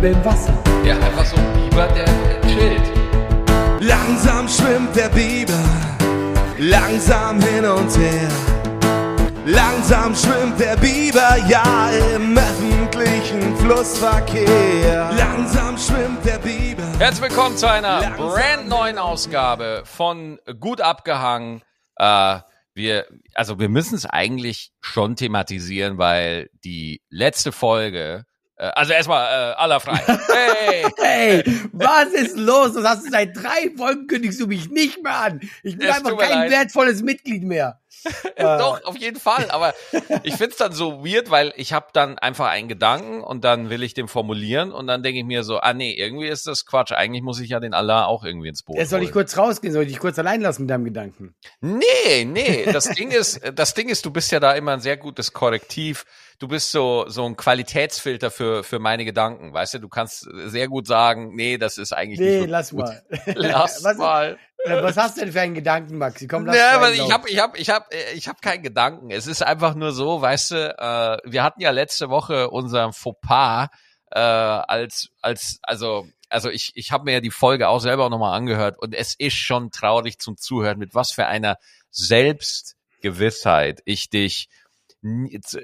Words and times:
Schwebe 0.00 0.14
im 0.14 0.24
Wasser. 0.24 0.54
Ja, 0.82 0.94
einfach 0.94 1.26
so 1.26 1.36
ein 1.36 1.52
Biber, 1.52 1.86
der 1.88 2.06
chillt. 2.48 2.82
Langsam 3.80 4.48
schwimmt 4.48 4.96
der 4.96 5.10
Biber, 5.10 5.62
langsam 6.58 7.38
hin 7.42 7.66
und 7.66 7.94
her. 7.98 8.28
Langsam 9.44 10.14
schwimmt 10.14 10.58
der 10.58 10.76
Biber, 10.76 11.36
ja, 11.48 11.90
im 12.14 12.36
öffentlichen 12.36 13.54
Flussverkehr. 13.56 15.10
Langsam 15.18 15.76
schwimmt 15.76 16.24
der 16.24 16.38
Biber. 16.38 16.98
Herzlich 16.98 17.30
willkommen 17.30 17.58
zu 17.58 17.68
einer 17.68 18.00
brandneuen 18.16 18.96
Ausgabe 18.96 19.82
von 19.84 20.38
Gut 20.60 20.80
abgehangen. 20.80 21.60
Äh, 21.96 22.38
wir, 22.72 23.06
also 23.34 23.58
wir 23.58 23.68
müssen 23.68 23.96
es 23.96 24.06
eigentlich 24.06 24.72
schon 24.80 25.16
thematisieren, 25.16 25.98
weil 25.98 26.48
die 26.64 27.02
letzte 27.10 27.52
Folge, 27.52 28.24
also 28.64 28.92
erstmal 28.92 29.52
äh, 29.52 29.54
aller 29.54 29.80
frei. 29.80 30.00
Hey! 30.30 30.86
Hey, 30.98 31.44
was 31.72 32.08
ist 32.12 32.36
los? 32.36 32.74
Das 32.74 32.84
hast 32.84 33.06
du 33.06 33.10
seit 33.10 33.36
drei 33.36 33.70
Folgen 33.76 34.06
kündigst 34.06 34.40
du 34.40 34.46
mich 34.46 34.70
nicht 34.70 35.02
mehr 35.02 35.14
an. 35.16 35.40
Ich 35.62 35.76
bin 35.76 35.88
Es 35.88 35.96
einfach 35.96 36.16
kein 36.18 36.30
leid. 36.30 36.50
wertvolles 36.50 37.02
Mitglied 37.02 37.42
mehr. 37.42 37.80
Doch, 38.38 38.82
auf 38.84 38.96
jeden 38.96 39.18
Fall. 39.20 39.50
Aber 39.50 39.74
ich 40.22 40.34
find's 40.34 40.56
dann 40.56 40.72
so 40.72 41.04
weird, 41.04 41.30
weil 41.30 41.52
ich 41.56 41.72
habe 41.74 41.88
dann 41.92 42.18
einfach 42.18 42.46
einen 42.48 42.68
Gedanken 42.68 43.20
und 43.22 43.44
dann 43.44 43.68
will 43.68 43.82
ich 43.82 43.92
den 43.94 44.08
formulieren 44.08 44.72
und 44.72 44.86
dann 44.86 45.02
denke 45.02 45.18
ich 45.20 45.26
mir 45.26 45.42
so, 45.42 45.58
ah 45.58 45.74
nee, 45.74 45.92
irgendwie 45.92 46.28
ist 46.28 46.46
das 46.46 46.64
Quatsch. 46.64 46.92
Eigentlich 46.92 47.22
muss 47.22 47.40
ich 47.40 47.50
ja 47.50 47.60
den 47.60 47.74
Allah 47.74 48.06
auch 48.06 48.24
irgendwie 48.24 48.48
ins 48.48 48.62
Boot 48.62 48.76
Jetzt 48.78 48.90
soll 48.90 49.00
ich 49.00 49.06
holen. 49.08 49.12
kurz 49.14 49.36
rausgehen, 49.36 49.72
soll 49.74 49.82
ich 49.82 49.88
dich 49.90 49.98
kurz 49.98 50.18
allein 50.18 50.40
lassen 50.40 50.62
mit 50.62 50.70
deinem 50.70 50.84
Gedanken? 50.84 51.34
Nee, 51.60 52.24
nee, 52.24 52.64
das 52.72 52.88
Ding 52.88 53.10
ist, 53.10 53.40
das 53.54 53.74
Ding 53.74 53.88
ist, 53.90 54.04
du 54.06 54.10
bist 54.10 54.32
ja 54.32 54.40
da 54.40 54.52
immer 54.52 54.72
ein 54.72 54.80
sehr 54.80 54.96
gutes 54.96 55.32
Korrektiv. 55.32 56.04
Du 56.40 56.48
bist 56.48 56.72
so, 56.72 57.04
so 57.06 57.26
ein 57.26 57.36
Qualitätsfilter 57.36 58.30
für, 58.30 58.64
für 58.64 58.78
meine 58.78 59.04
Gedanken. 59.04 59.52
Weißt 59.52 59.74
du, 59.74 59.78
du 59.78 59.90
kannst 59.90 60.26
sehr 60.46 60.68
gut 60.68 60.86
sagen, 60.86 61.34
nee, 61.36 61.58
das 61.58 61.76
ist 61.76 61.92
eigentlich 61.92 62.18
Nee, 62.18 62.38
nicht 62.38 62.40
so 62.40 62.46
lass 62.46 62.70
gut. 62.70 62.80
mal. 62.80 63.02
Lass 63.36 63.84
was, 63.84 63.98
mal. 63.98 64.38
äh, 64.64 64.82
was 64.82 64.96
hast 64.96 65.18
du 65.18 65.20
denn 65.20 65.32
für 65.32 65.42
einen 65.42 65.52
Gedanken, 65.52 65.98
Maxi? 65.98 66.26
Komm, 66.26 66.46
lass 66.46 66.56
Ja, 66.56 66.70
aber 66.76 66.92
ich 66.92 67.12
habe 67.12 67.28
ich 67.28 67.38
hab, 67.38 67.58
ich 67.58 67.68
hab, 67.68 67.92
äh, 67.92 68.12
ich 68.14 68.26
hab 68.26 68.40
keinen 68.40 68.62
Gedanken. 68.62 69.10
Es 69.10 69.26
ist 69.26 69.42
einfach 69.42 69.74
nur 69.74 69.92
so, 69.92 70.22
weißt 70.22 70.52
du, 70.52 70.78
äh, 70.78 71.30
wir 71.30 71.42
hatten 71.42 71.60
ja 71.60 71.72
letzte 71.72 72.08
Woche 72.08 72.48
unseren 72.48 72.94
Fauxpas 72.94 73.68
äh, 74.10 74.18
als, 74.18 75.10
als, 75.20 75.58
also, 75.62 76.08
also 76.30 76.48
ich, 76.48 76.72
ich 76.74 76.90
habe 76.90 77.04
mir 77.04 77.12
ja 77.12 77.20
die 77.20 77.30
Folge 77.30 77.68
auch 77.68 77.80
selber 77.80 78.08
nochmal 78.08 78.34
angehört 78.34 78.78
und 78.78 78.94
es 78.94 79.14
ist 79.18 79.34
schon 79.36 79.70
traurig 79.72 80.18
zum 80.18 80.38
Zuhören, 80.38 80.78
mit 80.78 80.94
was 80.94 81.12
für 81.12 81.26
einer 81.26 81.58
Selbstgewissheit 81.90 83.82
ich 83.84 84.08
dich 84.08 84.48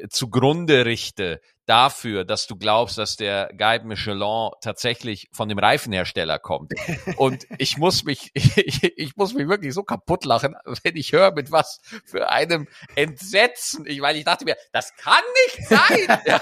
zugrunde 0.08 0.86
richte 0.86 1.40
dafür, 1.66 2.24
dass 2.24 2.46
du 2.46 2.56
glaubst, 2.56 2.96
dass 2.96 3.16
der 3.16 3.50
Guide 3.56 3.84
Michelin 3.84 4.50
tatsächlich 4.60 5.28
von 5.32 5.48
dem 5.48 5.58
Reifenhersteller 5.58 6.38
kommt. 6.38 6.72
Und 7.16 7.46
ich 7.58 7.76
muss 7.76 8.04
mich, 8.04 8.30
ich, 8.34 8.82
ich 8.84 9.16
muss 9.16 9.34
mich 9.34 9.48
wirklich 9.48 9.74
so 9.74 9.82
kaputt 9.82 10.24
lachen, 10.24 10.54
wenn 10.82 10.96
ich 10.96 11.12
höre, 11.12 11.32
mit 11.32 11.50
was 11.50 11.80
für 12.04 12.30
einem 12.30 12.68
Entsetzen. 12.94 13.84
Ich 13.86 14.00
meine, 14.00 14.18
ich 14.18 14.24
dachte 14.24 14.44
mir, 14.44 14.56
das 14.72 14.94
kann 14.96 15.22
nicht 15.46 15.68
sein. 15.68 16.20
Ja. 16.26 16.40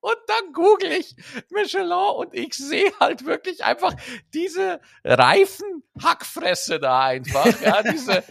Und 0.00 0.16
dann 0.26 0.52
google 0.54 0.92
ich 0.92 1.14
Michelin 1.50 1.92
und 1.92 2.34
ich 2.34 2.54
sehe 2.54 2.90
halt 3.00 3.26
wirklich 3.26 3.62
einfach 3.64 3.94
diese 4.32 4.80
Reifenhackfresse 5.04 6.80
da 6.80 7.04
einfach. 7.04 7.46
Ja, 7.60 7.82
diese, 7.82 8.22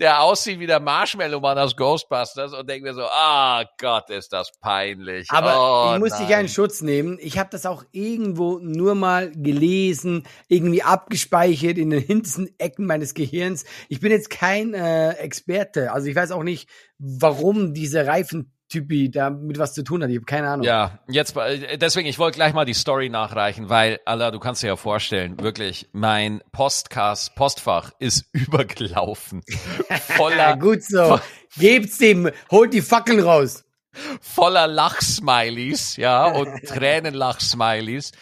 der 0.00 0.22
aussieht 0.22 0.58
wie 0.58 0.66
der 0.66 0.80
Marshmallow-Mann 0.80 1.58
aus 1.58 1.76
Ghostbusters 1.76 2.54
und 2.54 2.68
denke 2.68 2.88
mir 2.88 2.94
so, 2.94 3.02
ah 3.02 3.64
Gott, 3.78 4.08
ist 4.10 4.32
das 4.32 4.52
peinlich. 4.58 5.30
Aber 5.30 5.90
oh, 5.90 5.94
ich 5.94 6.00
muss 6.00 6.10
nein. 6.10 6.20
dich 6.20 6.28
ja 6.30 6.40
in 6.40 6.48
Schutz 6.48 6.80
nehmen. 6.80 7.18
Ich 7.20 7.38
habe 7.38 7.50
das 7.50 7.66
auch 7.66 7.84
irgendwo 7.92 8.58
nur 8.58 8.94
mal 8.94 9.30
gelesen, 9.32 10.26
irgendwie 10.48 10.82
abgespeichert 10.82 11.76
in 11.76 11.90
den 11.90 12.02
hintersten 12.02 12.48
Ecken 12.58 12.86
meines 12.86 13.12
Gehirns. 13.12 13.64
Ich 13.88 14.00
bin 14.00 14.10
jetzt 14.10 14.30
kein 14.30 14.72
äh, 14.72 15.10
Experte. 15.12 15.92
Also 15.92 16.06
ich 16.06 16.16
weiß 16.16 16.30
auch 16.30 16.42
nicht, 16.42 16.70
warum 16.98 17.74
diese 17.74 18.06
Reifentypi 18.06 18.53
da 18.82 19.30
mit 19.30 19.58
was 19.58 19.74
zu 19.74 19.82
tun 19.82 20.02
hat. 20.02 20.10
Ich 20.10 20.16
habe 20.16 20.24
keine 20.26 20.48
Ahnung. 20.50 20.66
Ja, 20.66 20.98
jetzt 21.08 21.36
äh, 21.36 21.78
deswegen, 21.78 22.08
ich 22.08 22.18
wollte 22.18 22.36
gleich 22.36 22.52
mal 22.52 22.64
die 22.64 22.74
Story 22.74 23.08
nachreichen, 23.08 23.68
weil, 23.68 24.00
Allah, 24.04 24.30
du 24.30 24.38
kannst 24.38 24.62
dir 24.62 24.68
ja 24.68 24.76
vorstellen, 24.76 25.40
wirklich, 25.40 25.88
mein 25.92 26.42
Postcast, 26.52 27.34
Postfach 27.34 27.92
ist 27.98 28.26
übergelaufen. 28.32 29.42
Ja, 29.88 29.96
Voller, 29.96 30.56
gut 30.58 30.82
so. 30.82 31.18
Gebt's 31.56 31.98
dem. 31.98 32.30
Holt 32.50 32.72
die 32.72 32.82
Fackeln 32.82 33.20
raus. 33.20 33.64
voller 34.20 34.66
Lachsmileys, 34.66 35.96
ja, 35.96 36.26
und 36.26 36.48
Tränenlachsmileys. 36.66 38.12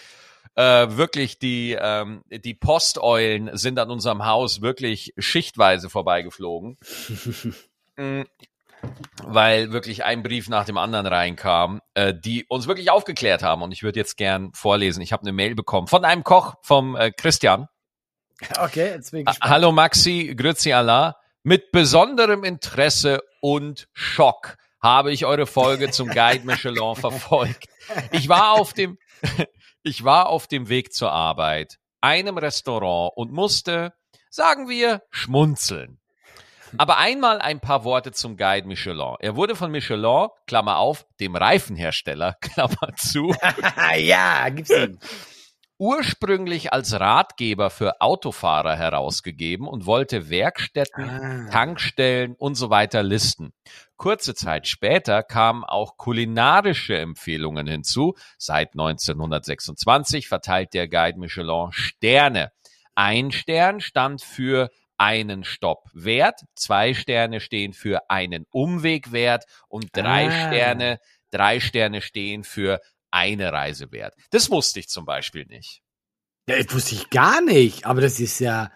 Äh, 0.55 0.97
wirklich, 0.97 1.39
die, 1.39 1.77
ähm, 1.81 2.23
die 2.31 2.53
Posteulen 2.55 3.57
sind 3.57 3.79
an 3.79 3.91
unserem 3.91 4.27
Haus 4.27 4.61
wirklich 4.61 5.15
schichtweise 5.17 5.89
vorbeigeflogen. 5.89 6.77
Weil 9.25 9.73
wirklich 9.73 10.05
ein 10.05 10.23
Brief 10.23 10.49
nach 10.49 10.65
dem 10.65 10.77
anderen 10.77 11.07
reinkam, 11.07 11.81
äh, 11.95 12.13
die 12.15 12.45
uns 12.49 12.67
wirklich 12.67 12.91
aufgeklärt 12.91 13.43
haben. 13.43 13.63
Und 13.63 13.73
ich 13.73 13.83
würde 13.83 13.99
jetzt 13.99 14.17
gern 14.17 14.53
vorlesen. 14.55 15.01
Ich 15.03 15.13
habe 15.13 15.23
eine 15.23 15.33
Mail 15.33 15.55
bekommen 15.55 15.87
von 15.87 16.05
einem 16.05 16.25
Koch, 16.25 16.55
vom 16.63 16.97
äh, 16.97 17.11
Christian. 17.13 17.69
Okay, 18.59 18.91
jetzt 18.91 19.13
bin 19.13 19.21
ich 19.21 19.29
Ah, 19.29 19.31
gespannt. 19.33 19.51
Hallo 19.53 19.73
Maxi, 19.73 20.35
grüezi 20.37 20.73
Allah. 20.73 21.17
Mit 21.45 21.73
besonderem 21.73 22.45
Interesse 22.45 23.21
und 23.41 23.89
Schock 23.93 24.57
habe 24.81 25.13
ich 25.13 25.25
eure 25.27 25.47
Folge 25.47 25.91
zum 25.91 26.09
Guide 26.09 26.45
Michelin 26.45 26.97
verfolgt. 26.97 27.67
Ich 28.11 28.29
war 28.29 28.53
auf 28.53 28.73
dem, 28.73 28.99
ich 29.85 30.03
war 30.05 30.29
auf 30.29 30.49
dem 30.49 30.69
Weg 30.69 30.93
zur 30.93 31.13
Arbeit, 31.13 31.79
einem 32.01 32.37
Restaurant 32.39 33.13
und 33.17 33.33
musste, 33.33 33.93
sagen 34.31 34.69
wir, 34.69 35.03
schmunzeln. 35.11 36.01
Aber 36.79 36.99
einmal 36.99 37.41
ein 37.41 37.61
paar 37.61 37.85
Worte 37.85 38.13
zum 38.13 38.37
Guide 38.37 38.67
Michelin. 38.67 39.15
Er 39.21 39.37
wurde 39.37 39.55
von 39.57 39.71
Michelin, 39.71 40.29
Klammer 40.47 40.79
auf, 40.79 41.07
dem 41.21 41.37
Reifenhersteller, 41.37 42.35
Klammer 42.41 42.95
zu, 42.97 43.35
ja, 43.99 44.49
gibt's 44.49 44.71
ihn. 44.71 44.99
ursprünglich 45.79 46.73
als 46.73 46.99
Ratgeber 46.99 47.69
für 47.71 48.01
Autofahrer 48.01 48.77
herausgegeben 48.77 49.67
und 49.67 49.85
wollte 49.87 50.31
Werkstätten, 50.31 51.09
Ah. 51.11 51.51
Tankstellen 51.51 52.35
und 52.37 52.55
so 52.55 52.71
weiter 52.71 53.03
listen. 53.03 53.53
Kurze 53.97 54.35
Zeit 54.35 54.69
später 54.69 55.23
kamen 55.23 55.65
auch 55.65 55.97
kulinarische 55.97 56.97
Empfehlungen 56.99 57.67
hinzu. 57.67 58.15
Seit 58.39 58.73
1926 58.75 60.29
verteilt 60.29 60.75
der 60.75 60.89
Guide 60.89 61.19
Michelin 61.19 61.69
Sterne. 61.73 62.53
Ein 62.95 63.31
Stern 63.33 63.81
stand 63.81 64.23
für 64.23 64.71
einen 65.03 65.43
Stopp 65.43 65.89
wert, 65.93 66.41
zwei 66.55 66.95
Sterne 66.95 67.41
stehen 67.41 67.73
für 67.73 68.09
einen 68.09 68.47
Umweg 68.53 69.11
wert 69.11 69.47
und 69.69 69.89
drei 69.97 70.29
Ah. 70.29 70.31
Sterne, 70.47 71.01
drei 71.33 71.59
Sterne 71.59 72.03
stehen 72.03 72.45
für 72.45 72.81
eine 73.11 73.53
Reise 73.53 73.91
wert. 73.91 74.15
Das 74.31 74.49
wusste 74.49 74.79
ich 74.79 74.89
zum 74.89 75.05
Beispiel 75.05 75.45
nicht. 75.47 75.83
Ja, 76.49 76.63
das 76.63 76.73
wusste 76.73 76.95
ich 76.95 77.11
gar 77.11 77.41
nicht, 77.43 77.85
aber 77.85 78.01
das 78.01 78.21
ist 78.21 78.39
ja, 78.39 78.71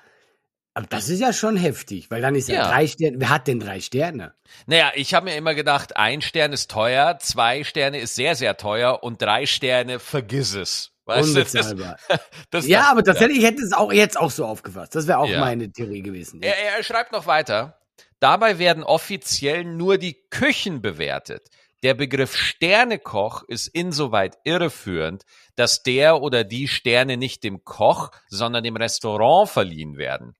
aber 0.75 0.86
das 0.88 1.09
ist 1.09 1.20
ja 1.20 1.32
schon 1.32 1.56
heftig, 1.56 2.10
weil 2.10 2.20
dann 2.20 2.34
ist 2.34 2.48
ja, 2.48 2.56
Ja. 2.56 2.69
drei 2.70 2.86
Sterne. 2.88 3.16
Wer 3.20 3.28
hat 3.31 3.47
denn 3.47 3.60
drei 3.60 3.81
Sterne? 3.81 4.34
Naja, 4.66 4.91
ich 4.97 5.15
habe 5.15 5.26
mir 5.26 5.36
immer 5.36 5.54
gedacht, 5.54 5.97
ein 5.97 6.22
Stern 6.22 6.53
ist 6.53 6.70
teuer, 6.70 7.19
zwei 7.20 7.62
Sterne 7.62 8.00
ist 8.00 8.16
sehr, 8.16 8.34
sehr 8.34 8.56
teuer 8.56 9.03
und 9.04 9.22
drei 9.22 9.47
Sterne, 9.47 10.00
vergiss 10.00 10.54
es. 10.54 10.92
Weißt 11.06 11.34
du, 11.37 11.43
das, 11.44 11.55
Unbezahlbar. 11.55 11.97
das, 12.50 12.67
ja, 12.67 12.91
aber 12.91 13.05
tatsächlich 13.05 13.44
hätte 13.44 13.62
es 13.62 13.72
auch 13.72 13.93
jetzt 13.93 14.19
auch 14.19 14.31
so 14.31 14.44
aufgefasst. 14.44 14.94
Das 14.94 15.06
wäre 15.06 15.19
auch 15.19 15.28
Ja. 15.28 15.41
meine 15.41 15.71
Theorie 15.71 16.03
gewesen. 16.03 16.43
Er, 16.43 16.56
er 16.77 16.83
schreibt 16.83 17.12
noch 17.12 17.27
weiter. 17.27 17.78
Dabei 18.19 18.59
werden 18.59 18.83
offiziell 18.83 19.65
nur 19.65 19.98
die 19.98 20.16
Küchen 20.30 20.83
bewertet. 20.83 21.48
Der 21.83 21.95
Begriff 21.95 22.34
Sternekoch 22.34 23.45
ist 23.47 23.69
insoweit 23.69 24.39
irreführend, 24.45 25.22
dass 25.54 25.83
der 25.83 26.22
oder 26.22 26.42
die 26.42 26.66
Sterne 26.66 27.16
nicht 27.16 27.45
dem 27.45 27.63
Koch, 27.65 28.10
sondern 28.28 28.65
dem 28.65 28.77
Restaurant 28.77 29.48
verliehen 29.48 29.97
werden. 29.97 30.34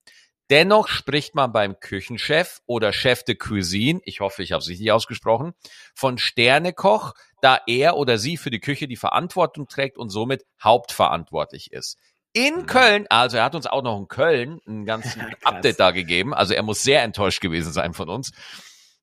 Dennoch 0.50 0.87
spricht 0.87 1.34
man 1.34 1.52
beim 1.52 1.81
Küchenchef 1.81 2.60
oder 2.66 2.93
Chef 2.93 3.25
de 3.25 3.34
Cuisine, 3.34 4.00
ich 4.04 4.20
hoffe, 4.20 4.43
ich 4.43 4.52
habe 4.52 4.60
es 4.60 4.69
richtig 4.69 4.93
ausgesprochen, 4.93 5.54
von 5.94 6.19
Sternekoch, 6.19 7.14
da 7.40 7.60
er 7.66 7.96
oder 7.96 8.16
sie 8.16 8.37
für 8.37 8.50
die 8.50 8.60
Küche 8.60 8.87
die 8.87 8.96
Verantwortung 8.96 9.66
trägt 9.66 9.98
und 9.98 10.10
somit 10.10 10.44
hauptverantwortlich 10.62 11.72
ist. 11.72 11.98
In 12.32 12.66
Köln, 12.66 13.06
also 13.08 13.38
er 13.38 13.44
hat 13.44 13.54
uns 13.54 13.66
auch 13.66 13.82
noch 13.82 13.98
in 13.98 14.08
Köln 14.08 14.60
ein 14.69 14.84
ganzen 14.84 15.20
Krass. 15.20 15.37
Update 15.43 15.81
da 15.81 15.90
gegeben, 15.90 16.32
also 16.32 16.54
er 16.54 16.62
muss 16.62 16.82
sehr 16.82 17.02
enttäuscht 17.02 17.40
gewesen 17.40 17.72
sein 17.72 17.92
von 17.92 18.08
uns. 18.08 18.32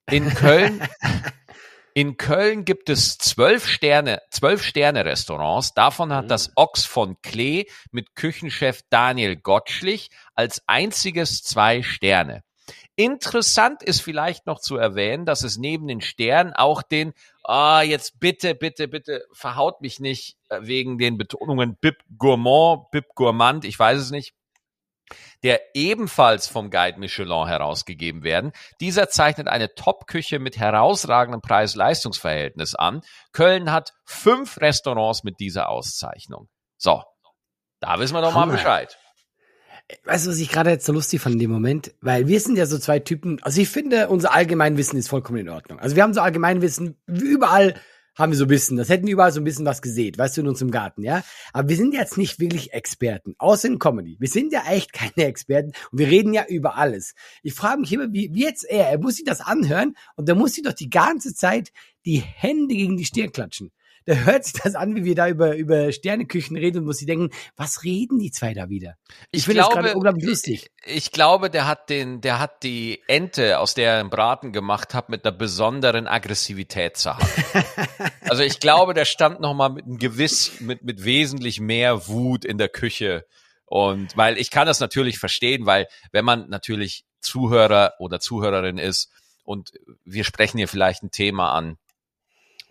In 0.10 0.30
Köln, 0.34 0.82
in 1.94 2.18
Köln 2.18 2.66
gibt 2.66 2.90
es 2.90 3.18
zwölf 3.18 3.68
Sterne, 3.68 4.22
zwölf 4.32 4.64
Sterne 4.64 5.06
Restaurants. 5.06 5.74
Davon 5.74 6.12
hat 6.12 6.32
das 6.32 6.52
Ochs 6.56 6.86
von 6.86 7.22
Klee 7.22 7.66
mit 7.92 8.16
Küchenchef 8.16 8.82
Daniel 8.90 9.36
Gottschlich 9.36 10.10
als 10.34 10.64
einziges 10.68 11.44
zwei 11.44 11.84
Sterne. 11.84 12.44
Interessant 12.96 13.84
ist 13.84 14.02
vielleicht 14.02 14.46
noch 14.46 14.60
zu 14.60 14.78
erwähnen, 14.78 15.26
dass 15.26 15.44
es 15.44 15.58
neben 15.58 15.88
den 15.88 16.02
Sternen 16.02 16.54
auch 16.54 16.84
den, 16.84 17.14
ah, 17.44 17.82
jetzt 17.82 18.20
bitte, 18.20 18.56
bitte, 18.56 18.88
bitte, 18.88 19.26
verhaut 19.32 19.82
mich 19.82 20.00
nicht 20.00 20.38
äh, 20.50 20.60
wegen 20.62 20.98
den 20.98 21.18
Betonungen 21.18 21.76
Bib 21.76 21.96
Gourmand, 22.18 22.92
Bib 22.92 23.06
Gourmand, 23.16 23.66
ich 23.66 23.78
weiß 23.78 24.00
es 24.00 24.12
nicht, 24.12 24.34
der 25.44 25.62
ebenfalls 25.76 26.48
vom 26.48 26.70
Guide 26.70 27.00
Michelin 27.00 27.48
herausgegeben 27.48 28.24
werden. 28.24 28.52
Dieser 28.80 29.10
zeichnet 29.10 29.48
eine 29.48 29.74
Top-Küche 29.76 30.40
mit 30.40 30.58
herausragendem 30.58 31.42
Preis-Leistungs-Verhältnis 31.42 32.76
an. 32.76 33.02
Köln 33.34 33.72
hat 33.72 33.94
fünf 34.06 34.60
Restaurants 34.60 35.24
mit 35.24 35.40
dieser 35.40 35.70
Auszeichnung. 35.70 36.48
So, 36.78 37.04
da 37.80 38.00
wissen 38.00 38.14
wir 38.14 38.22
doch 38.22 38.34
mal 38.34 38.48
Bescheid. 38.48 38.98
Weißt 40.06 40.26
du, 40.26 40.32
was 40.32 40.40
ich 40.40 40.50
gerade 40.50 40.70
jetzt 40.70 40.86
so 40.86 40.94
lustig 40.94 41.22
fand 41.22 41.34
in 41.34 41.40
dem 41.40 41.52
Moment? 41.52 41.94
Weil 42.02 42.28
wir 42.28 42.40
sind 42.40 42.58
ja 42.58 42.66
so 42.66 42.80
zwei 42.80 43.00
Typen. 43.00 43.44
Also 43.44 43.62
ich 43.62 43.70
finde, 43.70 44.08
unser 44.08 44.34
Allgemeinwissen 44.34 44.98
ist 44.98 45.10
vollkommen 45.10 45.40
in 45.40 45.50
Ordnung. 45.50 45.80
Also 45.80 45.96
wir 45.96 46.04
haben 46.04 46.14
so 46.14 46.22
Allgemeinwissen 46.22 46.98
überall 47.06 47.76
haben 48.16 48.32
wir 48.32 48.38
so 48.38 48.46
ein 48.46 48.50
bisschen, 48.50 48.78
das 48.78 48.90
hätten 48.90 49.06
wir 49.06 49.14
überall 49.14 49.32
so 49.32 49.42
ein 49.42 49.44
bisschen 49.44 49.66
was 49.66 49.82
gesehen, 49.82 50.18
weißt 50.18 50.38
du, 50.38 50.42
in 50.42 50.48
unserem 50.48 50.72
Garten, 50.72 51.04
ja. 51.04 51.24
Aber 51.52 51.70
wir 51.70 51.76
sind 51.76 51.94
jetzt 51.94 52.18
nicht 52.18 52.40
wirklich 52.40 52.74
Experten, 52.74 53.36
außer 53.38 53.68
in 53.68 53.80
Comedy. 53.80 54.18
Wir 54.20 54.30
sind 54.30 54.54
ja 54.54 54.64
echt 54.70 54.94
keine 54.94 55.26
Experten 55.28 55.72
und 55.92 56.00
wir 56.00 56.08
reden 56.08 56.34
ja 56.34 56.46
über 56.48 56.78
alles. 56.78 57.14
Ich 57.42 57.54
frage 57.54 57.82
mich 57.82 57.94
immer, 57.94 58.12
wie, 58.12 58.30
wie 58.34 58.44
jetzt 58.44 58.64
er, 58.64 58.90
er 58.90 59.00
muss 59.00 59.16
sich 59.16 59.26
das 59.26 59.42
anhören 59.42 59.96
und 60.16 60.30
da 60.30 60.36
muss 60.36 60.54
sich 60.54 60.64
doch 60.64 60.74
die 60.74 60.90
ganze 60.90 61.34
Zeit 61.34 61.72
die 62.06 62.20
Hände 62.20 62.76
gegen 62.76 62.98
die 62.98 63.06
Stirn 63.06 63.32
klatschen 63.32 63.72
da 64.06 64.14
hört 64.16 64.44
sich 64.46 64.54
das 64.54 64.76
an, 64.76 64.96
wie 64.96 65.06
wir 65.06 65.16
da 65.16 65.28
über, 65.28 65.56
über 65.56 65.92
Sterneküchen 65.92 66.58
reden 66.58 66.80
und 66.80 66.86
muss 66.86 66.98
sie 66.98 67.06
denken, 67.06 67.30
was 67.56 67.84
reden 67.84 68.20
die 68.20 68.32
zwei 68.32 68.54
da 68.54 68.70
wieder? 68.70 68.96
Ich, 69.32 69.40
ich 69.40 69.46
finde 69.46 69.62
das 69.62 69.70
gerade 69.70 69.94
unglaublich 69.94 70.26
lustig. 70.26 70.72
Ich, 70.84 70.96
ich 70.96 71.12
glaube, 71.12 71.50
der 71.50 71.68
hat 71.68 71.90
den, 71.90 72.22
der 72.22 72.40
hat 72.40 72.64
die 72.64 73.02
Ente, 73.08 73.60
aus 73.60 73.74
der 73.74 73.94
er 73.94 74.00
einen 74.00 74.10
Braten 74.10 74.52
gemacht 74.52 74.94
hat, 74.94 75.10
mit 75.10 75.26
einer 75.26 75.36
besonderen 75.36 76.08
Aggressivität 76.08 76.98
zerhauen. 76.98 77.28
also 78.22 78.44
ich 78.44 78.60
glaube, 78.60 78.94
der 78.94 79.06
stand 79.06 79.40
noch 79.40 79.54
mal 79.54 79.70
mit 79.70 79.86
einem 79.86 79.98
gewiss, 79.98 80.60
mit, 80.60 80.84
mit 80.84 81.04
wesentlich 81.04 81.60
mehr 81.60 82.08
Wut 82.08 82.46
in 82.46 82.58
der 82.58 82.70
Küche. 82.70 83.26
Und 83.66 84.16
weil 84.18 84.38
ich 84.38 84.52
kann 84.52 84.68
das 84.68 84.80
natürlich 84.80 85.18
verstehen, 85.18 85.66
weil 85.66 85.88
wenn 86.12 86.26
man 86.26 86.50
natürlich 86.50 87.06
Zuhörer 87.22 87.94
oder 88.00 88.20
Zuhörerin 88.20 88.78
ist 88.78 89.12
und 89.44 89.72
wir 90.06 90.24
sprechen 90.24 90.58
hier 90.58 90.68
vielleicht 90.68 91.04
ein 91.04 91.12
Thema 91.12 91.54
an, 91.54 91.78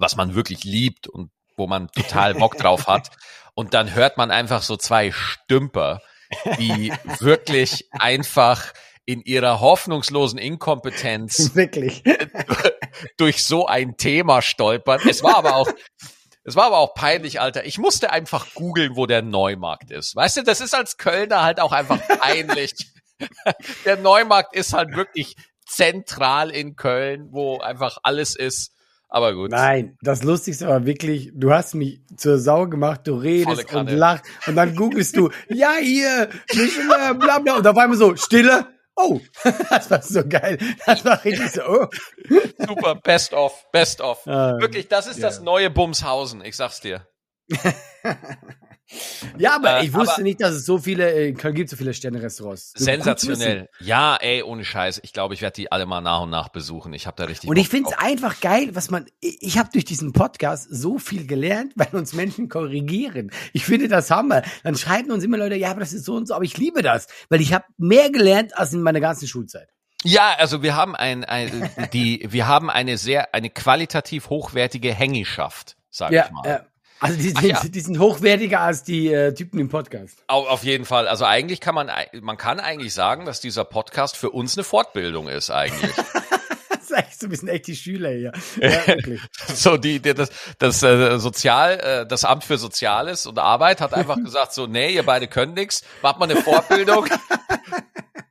was 0.02 0.16
man 0.16 0.34
wirklich 0.34 0.64
liebt 0.64 1.06
und 1.06 1.31
wo 1.56 1.66
man 1.66 1.88
total 1.88 2.34
Bock 2.34 2.58
drauf 2.58 2.87
hat. 2.87 3.10
Und 3.54 3.75
dann 3.75 3.94
hört 3.94 4.16
man 4.16 4.31
einfach 4.31 4.62
so 4.62 4.78
zwei 4.78 5.12
Stümper, 5.12 6.00
die 6.58 6.90
wirklich 7.19 7.87
einfach 7.93 8.72
in 9.04 9.20
ihrer 9.20 9.60
hoffnungslosen 9.60 10.38
Inkompetenz 10.38 11.50
wirklich 11.54 12.02
durch 13.19 13.44
so 13.44 13.66
ein 13.66 13.96
Thema 13.96 14.43
stolpern. 14.43 15.00
Es 15.06 15.22
war 15.22 15.37
aber 15.37 15.56
auch, 15.56 15.69
es 16.44 16.56
war 16.56 16.66
aber 16.66 16.78
auch 16.78 16.94
peinlich, 16.94 17.40
Alter. 17.40 17.66
Ich 17.66 17.78
musste 17.78 18.10
einfach 18.10 18.54
googeln, 18.54 18.96
wo 18.96 19.06
der 19.06 19.22
Neumarkt 19.22 19.90
ist. 19.90 20.16
Weißt 20.16 20.38
du, 20.38 20.43
das 20.44 20.60
ist 20.60 20.75
als 20.75 20.96
Kölner 20.96 21.43
halt 21.43 21.60
auch 21.60 21.72
einfach 21.72 22.00
peinlich. 22.20 22.72
der 23.84 23.96
Neumarkt 23.99 24.54
ist 24.56 24.72
halt 24.72 24.96
wirklich 24.96 25.37
zentral 25.66 26.50
in 26.50 26.76
Köln, 26.76 27.28
wo 27.32 27.58
einfach 27.58 27.99
alles 28.02 28.34
ist. 28.37 28.72
Aber 29.14 29.35
gut. 29.35 29.50
Nein, 29.50 29.99
das 30.00 30.23
Lustigste 30.23 30.67
war 30.69 30.87
wirklich, 30.87 31.32
du 31.35 31.53
hast 31.53 31.75
mich 31.75 32.00
zur 32.17 32.38
Sau 32.38 32.67
gemacht, 32.67 33.03
du 33.05 33.14
redest 33.14 33.70
und 33.75 33.91
lachst 33.91 34.25
und 34.47 34.56
dann 34.56 34.75
googelst 34.75 35.19
du, 35.19 35.29
ja 35.50 35.75
hier, 35.79 36.31
Michelin, 36.55 37.19
bla 37.19 37.38
bla 37.38 37.56
und 37.56 37.67
auf 37.67 37.76
einmal 37.76 37.99
so, 37.99 38.17
Stille. 38.17 38.69
Oh, 38.97 39.20
das 39.69 39.91
war 39.91 40.00
so 40.00 40.26
geil. 40.26 40.56
Das 40.87 41.05
war 41.05 41.23
richtig 41.25 41.50
so. 41.50 41.61
Oh. 41.62 41.87
Super, 42.67 42.94
best 42.94 43.35
of, 43.35 43.53
best 43.70 44.00
of. 44.00 44.26
Ah, 44.26 44.56
Wirklich, 44.59 44.88
das 44.88 45.06
ist 45.06 45.19
ja. 45.19 45.29
das 45.29 45.43
neue 45.43 45.69
Bumshausen, 45.69 46.43
ich 46.43 46.56
sag's 46.56 46.81
dir. 46.81 47.06
Ja, 49.38 49.56
aber 49.56 49.78
äh, 49.78 49.84
ich 49.84 49.94
wusste 49.94 50.14
aber 50.14 50.22
nicht, 50.22 50.40
dass 50.40 50.52
es 50.52 50.64
so 50.64 50.78
viele, 50.78 51.12
äh, 51.12 51.28
in 51.28 51.36
Köln 51.36 51.54
gibt 51.54 51.70
so 51.70 51.76
viele 51.76 51.94
Sterne-Restaurants. 51.94 52.72
Sensationell. 52.76 53.68
Ja, 53.80 54.16
ey, 54.16 54.42
ohne 54.42 54.64
Scheiß. 54.64 55.00
Ich 55.02 55.12
glaube, 55.12 55.34
ich 55.34 55.42
werde 55.42 55.54
die 55.54 55.72
alle 55.72 55.86
mal 55.86 56.00
nach 56.00 56.22
und 56.22 56.30
nach 56.30 56.48
besuchen. 56.48 56.92
Ich 56.92 57.06
habe 57.06 57.16
da 57.16 57.24
richtig. 57.24 57.48
Und 57.48 57.56
ich 57.56 57.68
finde 57.68 57.90
es 57.90 57.98
einfach 57.98 58.40
geil, 58.40 58.70
was 58.74 58.90
man. 58.90 59.06
Ich 59.20 59.58
habe 59.58 59.70
durch 59.72 59.84
diesen 59.84 60.12
Podcast 60.12 60.68
so 60.70 60.98
viel 60.98 61.26
gelernt, 61.26 61.72
weil 61.76 61.88
uns 61.92 62.12
Menschen 62.12 62.48
korrigieren. 62.48 63.30
Ich 63.52 63.64
finde 63.64 63.88
das 63.88 64.10
Hammer. 64.10 64.42
Dann 64.62 64.76
schreiben 64.76 65.10
uns 65.10 65.24
immer 65.24 65.38
Leute, 65.38 65.56
ja, 65.56 65.70
aber 65.70 65.80
das 65.80 65.92
ist 65.92 66.04
so 66.04 66.14
und 66.14 66.28
so. 66.28 66.34
Aber 66.34 66.44
ich 66.44 66.56
liebe 66.58 66.82
das, 66.82 67.06
weil 67.28 67.40
ich 67.40 67.52
habe 67.52 67.64
mehr 67.78 68.10
gelernt 68.10 68.56
als 68.56 68.72
in 68.72 68.82
meiner 68.82 69.00
ganzen 69.00 69.28
Schulzeit. 69.28 69.68
Ja, 70.04 70.34
also 70.38 70.62
wir 70.62 70.74
haben 70.74 70.96
ein, 70.96 71.24
ein 71.24 71.70
die, 71.92 72.26
wir 72.28 72.48
haben 72.48 72.70
eine 72.70 72.98
sehr, 72.98 73.34
eine 73.34 73.50
qualitativ 73.50 74.30
hochwertige 74.30 74.92
Hängischaft, 74.92 75.76
sag 75.90 76.10
ja, 76.12 76.26
ich 76.26 76.32
mal. 76.32 76.48
Ja. 76.48 76.60
Also 77.02 77.19
die, 77.19 77.34
die, 77.34 77.49
ja. 77.49 77.60
die, 77.64 77.81
sind 77.81 77.99
hochwertiger 77.99 78.60
als 78.60 78.84
die 78.84 79.12
äh, 79.12 79.34
Typen 79.34 79.58
im 79.58 79.69
Podcast. 79.69 80.22
Auf, 80.28 80.62
jeden 80.62 80.84
Fall. 80.84 81.08
Also 81.08 81.25
eigentlich 81.25 81.58
kann 81.58 81.75
man, 81.75 81.90
man 82.20 82.37
kann 82.37 82.60
eigentlich 82.60 82.94
sagen, 82.94 83.26
dass 83.26 83.40
dieser 83.40 83.64
Podcast 83.64 84.16
für 84.16 84.31
uns 84.31 84.56
eine 84.56 84.62
Fortbildung 84.62 85.26
ist 85.26 85.50
eigentlich. 85.50 85.90
das 86.70 86.82
ist 86.84 86.94
eigentlich 86.94 87.19
so 87.19 87.26
ein 87.26 87.31
bisschen 87.31 87.49
echt 87.49 87.66
die 87.66 87.75
Schüler 87.75 88.10
hier. 88.10 88.32
Ja, 88.60 88.87
wirklich. 88.87 89.20
so 89.52 89.76
die, 89.76 89.99
die 89.99 90.14
das, 90.14 90.31
das 90.60 90.81
äh, 90.84 91.19
Sozial, 91.19 91.81
äh, 91.81 92.06
das 92.06 92.25
Amt 92.25 92.44
für 92.44 92.56
Soziales 92.56 93.26
und 93.26 93.40
Arbeit 93.40 93.81
hat 93.81 93.94
einfach 93.94 94.16
gesagt 94.22 94.54
so, 94.54 94.69
nee, 94.69 94.94
ihr 94.94 95.02
beide 95.02 95.26
könnt 95.26 95.56
nix, 95.56 95.82
macht 96.02 96.20
mal 96.20 96.31
eine 96.31 96.40
Fortbildung, 96.40 97.08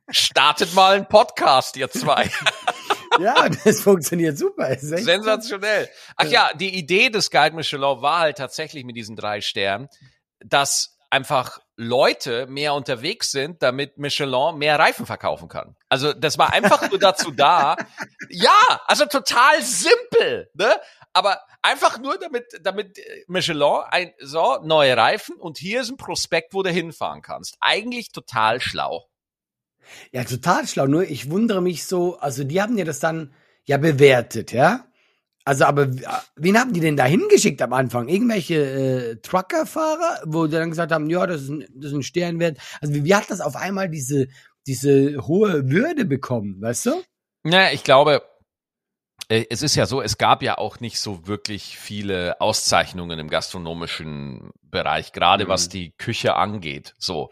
startet 0.08 0.72
mal 0.72 0.94
einen 0.94 1.06
Podcast, 1.06 1.76
ihr 1.76 1.90
zwei 1.90 2.30
ja, 3.20 3.48
das 3.48 3.80
funktioniert 3.80 4.38
super. 4.38 4.76
Sensationell. 4.78 5.88
Ach 6.16 6.26
ja, 6.26 6.50
die 6.54 6.76
Idee 6.76 7.10
des 7.10 7.30
Guide 7.30 7.54
Michelin 7.54 8.02
war 8.02 8.20
halt 8.20 8.38
tatsächlich 8.38 8.84
mit 8.84 8.96
diesen 8.96 9.16
drei 9.16 9.40
Sternen, 9.40 9.88
dass 10.40 10.98
einfach 11.10 11.60
Leute 11.76 12.46
mehr 12.46 12.72
unterwegs 12.72 13.30
sind, 13.32 13.62
damit 13.62 13.98
Michelin 13.98 14.56
mehr 14.56 14.78
Reifen 14.78 15.04
verkaufen 15.04 15.48
kann. 15.48 15.76
Also 15.90 16.14
das 16.14 16.38
war 16.38 16.54
einfach 16.54 16.88
nur 16.88 16.98
dazu 16.98 17.30
da. 17.30 17.76
Ja, 18.34 18.80
also 18.86 19.04
total 19.04 19.60
simpel, 19.60 20.48
ne? 20.54 20.80
Aber 21.12 21.42
einfach 21.60 21.98
nur 21.98 22.18
damit, 22.18 22.46
damit 22.62 22.98
Michelin 23.26 23.82
ein 23.90 24.14
so 24.20 24.58
neue 24.62 24.96
Reifen 24.96 25.36
und 25.36 25.58
hier 25.58 25.82
ist 25.82 25.90
ein 25.90 25.98
Prospekt, 25.98 26.54
wo 26.54 26.62
du 26.62 26.70
hinfahren 26.70 27.20
kannst. 27.20 27.58
Eigentlich 27.60 28.10
total 28.10 28.62
schlau. 28.62 29.06
Ja, 30.12 30.24
total 30.24 30.66
schlau. 30.66 30.86
Nur 30.86 31.04
ich 31.04 31.30
wundere 31.30 31.62
mich 31.62 31.84
so, 31.84 32.18
also 32.18 32.44
die 32.44 32.60
haben 32.60 32.76
ja 32.78 32.84
das 32.84 33.00
dann 33.00 33.32
ja 33.64 33.76
bewertet, 33.76 34.52
ja? 34.52 34.86
Also, 35.44 35.64
aber 35.64 35.88
wen 36.36 36.58
haben 36.58 36.72
die 36.72 36.80
denn 36.80 36.96
da 36.96 37.04
hingeschickt 37.04 37.60
am 37.62 37.72
Anfang? 37.72 38.08
Irgendwelche 38.08 38.54
äh, 38.54 39.16
Truckerfahrer, 39.22 40.22
wo 40.24 40.46
die 40.46 40.52
dann 40.52 40.70
gesagt 40.70 40.92
haben, 40.92 41.10
ja, 41.10 41.26
das 41.26 41.42
ist 41.42 41.48
ein, 41.48 41.64
das 41.74 41.90
ist 41.90 41.96
ein 41.96 42.02
Sternwert. 42.04 42.58
Also, 42.80 42.94
wie, 42.94 43.04
wie 43.04 43.14
hat 43.14 43.28
das 43.28 43.40
auf 43.40 43.56
einmal 43.56 43.88
diese, 43.88 44.28
diese 44.68 45.26
hohe 45.26 45.68
Würde 45.68 46.04
bekommen, 46.04 46.60
weißt 46.60 46.86
du? 46.86 47.02
Na, 47.42 47.72
ich 47.72 47.82
glaube, 47.82 48.22
äh, 49.28 49.46
es 49.50 49.62
ist 49.62 49.74
ja 49.74 49.86
so, 49.86 50.00
es 50.00 50.16
gab 50.16 50.42
ja 50.42 50.58
auch 50.58 50.78
nicht 50.78 51.00
so 51.00 51.26
wirklich 51.26 51.76
viele 51.76 52.40
Auszeichnungen 52.40 53.18
im 53.18 53.28
gastronomischen 53.28 54.50
Bereich, 54.62 55.12
gerade 55.12 55.46
mhm. 55.46 55.48
was 55.48 55.68
die 55.68 55.92
Küche 55.98 56.36
angeht. 56.36 56.94
So. 56.98 57.30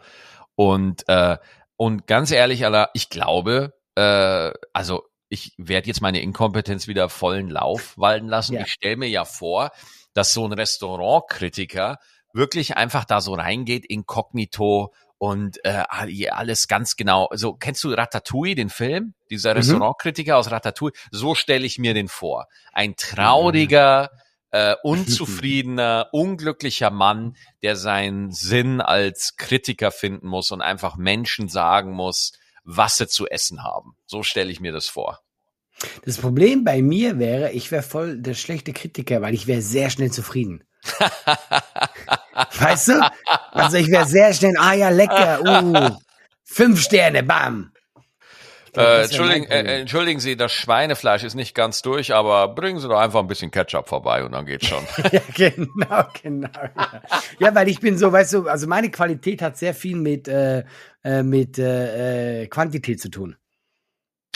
Und 0.55 1.07
äh, 1.07 1.37
und 1.81 2.05
ganz 2.05 2.29
ehrlich, 2.29 2.63
Alter, 2.63 2.91
ich 2.93 3.09
glaube, 3.09 3.73
äh, 3.95 4.51
also 4.71 5.01
ich 5.29 5.55
werde 5.57 5.87
jetzt 5.87 5.99
meine 5.99 6.21
Inkompetenz 6.21 6.87
wieder 6.87 7.09
vollen 7.09 7.49
Lauf 7.49 7.97
walten 7.97 8.27
lassen. 8.27 8.53
Ja. 8.53 8.61
Ich 8.61 8.73
stelle 8.73 8.97
mir 8.97 9.09
ja 9.09 9.25
vor, 9.25 9.71
dass 10.13 10.31
so 10.31 10.45
ein 10.45 10.53
Restaurantkritiker 10.53 11.97
wirklich 12.33 12.77
einfach 12.77 13.03
da 13.03 13.19
so 13.19 13.33
reingeht, 13.33 13.87
inkognito 13.87 14.93
und 15.17 15.57
äh, 15.65 15.83
alles 16.29 16.67
ganz 16.67 16.97
genau. 16.97 17.29
So 17.31 17.55
kennst 17.55 17.83
du 17.83 17.89
Ratatouille, 17.89 18.53
den 18.53 18.69
Film? 18.69 19.15
Dieser 19.31 19.53
mhm. 19.53 19.57
Restaurantkritiker 19.57 20.37
aus 20.37 20.51
Ratatouille. 20.51 20.93
So 21.09 21.33
stelle 21.33 21.65
ich 21.65 21.79
mir 21.79 21.95
den 21.95 22.09
vor. 22.09 22.45
Ein 22.73 22.95
trauriger, 22.95 24.11
äh, 24.51 24.75
unzufriedener, 24.83 26.09
unglücklicher 26.11 26.91
Mann, 26.91 27.35
der 27.61 27.75
seinen 27.75 28.31
Sinn 28.31 28.81
als 28.81 29.35
Kritiker 29.37 29.91
finden 29.91 30.27
muss 30.27 30.51
und 30.51 30.61
einfach 30.61 30.97
Menschen 30.97 31.47
sagen 31.47 31.91
muss, 31.91 32.33
was 32.63 32.97
sie 32.97 33.07
zu 33.07 33.27
essen 33.27 33.63
haben. 33.63 33.95
So 34.05 34.23
stelle 34.23 34.51
ich 34.51 34.59
mir 34.59 34.71
das 34.71 34.87
vor. 34.87 35.19
Das 36.05 36.17
Problem 36.17 36.63
bei 36.63 36.81
mir 36.81 37.17
wäre, 37.17 37.51
ich 37.51 37.71
wäre 37.71 37.81
voll 37.81 38.21
der 38.21 38.35
schlechte 38.35 38.71
Kritiker, 38.73 39.21
weil 39.21 39.33
ich 39.33 39.47
wäre 39.47 39.61
sehr 39.61 39.89
schnell 39.89 40.11
zufrieden. 40.11 40.63
weißt 42.59 42.89
du? 42.89 43.11
Also 43.51 43.77
ich 43.77 43.87
wäre 43.87 44.05
sehr 44.05 44.33
schnell, 44.33 44.55
ah 44.57 44.73
ja, 44.73 44.89
lecker, 44.89 45.41
uh, 45.43 45.97
fünf 46.43 46.81
Sterne, 46.81 47.23
bam. 47.23 47.71
Äh, 48.75 49.03
entschuldigen, 49.03 49.45
äh, 49.47 49.79
entschuldigen 49.81 50.19
Sie, 50.19 50.37
das 50.37 50.51
Schweinefleisch 50.53 51.23
ist 51.23 51.35
nicht 51.35 51.53
ganz 51.53 51.81
durch, 51.81 52.13
aber 52.13 52.47
bringen 52.47 52.79
Sie 52.79 52.87
doch 52.87 52.99
einfach 52.99 53.19
ein 53.19 53.27
bisschen 53.27 53.51
Ketchup 53.51 53.89
vorbei 53.89 54.23
und 54.23 54.31
dann 54.31 54.45
geht's 54.45 54.67
schon. 54.67 54.83
ja, 55.11 55.21
genau, 55.35 56.05
genau. 56.21 56.49
Ja. 56.53 57.01
ja. 57.39 57.55
weil 57.55 57.67
ich 57.67 57.79
bin 57.81 57.97
so, 57.97 58.11
weißt 58.11 58.33
du, 58.33 58.47
also 58.47 58.67
meine 58.67 58.89
Qualität 58.89 59.41
hat 59.41 59.57
sehr 59.57 59.73
viel 59.73 59.97
mit, 59.97 60.27
äh, 60.27 60.63
äh 61.03 61.23
mit 61.23 61.59
äh, 61.59 62.43
äh, 62.43 62.47
Quantität 62.47 63.01
zu 63.01 63.09
tun. 63.09 63.35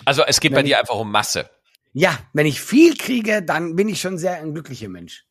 Also 0.03 0.23
es 0.25 0.41
geht 0.41 0.51
Wenn 0.51 0.57
bei 0.57 0.61
ich- 0.63 0.67
dir 0.67 0.79
einfach 0.79 0.95
um 0.95 1.11
Masse. 1.11 1.49
Ja, 1.93 2.19
wenn 2.33 2.45
ich 2.45 2.59
viel 2.59 2.97
kriege, 2.97 3.41
dann 3.41 3.77
bin 3.77 3.87
ich 3.87 4.01
schon 4.01 4.17
sehr 4.17 4.35
ein 4.35 4.53
glücklicher 4.53 4.89
Mensch. 4.89 5.23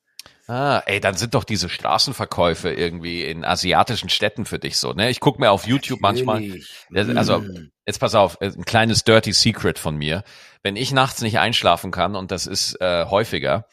Ah, 0.47 0.83
ey, 0.87 0.99
dann 1.01 1.15
sind 1.15 1.35
doch 1.35 1.45
diese 1.45 1.69
Straßenverkäufe 1.69 2.71
irgendwie 2.71 3.23
in 3.25 3.45
asiatischen 3.45 4.09
Städten 4.09 4.47
für 4.47 4.59
dich 4.59 4.79
so, 4.79 4.93
ne? 4.93 5.11
Ich 5.11 5.21
gucke 5.21 5.41
mir 5.41 5.51
auf 5.51 5.67
YouTube 5.67 6.01
manchmal, 6.01 6.41
Natürlich. 6.41 6.87
Ja, 6.91 7.03
also 7.17 7.39
Mm. 7.41 7.71
Jetzt 7.87 7.99
pass 7.99 8.15
auf, 8.15 8.39
äh, 8.41 8.47
ein 8.47 8.65
kleines 8.65 9.05
dirty 9.05 9.33
Secret 9.33 9.79
von 9.79 9.97
mir. 9.97 10.25
Wenn 10.63 10.77
ich 10.77 10.93
nachts 10.93 11.23
nicht 11.23 11.39
einschlafen 11.39 11.91
kann, 11.91 12.17
und 12.17 12.31
das 12.31 12.47
ist 12.47 12.81
äh, 12.81 13.07
häufiger, 13.07 13.67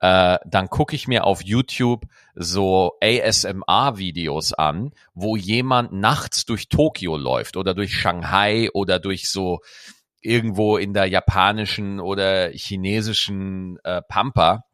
äh, 0.00 0.38
dann 0.46 0.70
gucke 0.70 0.94
ich 0.94 1.08
mir 1.08 1.24
auf 1.24 1.42
YouTube 1.42 2.04
so 2.34 2.92
ASMR-Videos 3.02 4.52
an, 4.52 4.92
wo 5.14 5.36
jemand 5.36 5.92
nachts 5.92 6.44
durch 6.44 6.68
Tokio 6.68 7.16
läuft 7.16 7.56
oder 7.56 7.74
durch 7.74 7.94
Shanghai 7.94 8.70
oder 8.72 8.98
durch 8.98 9.30
so 9.30 9.60
irgendwo 10.20 10.76
in 10.76 10.94
der 10.94 11.06
japanischen 11.06 12.00
oder 12.00 12.50
chinesischen 12.50 13.78
äh, 13.84 14.02
Pampa 14.02 14.64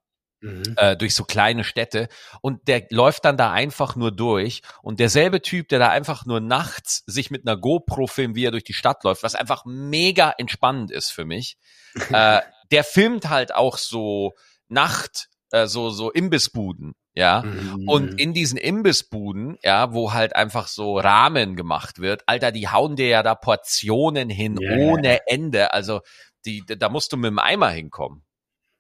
Mhm. 0.45 0.75
äh, 0.77 0.97
durch 0.97 1.15
so 1.15 1.25
kleine 1.25 1.65
Städte 1.65 2.09
und 2.43 2.69
der 2.69 2.87
läuft 2.91 3.25
dann 3.25 3.37
da 3.37 3.51
einfach 3.51 3.97
nur 3.97 4.13
durch 4.13 4.61
und 4.83 5.01
derselbe 5.01 5.41
Typ, 5.41 5.69
der 5.69 5.79
da 5.79 5.89
einfach 5.89 6.27
nur 6.27 6.41
nachts 6.41 7.03
sich 7.07 7.31
mit 7.31 7.47
einer 7.47 7.57
GoPro 7.57 8.07
filmt, 8.07 8.37
wie 8.37 8.45
er 8.45 8.51
durch 8.51 8.65
die 8.65 8.75
Stadt 8.75 9.05
läuft, 9.05 9.23
was 9.23 9.35
einfach 9.35 9.65
mega 9.65 10.35
entspannend 10.37 10.91
ist 10.91 11.11
für 11.11 11.25
mich, 11.25 11.57
äh, 12.13 12.41
der 12.71 12.85
filmt 12.85 13.31
halt 13.31 13.55
auch 13.55 13.79
so 13.79 14.35
Nacht, 14.69 15.29
äh, 15.51 15.67
so, 15.67 15.91
so 15.91 16.11
Imbissbuden, 16.11 16.95
ja. 17.15 17.43
Mhm. 17.43 17.89
Und 17.89 18.21
in 18.21 18.35
diesen 18.35 18.59
Imbissbuden, 18.59 19.57
ja, 19.63 19.93
wo 19.93 20.13
halt 20.13 20.35
einfach 20.35 20.67
so 20.67 20.99
Rahmen 20.99 21.57
gemacht 21.57 22.01
wird, 22.01 22.23
Alter, 22.27 22.53
die 22.53 22.69
hauen 22.69 22.97
dir 22.97 23.09
ja 23.09 23.23
da 23.23 23.35
Portionen 23.35 24.29
hin 24.29 24.59
Ja. 24.61 24.77
ohne 24.77 25.21
Ende. 25.27 25.73
Also 25.73 26.01
die, 26.45 26.65
da 26.67 26.89
musst 26.89 27.13
du 27.13 27.17
mit 27.17 27.31
dem 27.31 27.39
Eimer 27.39 27.71
hinkommen. 27.71 28.25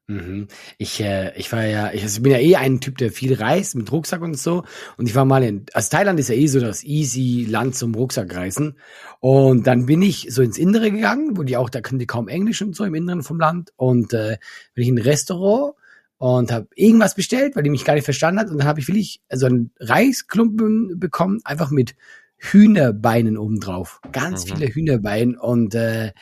Mhm. 0.06 0.48
Ich, 0.76 1.00
äh, 1.00 1.32
ich 1.36 1.50
war 1.50 1.64
ja, 1.64 1.90
ich, 1.92 2.02
also 2.02 2.20
bin 2.20 2.32
ja 2.32 2.38
eh 2.38 2.56
ein 2.56 2.80
Typ, 2.80 2.98
der 2.98 3.10
viel 3.10 3.34
reist 3.34 3.74
mit 3.74 3.90
Rucksack 3.90 4.20
und 4.20 4.38
so. 4.38 4.64
Und 4.98 5.08
ich 5.08 5.14
war 5.14 5.24
mal 5.24 5.42
in, 5.42 5.64
also 5.72 5.88
Thailand 5.90 6.20
ist 6.20 6.28
ja 6.28 6.34
eh 6.34 6.46
so 6.46 6.60
das 6.60 6.84
easy 6.84 7.46
Land 7.48 7.74
zum 7.74 7.94
Rucksackreisen. 7.94 8.76
Und 9.20 9.66
dann 9.66 9.86
bin 9.86 10.02
ich 10.02 10.26
so 10.30 10.42
ins 10.42 10.58
Innere 10.58 10.90
gegangen, 10.90 11.38
wo 11.38 11.42
die 11.42 11.56
auch, 11.56 11.70
da 11.70 11.80
können 11.80 11.98
die 11.98 12.06
kaum 12.06 12.28
Englisch 12.28 12.60
und 12.60 12.76
so 12.76 12.84
im 12.84 12.94
Inneren 12.94 13.22
vom 13.22 13.40
Land. 13.40 13.72
Und 13.76 14.12
äh, 14.12 14.36
bin 14.74 14.82
ich 14.82 14.88
in 14.88 14.98
ein 14.98 15.02
Restaurant 15.02 15.74
und 16.18 16.52
habe 16.52 16.68
irgendwas 16.74 17.14
bestellt, 17.14 17.56
weil 17.56 17.62
die 17.62 17.70
mich 17.70 17.86
gar 17.86 17.94
nicht 17.94 18.04
verstanden 18.04 18.40
hat. 18.40 18.50
Und 18.50 18.58
dann 18.58 18.68
habe 18.68 18.80
ich 18.80 18.88
wirklich 18.88 19.22
so 19.32 19.46
einen 19.46 19.70
Reisklumpen 19.80 21.00
bekommen, 21.00 21.40
einfach 21.44 21.70
mit 21.70 21.94
Hühnerbeinen 22.36 23.38
obendrauf. 23.38 24.00
Ganz 24.12 24.44
Mhm. 24.44 24.48
viele 24.56 24.68
Hühnerbeine. 24.68 25.40
Und 25.40 25.74
äh, 25.74 26.12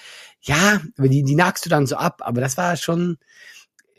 ja, 0.41 0.81
die, 0.99 1.25
die 1.25 1.35
nagst 1.35 1.65
du 1.65 1.69
dann 1.69 1.87
so 1.87 1.97
ab. 1.97 2.21
Aber 2.25 2.41
das 2.41 2.57
war 2.57 2.77
schon, 2.77 3.19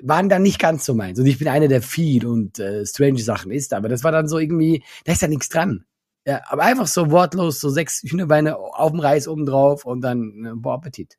waren 0.02 0.30
dann 0.30 0.42
nicht 0.42 0.60
ganz 0.60 0.86
so 0.86 0.94
meins. 0.94 1.20
Und 1.20 1.26
ich 1.26 1.40
bin 1.40 1.48
einer, 1.48 1.68
der 1.68 1.82
viel 1.82 2.26
und 2.26 2.60
äh, 2.60 2.86
strange 2.86 3.20
Sachen 3.20 3.52
isst, 3.52 3.74
aber 3.74 3.90
das 3.90 4.04
war 4.04 4.12
dann 4.12 4.28
so 4.28 4.40
irgendwie, 4.40 4.84
da 5.06 5.14
ist 5.14 5.22
ja 5.22 5.28
nichts 5.28 5.50
dran. 5.50 5.86
Ja, 6.26 6.42
aber 6.48 6.64
einfach 6.64 6.88
so 6.88 7.12
wortlos, 7.12 7.60
so 7.60 7.70
sechs 7.70 8.02
Hühnerbeine 8.04 8.58
auf 8.58 8.92
dem 8.92 9.02
Reis 9.02 9.28
oben 9.28 9.46
drauf 9.46 9.86
und 9.86 10.02
dann, 10.02 10.46
äh, 10.46 10.52
boah, 10.56 10.76
Appetit. 10.76 11.18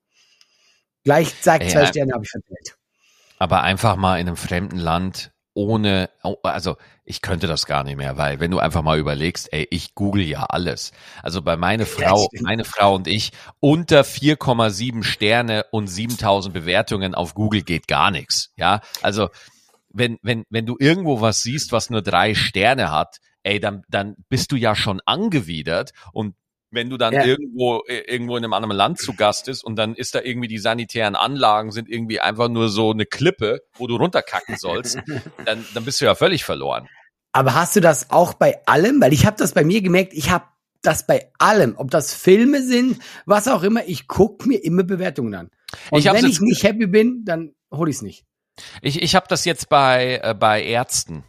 Gleich, 1.04 1.40
zack, 1.43 1.69
zwei 1.69 1.87
Sterne 1.87 2.14
habe 2.14 2.25
ich 2.25 2.31
verteilt. 2.31 2.78
Aber 3.38 3.62
einfach 3.62 3.97
mal 3.97 4.19
in 4.19 4.26
einem 4.26 4.37
fremden 4.37 4.78
Land 4.78 5.34
ohne, 5.54 6.11
oh, 6.23 6.37
also 6.42 6.76
ich 7.04 7.23
könnte 7.23 7.46
das 7.46 7.66
gar 7.66 7.84
nicht 7.84 7.96
mehr, 7.96 8.16
weil 8.16 8.40
wenn 8.40 8.50
du 8.50 8.58
einfach 8.58 8.82
mal 8.82 8.99
überlegst, 8.99 9.52
ey, 9.52 9.66
ich 9.70 9.94
google 9.94 10.25
ja 10.25 10.44
alles. 10.44 10.92
Also 11.23 11.42
bei 11.42 11.56
meine 11.56 11.87
Frau, 11.87 12.28
meine 12.40 12.64
Frau 12.64 12.94
und 12.96 13.06
ich 13.06 13.30
unter 13.61 14.02
4,7 14.02 15.02
Sterne 15.04 15.64
und 15.70 15.87
7000 15.87 16.52
Bewertungen 16.52 17.14
auf 17.14 17.34
Google 17.34 17.62
geht 17.62 17.88
gar 17.88 18.11
nichts. 18.11 18.52
Ja, 18.56 18.80
also 19.00 19.28
wenn, 19.90 20.18
wenn, 20.23 20.44
wenn 20.50 20.66
du 20.66 20.76
irgendwo 20.78 21.20
was 21.20 21.42
siehst, 21.42 21.70
was 21.73 21.88
nur 21.88 22.02
drei 22.02 22.34
Sterne 22.34 22.90
hat, 22.90 23.18
ey, 23.44 23.61
dann, 23.61 23.82
dann 23.88 24.16
bist 24.28 24.50
du 24.50 24.56
ja 24.56 24.75
schon 24.75 25.00
angewidert 25.06 25.92
und 26.12 26.34
wenn 26.75 26.90
du 26.90 26.97
dann 26.97 27.14
Ja. 27.14 27.25
irgendwo, 27.25 27.83
äh, 27.87 28.00
irgendwo 28.11 28.37
in 28.37 28.45
einem 28.45 28.52
anderen 28.52 28.76
Land 28.76 28.99
zu 28.99 29.14
Gast 29.14 29.49
ist 29.49 29.64
und 29.64 29.76
dann 29.76 29.95
ist 29.95 30.14
da 30.14 30.21
irgendwie 30.21 30.49
die 30.49 30.59
sanitären 30.59 31.16
Anlagen 31.16 31.73
sind 31.73 31.88
irgendwie 31.88 32.21
einfach 32.21 32.49
nur 32.49 32.69
so 32.69 32.90
eine 32.90 33.07
Klippe, 33.07 33.61
wo 33.75 33.87
du 33.87 33.97
runterkacken 33.97 34.57
sollst, 34.57 34.99
dann, 35.47 35.64
dann 35.75 35.85
bist 35.85 36.00
du 36.00 36.04
ja 36.04 36.14
völlig 36.14 36.45
verloren. 36.45 36.88
Aber 37.33 37.54
hast 37.54 37.75
du 37.76 37.81
das 37.81 38.11
auch 38.11 38.35
bei 38.35 38.61
allem? 38.66 39.00
Weil 39.00 39.12
ich 39.12 39.26
habe 39.26 39.37
das 39.37 39.52
bei 39.52 39.64
mir 39.64 39.83
gemerkt, 39.83 40.12
ich 40.14 40.31
habe 40.31 40.45
das 40.83 41.07
bei 41.07 41.31
allem, 41.38 41.75
ob 41.76 41.90
das 41.90 42.14
Filme 42.14 42.62
sind, 42.62 42.99
was 43.26 43.49
auch 43.49 43.62
immer, 43.62 43.87
ich 43.87 44.07
guck 44.07 44.47
mir 44.47 44.62
immer 44.62 44.85
Bewertungen 44.85 45.35
an. 45.35 45.50
Und 45.90 45.99
Ich 46.00 46.04
wenn 46.04 46.26
ich 46.26 46.40
nicht 46.40 46.62
happy 46.62 46.87
bin, 46.87 47.25
dann 47.25 47.54
hol 47.73 47.88
ich 47.88 47.97
es 47.97 48.02
nicht. 48.02 48.25
Ich, 48.83 49.02
ich 49.02 49.14
habe 49.16 49.26
das 49.28 49.45
jetzt 49.45 49.69
bei, 49.69 50.21
äh, 50.23 50.35
bei 50.35 50.62
Ärzten, 50.62 51.25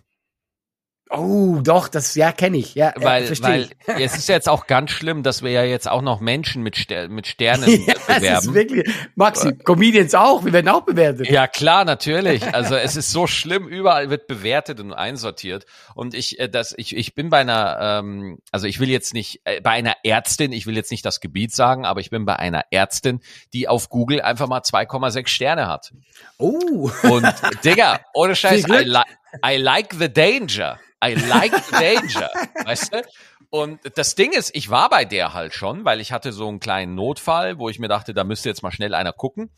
Oh, 1.11 1.59
doch, 1.61 1.87
das 1.87 2.15
ja 2.15 2.31
kenne 2.31 2.57
ich. 2.57 2.73
Ja, 2.73 2.91
weil, 2.95 3.25
verstehe 3.25 3.69
weil 3.85 4.01
es 4.01 4.17
ist 4.17 4.27
jetzt 4.27 4.49
auch 4.49 4.65
ganz 4.65 4.89
schlimm, 4.89 5.21
dass 5.21 5.43
wir 5.43 5.51
ja 5.51 5.63
jetzt 5.63 5.87
auch 5.87 6.01
noch 6.01 6.19
Menschen 6.19 6.63
mit, 6.63 6.75
Ster 6.75 7.09
mit 7.09 7.27
Sternen 7.27 7.69
ja, 7.85 7.93
äh, 7.93 7.95
es 7.95 7.97
ist 7.97 8.07
bewerben. 8.07 8.53
wirklich, 8.55 8.95
Maxi, 9.13 9.55
Comedians 9.55 10.15
auch, 10.15 10.45
wir 10.45 10.51
werden 10.51 10.69
auch 10.69 10.81
bewertet. 10.81 11.29
Ja, 11.29 11.47
klar, 11.47 11.85
natürlich. 11.85 12.55
Also 12.55 12.75
es 12.75 12.95
ist 12.95 13.11
so 13.11 13.27
schlimm, 13.27 13.67
überall 13.67 14.09
wird 14.09 14.25
bewertet 14.25 14.79
und 14.79 14.93
einsortiert. 14.93 15.67
Und 15.93 16.15
ich, 16.15 16.39
äh, 16.39 16.49
das, 16.49 16.73
ich, 16.75 16.95
ich 16.95 17.13
bin 17.13 17.29
bei 17.29 17.39
einer, 17.39 17.77
ähm, 17.79 18.39
also 18.51 18.65
ich 18.65 18.79
will 18.79 18.89
jetzt 18.89 19.13
nicht, 19.13 19.41
äh, 19.43 19.61
bei 19.61 19.71
einer 19.71 19.97
Ärztin, 20.03 20.51
ich 20.53 20.65
will 20.65 20.75
jetzt 20.75 20.89
nicht 20.89 21.05
das 21.05 21.19
Gebiet 21.19 21.53
sagen, 21.53 21.85
aber 21.85 21.99
ich 21.99 22.09
bin 22.09 22.25
bei 22.25 22.37
einer 22.37 22.65
Ärztin, 22.71 23.19
die 23.53 23.67
auf 23.67 23.89
Google 23.89 24.21
einfach 24.21 24.47
mal 24.47 24.61
2,6 24.61 25.27
Sterne 25.27 25.67
hat. 25.67 25.93
Oh, 26.39 26.89
Und 27.03 27.31
Digga, 27.63 27.99
ohne 28.15 28.35
Scheiß. 28.35 28.67
I, 28.67 28.85
li 28.85 29.01
I 29.43 29.57
like 29.57 29.93
the 29.95 30.09
danger. 30.11 30.79
I 31.03 31.13
like 31.15 31.53
the 31.65 31.71
danger. 31.71 32.29
weißt 32.65 32.93
du? 32.93 33.03
Und 33.49 33.79
das 33.97 34.15
Ding 34.15 34.33
ist, 34.33 34.51
ich 34.53 34.69
war 34.69 34.89
bei 34.89 35.05
der 35.05 35.33
halt 35.33 35.53
schon, 35.53 35.85
weil 35.85 36.01
ich 36.01 36.11
hatte 36.11 36.33
so 36.33 36.47
einen 36.47 36.59
kleinen 36.59 36.95
Notfall, 36.95 37.57
wo 37.57 37.69
ich 37.69 37.79
mir 37.79 37.87
dachte, 37.87 38.13
da 38.13 38.23
müsste 38.23 38.49
jetzt 38.49 38.63
mal 38.63 38.71
schnell 38.71 38.93
einer 38.93 39.13
gucken. 39.13 39.51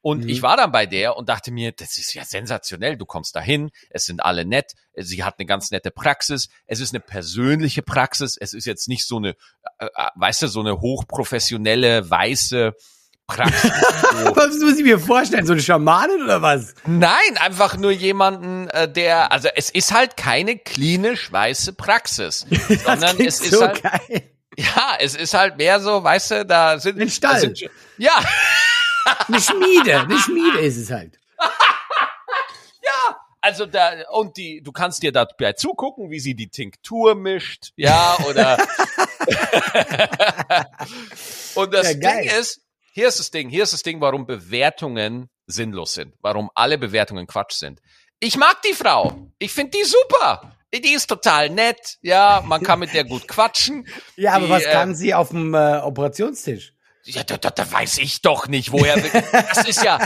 Und 0.00 0.22
Mhm. 0.24 0.28
ich 0.28 0.42
war 0.42 0.56
dann 0.56 0.70
bei 0.72 0.86
der 0.86 1.16
und 1.16 1.28
dachte 1.28 1.50
mir, 1.50 1.72
das 1.72 1.96
ist 1.98 2.14
ja 2.14 2.24
sensationell. 2.24 2.96
Du 2.96 3.06
kommst 3.06 3.34
dahin, 3.36 3.70
es 3.90 4.04
sind 4.04 4.22
alle 4.24 4.44
nett, 4.44 4.72
sie 4.96 5.24
hat 5.24 5.38
eine 5.38 5.46
ganz 5.46 5.70
nette 5.70 5.90
Praxis, 5.90 6.48
es 6.66 6.80
ist 6.80 6.94
eine 6.94 7.00
persönliche 7.00 7.82
Praxis, 7.82 8.36
es 8.38 8.52
ist 8.54 8.66
jetzt 8.66 8.88
nicht 8.88 9.06
so 9.06 9.16
eine, 9.16 9.30
äh, 9.78 9.86
äh, 9.86 10.08
weißt 10.14 10.42
du, 10.42 10.46
so 10.48 10.60
eine 10.60 10.80
hochprofessionelle, 10.80 12.08
weiße 12.08 12.74
Praxis. 13.26 13.70
was 14.34 14.58
muss 14.60 14.76
ich 14.78 14.84
mir 14.84 14.98
vorstellen? 14.98 15.46
So 15.46 15.52
eine 15.54 15.62
Schamanin 15.62 16.22
oder 16.22 16.42
was? 16.42 16.74
Nein, 16.86 17.36
einfach 17.38 17.76
nur 17.76 17.90
jemanden, 17.90 18.68
äh, 18.70 18.90
der, 18.90 19.32
also 19.32 19.48
es 19.54 19.70
ist 19.70 19.92
halt 19.92 20.16
keine 20.16 20.58
klinisch 20.58 21.32
weiße 21.32 21.72
Praxis, 21.72 22.46
sondern 22.84 23.18
es 23.20 23.40
ist 23.40 23.52
so 23.52 23.62
halt, 23.62 23.82
geil. 23.82 24.30
ja, 24.58 24.94
es 25.00 25.14
ist 25.14 25.32
halt 25.34 25.56
mehr 25.56 25.80
so, 25.80 26.04
weißt 26.04 26.30
du, 26.32 26.44
da 26.46 26.78
sind, 26.78 27.00
Ein 27.00 27.10
Stall. 27.10 27.40
Sind, 27.40 27.60
ja, 27.98 28.12
Eine 29.28 29.40
Schmiede, 29.40 30.00
eine 30.00 30.18
Schmiede 30.18 30.60
ist 30.60 30.78
es 30.78 30.90
halt. 30.90 31.18
ja, 32.82 33.16
also 33.42 33.66
da 33.66 33.90
und 34.12 34.36
die, 34.38 34.62
du 34.62 34.72
kannst 34.72 35.02
dir 35.02 35.12
dabei 35.12 35.52
zugucken, 35.52 36.10
wie 36.10 36.20
sie 36.20 36.34
die 36.34 36.48
Tinktur 36.48 37.14
mischt, 37.14 37.72
ja 37.76 38.16
oder 38.26 38.56
und 41.54 41.74
das 41.74 41.92
Ja. 41.92 41.94
Ding 41.94 42.30
ist, 42.40 42.60
hier 42.94 43.08
ist 43.08 43.18
das 43.18 43.32
Ding, 43.32 43.48
hier 43.48 43.64
ist 43.64 43.72
das 43.72 43.82
Ding, 43.82 44.00
warum 44.00 44.24
Bewertungen 44.24 45.28
sinnlos 45.46 45.94
sind, 45.94 46.14
warum 46.20 46.48
alle 46.54 46.78
Bewertungen 46.78 47.26
Quatsch 47.26 47.54
sind. 47.54 47.80
Ich 48.20 48.36
mag 48.36 48.62
die 48.62 48.72
Frau. 48.72 49.32
Ich 49.40 49.52
finde 49.52 49.72
die 49.76 49.84
super. 49.84 50.52
Die 50.72 50.92
ist 50.92 51.08
total 51.08 51.50
nett. 51.50 51.98
Ja, 52.02 52.42
man 52.46 52.62
kann 52.62 52.78
mit 52.78 52.94
der 52.94 53.04
gut 53.04 53.26
quatschen. 53.28 53.86
Ja, 54.16 54.34
aber 54.34 54.46
Die, 54.46 54.52
was 54.52 54.64
äh, 54.64 54.72
kann 54.72 54.94
sie 54.94 55.12
auf 55.12 55.30
dem 55.30 55.54
äh, 55.54 55.78
Operationstisch? 55.78 56.73
Ja, 57.06 57.22
da, 57.22 57.36
da, 57.36 57.50
da 57.50 57.70
weiß 57.70 57.98
ich 57.98 58.22
doch 58.22 58.48
nicht, 58.48 58.72
woher. 58.72 58.96
Das 59.32 59.68
ist 59.68 59.82
ja, 59.84 59.98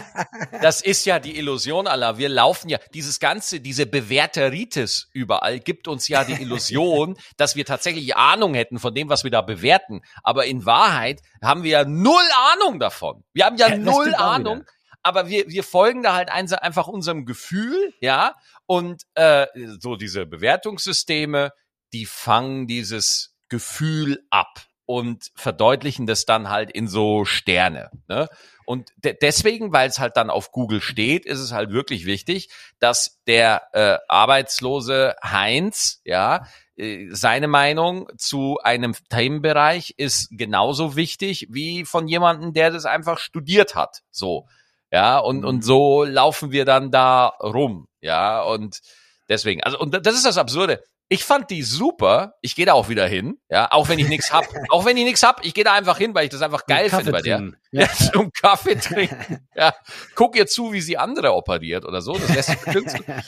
das 0.62 0.80
ist 0.82 1.04
ja 1.04 1.20
die 1.20 1.38
Illusion 1.38 1.86
aller. 1.86 2.18
Wir 2.18 2.28
laufen 2.28 2.68
ja, 2.68 2.78
dieses 2.92 3.20
ganze, 3.20 3.60
diese 3.60 3.86
Bewerteritis 3.86 5.08
überall 5.12 5.60
gibt 5.60 5.86
uns 5.88 6.08
ja 6.08 6.24
die 6.24 6.32
Illusion, 6.42 7.16
dass 7.36 7.54
wir 7.56 7.64
tatsächlich 7.64 8.16
Ahnung 8.16 8.54
hätten 8.54 8.78
von 8.78 8.94
dem, 8.94 9.08
was 9.08 9.22
wir 9.24 9.30
da 9.30 9.42
bewerten. 9.42 10.00
Aber 10.22 10.46
in 10.46 10.66
Wahrheit 10.66 11.20
haben 11.42 11.62
wir 11.62 11.70
ja 11.70 11.84
null 11.84 12.28
Ahnung 12.54 12.78
davon. 12.80 13.24
Wir 13.32 13.44
haben 13.46 13.56
ja 13.56 13.68
Ja, 13.68 13.76
null 13.76 14.14
Ahnung. 14.14 14.64
Aber 15.04 15.28
wir, 15.28 15.48
wir 15.48 15.62
folgen 15.62 16.02
da 16.02 16.14
halt 16.14 16.28
ein- 16.30 16.52
einfach 16.52 16.88
unserem 16.88 17.24
Gefühl, 17.24 17.94
ja. 18.00 18.34
Und 18.66 19.02
äh, 19.14 19.46
so 19.78 19.94
diese 19.96 20.26
Bewertungssysteme, 20.26 21.52
die 21.92 22.06
fangen 22.06 22.66
dieses 22.66 23.34
Gefühl 23.48 24.20
ab 24.30 24.66
und 24.88 25.32
verdeutlichen 25.34 26.06
das 26.06 26.24
dann 26.24 26.48
halt 26.48 26.70
in 26.70 26.88
so 26.88 27.26
Sterne. 27.26 27.90
Ne? 28.08 28.26
Und 28.64 28.88
de 28.96 29.14
deswegen, 29.20 29.70
weil 29.70 29.86
es 29.86 29.98
halt 29.98 30.16
dann 30.16 30.30
auf 30.30 30.50
Google 30.50 30.80
steht, 30.80 31.26
ist 31.26 31.40
es 31.40 31.52
halt 31.52 31.70
wirklich 31.72 32.06
wichtig, 32.06 32.48
dass 32.78 33.20
der 33.26 33.68
äh, 33.74 33.98
arbeitslose 34.08 35.14
Heinz, 35.22 36.00
ja, 36.04 36.46
äh, 36.78 37.08
seine 37.10 37.48
Meinung 37.48 38.08
zu 38.16 38.60
einem 38.62 38.94
Themenbereich 39.10 39.92
ist 39.98 40.30
genauso 40.30 40.96
wichtig 40.96 41.48
wie 41.50 41.84
von 41.84 42.08
jemandem, 42.08 42.54
der 42.54 42.70
das 42.70 42.86
einfach 42.86 43.18
studiert 43.18 43.74
hat. 43.74 44.00
So. 44.10 44.48
Ja, 44.90 45.18
und, 45.18 45.44
und 45.44 45.62
so 45.62 46.04
laufen 46.04 46.50
wir 46.50 46.64
dann 46.64 46.90
da 46.90 47.26
rum. 47.26 47.88
Ja, 48.00 48.40
und 48.40 48.80
deswegen, 49.28 49.62
also, 49.62 49.78
und 49.78 50.06
das 50.06 50.14
ist 50.14 50.24
das 50.24 50.38
Absurde. 50.38 50.82
Ich 51.10 51.24
fand 51.24 51.48
die 51.50 51.62
super. 51.62 52.34
Ich 52.42 52.54
gehe 52.54 52.66
da 52.66 52.74
auch 52.74 52.90
wieder 52.90 53.06
hin, 53.06 53.38
ja, 53.48 53.72
auch 53.72 53.88
wenn 53.88 53.98
ich 53.98 54.08
nichts 54.08 54.30
hab. 54.30 54.44
auch 54.70 54.84
wenn 54.84 54.96
ich 54.96 55.04
nichts 55.04 55.22
hab, 55.22 55.44
ich 55.44 55.54
gehe 55.54 55.64
da 55.64 55.72
einfach 55.72 55.96
hin, 55.96 56.14
weil 56.14 56.24
ich 56.24 56.30
das 56.30 56.42
einfach 56.42 56.66
geil 56.66 56.90
finde 56.90 57.12
bei 57.12 57.22
der. 57.22 57.50
Ja. 57.70 57.82
ja, 57.82 57.88
zum 58.12 58.30
Kaffee 58.32 58.74
trinken. 58.76 59.48
Ja, 59.54 59.74
guck 60.14 60.36
ihr 60.36 60.46
zu, 60.46 60.72
wie 60.72 60.82
sie 60.82 60.98
andere 60.98 61.32
operiert 61.32 61.86
oder 61.86 62.02
so. 62.02 62.12
Das 62.12 62.28
lässt 62.28 62.50
sich 62.50 62.60
bestimmt. 62.60 62.92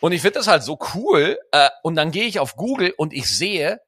Und 0.00 0.12
ich 0.12 0.20
finde 0.20 0.38
das 0.38 0.46
halt 0.46 0.62
so 0.62 0.78
cool. 0.94 1.38
Äh, 1.52 1.70
und 1.82 1.96
dann 1.96 2.10
gehe 2.10 2.26
ich 2.26 2.38
auf 2.38 2.54
Google 2.54 2.92
und 2.98 3.14
ich 3.14 3.34
sehe 3.34 3.80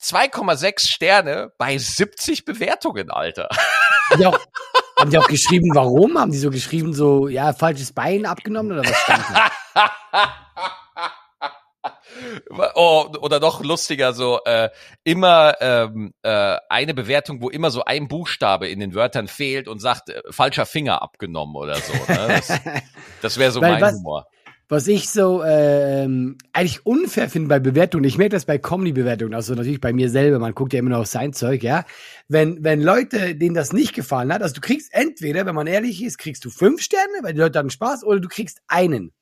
2,6 0.00 0.86
Sterne 0.86 1.52
bei 1.56 1.78
70 1.78 2.44
Bewertungen, 2.44 3.10
Alter. 3.10 3.48
Ja, 4.18 4.38
haben 4.98 5.10
die 5.10 5.18
auch 5.18 5.26
geschrieben, 5.26 5.70
warum? 5.74 6.18
Haben 6.18 6.32
die 6.32 6.38
so 6.38 6.50
geschrieben, 6.50 6.92
so, 6.92 7.28
ja, 7.28 7.54
falsches 7.54 7.92
Bein 7.92 8.26
abgenommen 8.26 8.72
oder 8.72 8.88
was 8.88 8.96
stand 8.98 9.24
da? 9.32 9.50
Oh, 12.74 13.06
oder 13.20 13.40
noch 13.40 13.62
lustiger, 13.62 14.12
so 14.12 14.40
äh, 14.44 14.70
immer 15.02 15.54
ähm, 15.60 16.14
äh, 16.22 16.56
eine 16.68 16.94
Bewertung, 16.94 17.42
wo 17.42 17.50
immer 17.50 17.70
so 17.70 17.84
ein 17.84 18.08
Buchstabe 18.08 18.68
in 18.68 18.80
den 18.80 18.94
Wörtern 18.94 19.28
fehlt 19.28 19.68
und 19.68 19.80
sagt, 19.80 20.10
äh, 20.10 20.22
falscher 20.30 20.66
Finger 20.66 21.02
abgenommen 21.02 21.56
oder 21.56 21.76
so. 21.76 21.92
Ne? 21.92 22.28
Das, 22.28 22.60
das 23.22 23.38
wäre 23.38 23.50
so 23.50 23.60
Weil 23.60 23.72
mein 23.72 23.82
was, 23.82 23.94
Humor. 23.94 24.26
Was 24.68 24.88
ich 24.88 25.10
so 25.10 25.44
ähm, 25.44 26.38
eigentlich 26.54 26.86
unfair 26.86 27.28
finde 27.28 27.48
bei 27.48 27.58
Bewertungen, 27.58 28.04
ich 28.04 28.16
merke 28.16 28.30
das 28.30 28.46
bei 28.46 28.56
Comedy-Bewertungen, 28.56 29.34
also 29.34 29.54
natürlich 29.54 29.80
bei 29.80 29.92
mir 29.92 30.08
selber, 30.08 30.38
man 30.38 30.54
guckt 30.54 30.72
ja 30.72 30.78
immer 30.78 30.90
noch 30.90 31.00
auf 31.00 31.06
sein 31.06 31.34
Zeug, 31.34 31.62
ja. 31.62 31.84
Wenn, 32.28 32.64
wenn 32.64 32.80
Leute, 32.80 33.34
denen 33.34 33.54
das 33.54 33.74
nicht 33.74 33.92
gefallen 33.92 34.32
hat, 34.32 34.42
also 34.42 34.54
du 34.54 34.62
kriegst 34.62 34.94
entweder, 34.94 35.44
wenn 35.44 35.54
man 35.54 35.66
ehrlich 35.66 36.02
ist, 36.02 36.16
kriegst 36.16 36.44
du 36.46 36.50
fünf 36.50 36.80
Sterne, 36.80 37.12
weil 37.22 37.34
die 37.34 37.40
Leute 37.40 37.58
hatten 37.58 37.68
Spaß, 37.68 38.04
oder 38.04 38.20
du 38.20 38.28
kriegst 38.28 38.62
einen. 38.66 39.12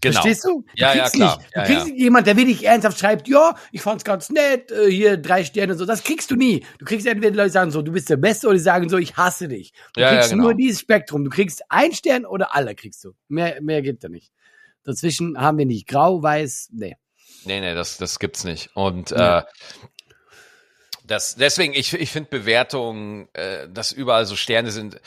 Genau. 0.00 0.14
Verstehst 0.14 0.44
du? 0.44 0.62
du 0.62 0.64
ja, 0.74 0.94
ja, 0.94 1.08
klar. 1.08 1.38
Nicht. 1.38 1.50
Du 1.54 1.58
ja, 1.60 1.66
kriegst 1.66 1.88
ja. 1.88 1.94
jemand, 1.94 2.26
der 2.26 2.36
wirklich 2.36 2.64
ernsthaft 2.64 2.98
schreibt, 2.98 3.28
ja, 3.28 3.54
ich 3.72 3.80
fand's 3.80 4.04
ganz 4.04 4.30
nett, 4.30 4.70
äh, 4.70 4.90
hier 4.90 5.16
drei 5.16 5.44
Sterne 5.44 5.72
und 5.72 5.78
so. 5.78 5.86
Das 5.86 6.02
kriegst 6.02 6.30
du 6.30 6.36
nie. 6.36 6.64
Du 6.78 6.84
kriegst 6.84 7.06
entweder 7.06 7.30
die 7.30 7.36
Leute 7.36 7.50
sagen 7.50 7.70
so, 7.70 7.82
du 7.82 7.92
bist 7.92 8.10
der 8.10 8.16
Beste 8.16 8.46
oder 8.46 8.56
die 8.56 8.62
sagen 8.62 8.88
so, 8.88 8.98
ich 8.98 9.16
hasse 9.16 9.48
dich. 9.48 9.72
Du 9.94 10.00
ja, 10.00 10.10
kriegst 10.10 10.30
ja, 10.30 10.36
genau. 10.36 10.48
nur 10.48 10.54
dieses 10.54 10.80
Spektrum. 10.80 11.24
Du 11.24 11.30
kriegst 11.30 11.62
ein 11.68 11.92
Stern 11.92 12.26
oder 12.26 12.54
alle 12.54 12.74
kriegst 12.74 13.02
du. 13.04 13.12
Mehr, 13.28 13.60
mehr 13.62 13.82
gibt 13.82 14.04
da 14.04 14.08
nicht. 14.08 14.32
Dazwischen 14.84 15.38
haben 15.38 15.58
wir 15.58 15.66
nicht 15.66 15.88
grau, 15.88 16.22
weiß, 16.22 16.68
nee. 16.72 16.96
Nee, 17.44 17.60
nee, 17.60 17.74
das, 17.74 17.96
das 17.96 18.18
gibt's 18.18 18.44
nicht. 18.44 18.70
Und 18.74 19.12
äh, 19.12 19.42
das, 21.06 21.36
deswegen, 21.36 21.72
ich, 21.74 21.92
ich 21.94 22.10
finde 22.10 22.30
Bewertungen, 22.30 23.28
äh, 23.32 23.68
dass 23.68 23.92
überall 23.92 24.26
so 24.26 24.36
Sterne 24.36 24.70
sind, 24.70 25.00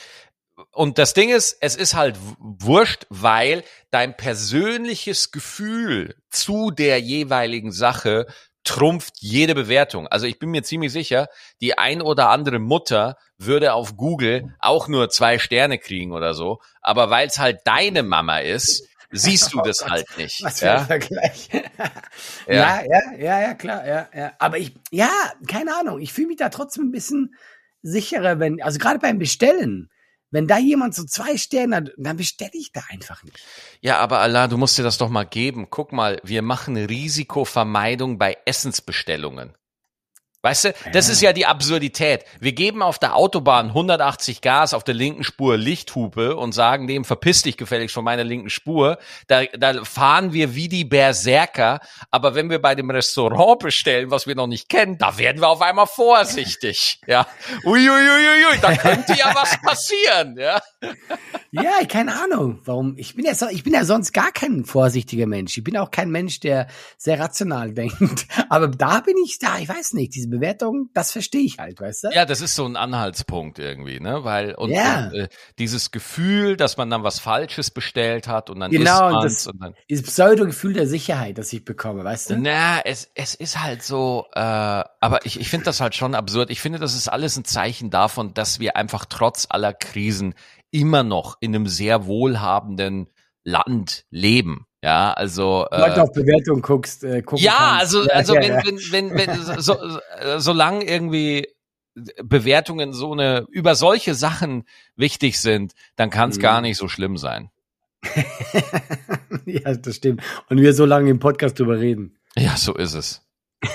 und 0.71 0.97
das 0.97 1.13
Ding 1.13 1.29
ist, 1.29 1.57
es 1.61 1.75
ist 1.75 1.95
halt 1.95 2.17
wurscht, 2.39 3.05
weil 3.09 3.63
dein 3.91 4.15
persönliches 4.15 5.31
Gefühl 5.31 6.15
zu 6.29 6.71
der 6.71 6.99
jeweiligen 6.99 7.71
Sache 7.71 8.27
trumpft 8.63 9.15
jede 9.19 9.55
Bewertung. 9.55 10.07
Also 10.07 10.27
ich 10.27 10.38
bin 10.38 10.51
mir 10.51 10.63
ziemlich 10.63 10.91
sicher, 10.91 11.27
die 11.59 11.77
ein 11.77 12.01
oder 12.01 12.29
andere 12.29 12.59
Mutter 12.59 13.17
würde 13.38 13.73
auf 13.73 13.95
Google 13.95 14.53
auch 14.59 14.88
nur 14.88 15.09
zwei 15.09 15.39
Sterne 15.39 15.79
kriegen 15.79 16.11
oder 16.11 16.33
so. 16.33 16.59
Aber 16.81 17.09
weil 17.09 17.27
es 17.27 17.39
halt 17.39 17.61
deine 17.65 18.03
Mama 18.03 18.39
ist, 18.39 18.88
siehst 19.11 19.53
du 19.53 19.61
das 19.63 19.85
halt 19.88 20.05
nicht. 20.17 20.43
Was 20.43 20.59
für 20.59 20.65
ja? 20.67 20.79
ein 20.79 20.85
Vergleich. 20.85 21.49
ja. 22.47 22.53
ja, 22.53 22.81
ja, 22.83 23.01
ja, 23.17 23.41
ja, 23.41 23.53
klar, 23.55 23.88
ja, 23.88 24.07
ja. 24.13 24.33
Aber 24.38 24.57
ich, 24.57 24.73
ja, 24.91 25.09
keine 25.47 25.75
Ahnung. 25.75 25.99
Ich 25.99 26.13
fühle 26.13 26.27
mich 26.27 26.38
da 26.38 26.49
trotzdem 26.49 26.89
ein 26.89 26.91
bisschen 26.91 27.35
sicherer, 27.81 28.39
wenn, 28.39 28.61
also 28.61 28.77
gerade 28.77 28.99
beim 28.99 29.19
Bestellen 29.19 29.89
wenn 30.31 30.48
da 30.48 30.57
jemand 30.57 30.95
so 30.95 31.03
zwei 31.03 31.38
Sterne 31.38 31.77
hat, 31.77 31.91
dann 31.98 32.17
bestelle 32.17 32.51
ich 32.53 32.71
da 32.71 32.81
einfach 32.89 33.24
nicht. 33.24 33.39
Ja, 33.81 33.98
aber 33.98 34.19
Allah, 34.19 34.48
du 34.48 34.57
musst 34.57 34.77
dir 34.77 34.83
das 34.83 34.98
doch 34.98 35.09
mal 35.09 35.25
geben. 35.25 35.67
Guck 35.69 35.91
mal, 35.91 36.19
wir 36.23 36.41
machen 36.41 36.77
Risikovermeidung 36.77 38.17
bei 38.17 38.38
Essensbestellungen. 38.45 39.53
Weißt 40.41 40.63
du, 40.63 40.73
das 40.93 41.10
ist 41.10 41.21
ja 41.21 41.34
die 41.34 41.45
Absurdität. 41.45 42.23
Wir 42.39 42.54
geben 42.54 42.82
auf 42.82 42.97
der 42.97 43.15
Autobahn 43.15 43.67
180 43.67 44.39
Gas 44.39 44.73
auf 44.73 44.86
der 44.86 44.95
linken 44.95 45.25
Spur 45.25 45.58
Lichthupe 45.58 46.38
und 46.38 46.54
sagen 46.54 46.88
dem, 46.88 47.04
verpiss 47.04 47.41
dich 47.41 47.58
gefälligst 47.58 47.93
von 47.93 48.06
meiner 48.06 48.23
linken 48.23 48.49
Spur. 48.49 48.99
Da, 49.28 49.43
da 49.45 49.84
fahren 49.84 50.32
wir 50.32 50.56
wie 50.56 50.69
die 50.69 50.86
Berserker. 50.86 51.82
Aber 52.10 52.36
wenn 52.36 52.49
wir 52.49 52.62
bei 52.62 52.73
dem 52.73 52.89
Restaurant 52.89 53.60
bestellen, 53.60 54.12
was 54.12 54.28
wir 54.28 54.36
noch 54.36 54.47
nicht 54.47 54.69
kennen, 54.69 54.97
da 54.97 55.17
werden 55.17 55.41
wir 55.41 55.49
auf 55.49 55.62
einmal 55.62 55.88
vorsichtig. 55.88 57.02
Ja, 57.06 57.28
uiuiuiui, 57.65 58.60
da 58.62 58.75
könnte 58.75 59.15
ja 59.15 59.36
was 59.36 59.62
passieren. 59.62 60.38
Ja, 60.38 60.62
ja 61.51 61.85
keine 61.88 62.13
Ahnung, 62.21 62.59
warum. 62.65 62.95
Ich 62.97 63.15
bin 63.15 63.25
ja, 63.25 63.33
so, 63.35 63.47
ich 63.47 63.63
bin 63.63 63.73
ja 63.73 63.85
sonst 63.85 64.13
gar 64.13 64.31
kein 64.31 64.65
vorsichtiger 64.65 65.27
Mensch. 65.27 65.57
Ich 65.57 65.63
bin 65.63 65.77
auch 65.77 65.91
kein 65.91 66.09
Mensch, 66.09 66.39
der 66.39 66.67
sehr 66.97 67.19
rational 67.19 67.73
denkt. 67.73 68.27
Aber 68.49 68.67
da 68.67 69.01
bin 69.01 69.15
ich 69.23 69.39
da, 69.39 69.57
ich 69.59 69.69
weiß 69.69 69.93
nicht, 69.93 70.15
diese 70.15 70.29
Bewertung, 70.29 70.89
das 70.93 71.12
verstehe 71.12 71.41
ich 71.41 71.57
halt, 71.57 71.79
weißt 71.81 72.05
du? 72.05 72.09
Ja, 72.13 72.25
das 72.25 72.41
ist 72.41 72.55
so 72.55 72.65
ein 72.65 72.75
Anhaltspunkt 72.75 73.59
irgendwie, 73.59 73.99
ne? 73.99 74.23
Weil 74.23 74.55
und, 74.55 74.71
ja. 74.71 75.07
und 75.07 75.13
äh, 75.13 75.29
dieses 75.57 75.91
Gefühl, 75.91 76.57
dass 76.57 76.77
man 76.77 76.89
dann 76.89 77.03
was 77.03 77.19
Falsches 77.19 77.71
bestellt 77.71 78.27
hat 78.27 78.49
und 78.49 78.59
dann 78.59 78.71
genau, 78.71 79.15
und 79.15 79.23
das 79.23 79.47
und 79.47 79.62
dann 79.62 79.73
dieses 79.89 80.05
Pseudo-Gefühl 80.05 80.73
der 80.73 80.88
Sicherheit, 80.88 81.38
das 81.38 81.51
ich 81.53 81.65
bekomme, 81.65 82.03
weißt 82.03 82.31
du? 82.31 82.38
Na, 82.38 82.81
es 82.85 83.09
es 83.15 83.35
ist 83.35 83.62
halt 83.62 83.83
so, 83.83 84.25
äh, 84.33 84.39
aber 84.39 85.25
ich 85.25 85.39
ich 85.39 85.49
finde 85.49 85.65
das 85.65 85.81
halt 85.81 85.95
schon 85.95 86.15
absurd. 86.15 86.49
Ich 86.49 86.62
finde, 86.62 86.79
das 86.79 86.95
ist 86.95 87.07
alles 87.07 87.38
ein 87.38 87.45
Zeichen 87.45 87.89
davon, 87.89 88.33
dass 88.33 88.59
wir 88.59 88.75
einfach 88.75 89.05
trotz 89.05 89.47
aller 89.49 89.73
Krisen 89.73 90.35
immer 90.71 91.03
noch 91.03 91.38
in 91.39 91.55
einem 91.55 91.67
sehr 91.67 92.05
wohlhabenden 92.05 93.08
Land 93.43 94.05
leben. 94.10 94.65
Ja, 94.82 95.12
also. 95.12 95.65
Äh, 95.71 95.82
Wenn 95.82 95.93
du 95.95 96.03
auf 96.03 96.13
Bewertung 96.13 96.62
guckst, 96.62 97.03
äh, 97.03 97.21
gucken 97.21 97.43
Ja, 97.43 97.77
kannst. 97.79 97.95
also, 97.95 98.10
also 98.10 98.36
ja, 98.36 98.41
wenn, 98.41 98.51
ja. 98.51 98.62
wenn, 98.91 99.13
wenn, 99.13 99.27
wenn, 99.27 99.62
so, 99.62 99.75
äh, 99.75 100.39
solange 100.39 100.86
irgendwie 100.86 101.47
Bewertungen 102.23 102.93
so 102.93 103.12
eine, 103.12 103.45
über 103.49 103.75
solche 103.75 104.15
Sachen 104.15 104.63
wichtig 104.95 105.39
sind, 105.39 105.73
dann 105.95 106.10
kann 106.10 106.29
es 106.29 106.38
mhm. 106.38 106.41
gar 106.41 106.62
nicht 106.62 106.77
so 106.77 106.88
schlimm 106.88 107.17
sein. 107.17 107.49
ja, 109.45 109.73
das 109.73 109.97
stimmt. 109.97 110.23
Und 110.49 110.62
wir 110.62 110.73
so 110.73 110.86
lange 110.86 111.10
im 111.10 111.19
Podcast 111.19 111.60
drüber 111.60 111.79
reden. 111.79 112.17
Ja, 112.38 112.55
so 112.55 112.73
ist 112.75 112.93
es. 112.93 113.25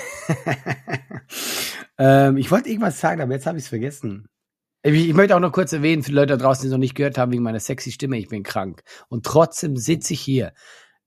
ähm, 1.98 2.38
ich 2.38 2.50
wollte 2.50 2.70
irgendwas 2.70 3.00
sagen, 3.00 3.20
aber 3.20 3.34
jetzt 3.34 3.46
habe 3.46 3.58
ich 3.58 3.64
es 3.64 3.68
vergessen. 3.68 4.28
Ich, 4.86 5.08
ich, 5.08 5.14
möchte 5.14 5.34
auch 5.34 5.40
noch 5.40 5.52
kurz 5.52 5.72
erwähnen, 5.72 6.02
für 6.02 6.10
die 6.10 6.16
Leute 6.16 6.36
da 6.36 6.44
draußen, 6.44 6.62
die 6.62 6.66
es 6.66 6.72
noch 6.72 6.78
nicht 6.78 6.94
gehört 6.94 7.16
haben, 7.16 7.32
wegen 7.32 7.42
meiner 7.42 7.58
sexy 7.58 7.90
Stimme, 7.90 8.18
ich 8.18 8.28
bin 8.28 8.42
krank. 8.42 8.82
Und 9.08 9.24
trotzdem 9.24 9.78
sitze 9.78 10.12
ich 10.12 10.20
hier, 10.20 10.52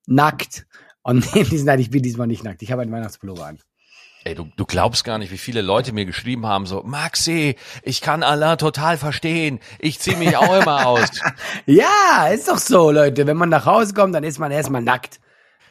nackt. 0.08 0.66
Und 1.04 1.32
diesen, 1.52 1.68
nein, 1.68 1.80
ich 1.80 1.92
bin 1.92 2.02
diesmal 2.02 2.26
nicht 2.26 2.44
nackt. 2.44 2.64
Ich 2.64 2.72
habe 2.72 2.82
einen 2.82 2.92
Weihnachtspullover 2.92 3.46
an. 3.46 3.60
Ey, 4.24 4.34
du, 4.34 4.50
du 4.58 4.66
glaubst 4.66 5.04
gar 5.04 5.20
nicht, 5.20 5.32
wie 5.32 5.38
viele 5.38 5.62
Leute 5.62 5.94
mir 5.94 6.06
geschrieben 6.06 6.48
haben, 6.48 6.66
so, 6.66 6.82
Maxi, 6.82 7.56
ich 7.84 8.02
kann 8.02 8.24
Allah 8.24 8.56
total 8.56 8.98
verstehen. 8.98 9.60
Ich 9.78 10.00
ziehe 10.00 10.18
mich 10.18 10.36
auch 10.36 10.60
immer 10.60 10.88
aus. 10.88 11.10
ja, 11.68 12.30
ist 12.34 12.48
doch 12.48 12.58
so, 12.58 12.90
Leute. 12.90 13.28
Wenn 13.28 13.38
man 13.38 13.50
nach 13.50 13.68
Hause 13.68 13.94
kommt, 13.94 14.16
dann 14.16 14.24
ist 14.24 14.40
man 14.40 14.52
erstmal 14.52 14.82
nackt. 14.82 15.20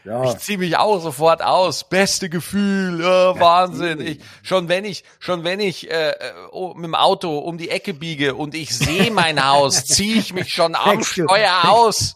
Ja. 0.07 0.23
Ich 0.25 0.39
ziehe 0.39 0.59
mich 0.59 0.77
auch 0.77 1.01
sofort 1.01 1.43
aus. 1.43 1.89
Beste 1.89 2.29
Gefühl, 2.29 3.03
oh, 3.05 3.41
Wahnsinn. 3.41 4.01
Ich, 4.01 4.21
schon 4.43 4.69
wenn 4.69 4.85
ich, 4.85 5.03
schon 5.19 5.43
wenn 5.43 5.59
ich 5.59 5.91
äh, 5.91 6.13
oh, 6.53 6.75
mit 6.75 6.85
dem 6.85 6.95
Auto 6.95 7.39
um 7.39 7.59
die 7.59 7.71
Ecke 7.71 7.93
biege 7.93 8.37
und 8.37 8.55
ich 8.55 8.77
sehe 8.77 9.11
mein 9.13 9.45
Haus, 9.45 9.85
ziehe 9.85 10.17
ich 10.17 10.33
mich 10.33 10.51
schon 10.51 10.77
am 10.77 11.03
Steuer 11.03 11.63
aus. 11.65 12.15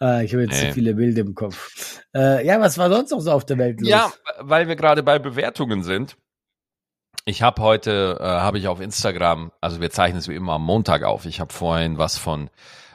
ah, 0.00 0.22
ich 0.22 0.32
habe 0.32 0.42
jetzt 0.42 0.60
nee. 0.60 0.68
zu 0.68 0.74
viele 0.74 0.94
Bilder 0.94 1.20
im 1.20 1.36
Kopf. 1.36 2.00
Äh, 2.12 2.44
ja, 2.44 2.60
was 2.60 2.78
war 2.78 2.90
sonst 2.90 3.12
noch 3.12 3.20
so 3.20 3.30
auf 3.30 3.46
der 3.46 3.58
Welt 3.58 3.80
los? 3.80 3.88
Ja, 3.88 4.12
weil 4.40 4.66
wir 4.66 4.74
gerade 4.74 5.04
bei 5.04 5.20
Bewertungen 5.20 5.84
sind. 5.84 6.16
Ich 7.26 7.42
habe 7.42 7.62
heute, 7.62 8.18
äh, 8.20 8.24
habe 8.24 8.58
ich 8.58 8.66
auf 8.66 8.80
Instagram, 8.80 9.52
also 9.60 9.80
wir 9.80 9.90
zeichnen 9.90 10.18
es 10.18 10.28
wie 10.28 10.34
immer 10.34 10.54
am 10.54 10.64
Montag 10.64 11.04
auf. 11.04 11.26
Ich 11.26 11.38
habe 11.38 11.52
vorhin 11.52 11.96
was 11.96 12.18
von 12.18 12.50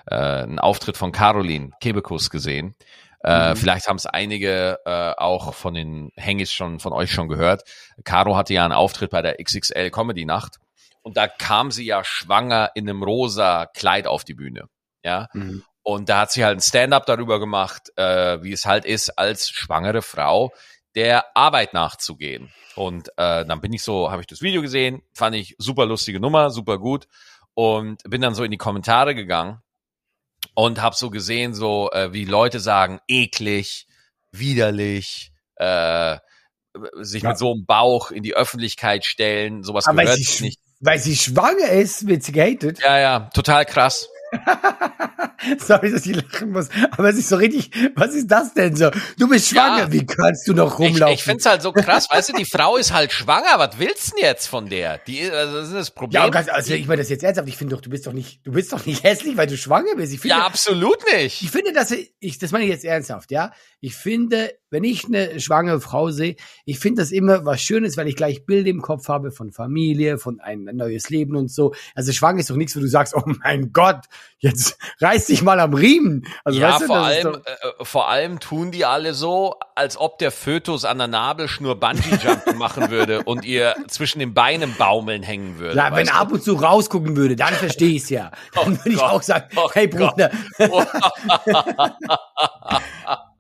äh, 0.08 0.16
einen 0.16 0.60
Auftritt 0.60 0.98
von 0.98 1.12
Caroline 1.12 1.72
Kebekus 1.80 2.30
gesehen. 2.30 2.76
Äh, 3.24 3.52
mhm. 3.52 3.56
Vielleicht 3.56 3.88
haben 3.88 3.98
es 3.98 4.06
einige 4.06 4.80
äh, 4.86 5.14
auch 5.18 5.54
von 5.54 5.74
den 5.74 6.12
Hengis 6.16 6.52
schon 6.52 6.80
von 6.80 6.94
euch 6.94 7.12
schon 7.12 7.28
gehört. 7.28 7.64
Caro 8.04 8.36
hatte 8.36 8.54
ja 8.54 8.64
einen 8.64 8.74
Auftritt 8.74 9.12
bei 9.12 9.22
der 9.22 9.38
XXL 9.44 9.92
Comedy 9.92 10.26
Nacht 10.26 10.58
und 11.04 11.18
da 11.18 11.28
kam 11.28 11.72
sie 11.72 11.86
ja 11.86 12.04
schwanger 12.04 12.72
in 12.76 12.90
einem 12.90 13.04
rosa 13.04 13.68
Kleid 13.68 14.08
auf 14.08 14.24
die 14.24 14.34
Bühne. 14.34 14.66
Ja. 15.04 15.28
Mhm. 15.34 15.64
Und 15.84 16.10
da 16.10 16.22
hat 16.22 16.32
sie 16.32 16.46
halt 16.46 16.58
ein 16.58 16.62
Stand-up 16.62 17.06
darüber 17.06 17.40
gemacht, 17.40 17.92
äh, 17.96 18.42
wie 18.44 18.54
es 18.54 18.66
halt 18.66 18.86
ist, 18.86 19.10
als 19.18 19.50
schwangere 19.50 20.02
Frau 20.02 20.52
der 20.96 21.36
Arbeit 21.36 21.74
nachzugehen. 21.74 22.52
Und 22.76 23.10
äh, 23.18 23.46
dann 23.46 23.62
bin 23.62 23.74
ich 23.74 23.84
so, 23.84 24.12
habe 24.12 24.22
ich 24.22 24.28
das 24.28 24.42
Video 24.42 24.62
gesehen, 24.62 25.02
fand 25.14 25.36
ich 25.36 25.56
super 25.58 25.86
lustige 25.86 26.20
Nummer, 26.20 26.52
super 26.52 26.78
gut 26.78 27.08
und 27.54 28.04
bin 28.04 28.22
dann 28.22 28.36
so 28.36 28.44
in 28.44 28.52
die 28.52 28.58
Kommentare 28.58 29.16
gegangen 29.16 29.62
und 30.54 30.82
habe 30.82 30.96
so 30.96 31.10
gesehen, 31.10 31.54
so 31.54 31.90
äh, 31.92 32.14
wie 32.14 32.26
Leute 32.26 32.60
sagen, 32.60 33.00
eklig, 33.08 33.88
widerlich, 34.32 35.32
äh, 35.56 36.18
sich 37.02 37.24
Ja. 37.24 37.30
mit 37.30 37.38
so 37.38 37.52
einem 37.54 37.66
Bauch 37.66 38.12
in 38.12 38.24
die 38.24 38.36
Öffentlichkeit 38.36 39.06
stellen, 39.06 39.64
sowas 39.64 39.86
Aber 39.88 39.98
weil 39.98 40.06
gehört 40.06 40.20
sie, 40.20 40.44
nicht. 40.44 40.60
weil 40.80 41.00
sie 41.00 41.16
schwanger 41.18 41.70
ist, 41.70 42.08
wird 42.08 42.24
sie 42.24 42.32
gehatet. 42.32 42.80
Ja, 42.82 43.00
ja, 43.00 43.20
total 43.34 43.66
krass. 43.66 44.08
Sorry, 45.58 45.92
dass 45.92 46.06
ich 46.06 46.16
lachen 46.16 46.52
muss. 46.52 46.70
Aber 46.92 47.10
es 47.10 47.18
ist 47.18 47.30
so 47.30 47.36
richtig, 47.36 47.72
was 47.96 48.14
ist 48.14 48.28
das 48.30 48.54
denn 48.54 48.76
so? 48.76 48.92
Du 49.18 49.28
bist 49.28 49.48
schwanger, 49.50 49.86
Ja. 49.86 49.92
wie 49.92 50.06
kannst 50.06 50.48
du 50.48 50.54
noch 50.54 50.80
Ich, 50.80 50.90
rumlaufen? 50.92 51.14
ich 51.16 51.24
find's 51.24 51.46
halt 51.48 51.64
so 51.64 51.72
krass, 51.72 52.08
weißt 52.12 52.30
du, 52.30 52.34
die 52.34 52.46
Frau 52.46 52.78
ist 52.78 52.94
halt 52.94 53.12
schwanger, 53.12 53.58
was 53.58 53.80
willst 53.80 54.12
du 54.12 54.16
denn 54.18 54.26
jetzt 54.26 54.46
von 54.48 54.68
der? 54.70 55.00
Die, 55.00 55.30
also 55.32 55.58
das 55.58 55.68
ist 55.70 55.74
das 55.76 55.92
Problem. 55.92 56.22
ja, 56.22 56.30
ganz, 56.30 56.48
also 56.48 56.74
ich 56.76 56.88
meine 56.88 57.02
das 57.02 57.10
jetzt 57.10 57.24
ernsthaft. 57.24 57.48
Ich 57.50 57.58
finde 57.58 57.76
doch, 57.76 57.82
du 57.82 57.90
bist 57.90 58.06
doch 58.06 58.14
nicht, 58.14 58.46
du 58.46 58.52
bist 58.52 58.72
doch 58.72 58.86
nicht 58.86 59.04
hässlich, 59.04 59.36
weil 59.36 59.48
du 59.48 59.58
schwanger 59.58 59.96
bist. 59.96 60.14
Ich 60.14 60.20
finde, 60.20 60.36
ja, 60.38 60.46
absolut 60.46 60.98
nicht. 61.12 61.42
ich 61.42 61.50
finde, 61.50 61.74
dass 61.74 61.92
ich, 61.92 62.38
das 62.38 62.52
meine 62.52 62.66
ich 62.66 62.70
jetzt 62.70 62.86
ernsthaft, 62.86 63.32
ja. 63.32 63.52
Ich 63.80 63.96
finde, 63.96 64.54
wenn 64.70 64.84
ich 64.84 65.06
eine 65.06 65.40
schwangere 65.40 65.82
Frau 65.82 66.12
sehe, 66.12 66.36
ich 66.66 66.78
finde 66.78 67.02
das 67.02 67.12
immer 67.12 67.46
was 67.46 67.62
Schönes, 67.62 67.98
weil 67.98 68.08
ich 68.08 68.16
gleich 68.16 68.46
Bilder 68.46 68.70
im 68.70 68.82
Kopf 68.82 69.08
habe 69.08 69.32
von 69.32 69.52
Familie, 69.52 70.20
von 70.20 70.40
ein 70.40 70.66
neues 70.74 71.10
Leben 71.10 71.36
und 71.36 71.52
so. 71.52 71.74
Also 71.96 72.12
schwanger 72.12 72.40
ist 72.42 72.50
doch 72.52 72.56
nichts, 72.56 72.76
wo 72.76 72.80
du 72.80 72.88
sagst, 72.88 73.16
oh 73.16 73.24
mein 73.44 73.74
Gott, 73.74 74.06
jetzt 74.40 74.78
reiß 75.02 75.28
dich 75.28 75.42
mal 75.42 75.60
am 75.60 75.74
Riemen. 75.74 76.26
Also 76.44 76.60
ja, 76.60 76.70
weißt 76.72 76.82
du, 76.82 76.86
vor 76.88 76.98
allem, 76.98 77.24
doch- 77.34 77.46
äh, 77.46 77.86
vor 77.86 78.10
allem 78.10 78.40
tun 78.40 78.72
die 78.72 78.86
alle 78.86 79.14
so, 79.14 79.56
als 79.76 79.98
ob 79.98 80.18
der 80.20 80.32
Fötus 80.32 80.86
an 80.86 80.98
der 80.98 81.08
Nabelschnur 81.08 81.80
Bungee-Jumping 81.80 82.56
machen 82.58 82.90
würde 82.92 83.24
und 83.24 83.46
ihr 83.46 83.76
zwischen 83.88 84.20
den 84.20 84.34
Beinen 84.34 84.76
baumeln 84.78 85.24
hängen 85.24 85.60
würde. 85.60 85.78
Ja, 85.78 85.96
wenn 85.96 86.08
er 86.08 86.16
ab 86.16 86.32
und 86.32 86.44
zu 86.44 86.54
rausgucken 86.54 87.16
würde, 87.16 87.36
dann 87.36 87.54
verstehe 87.54 87.92
ich 87.96 88.04
es 88.04 88.10
ja. 88.10 88.32
Dann 88.56 88.78
würde 88.78 88.90
ich 88.92 89.02
auch 89.02 89.22
sagen, 89.22 89.46
Oh 89.56 89.70
hey. 89.74 89.88
Bruder. 89.88 90.32
du? 90.58 90.86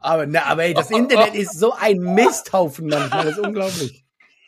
Aber, 0.03 0.25
na, 0.25 0.45
aber 0.45 0.63
ey, 0.63 0.73
das 0.73 0.89
Internet 0.89 1.35
ist 1.35 1.59
so 1.59 1.73
ein 1.79 1.99
Misthaufen 1.99 2.87
manchmal, 2.87 3.25
das 3.25 3.37
ist 3.37 3.45
unglaublich. 3.45 4.03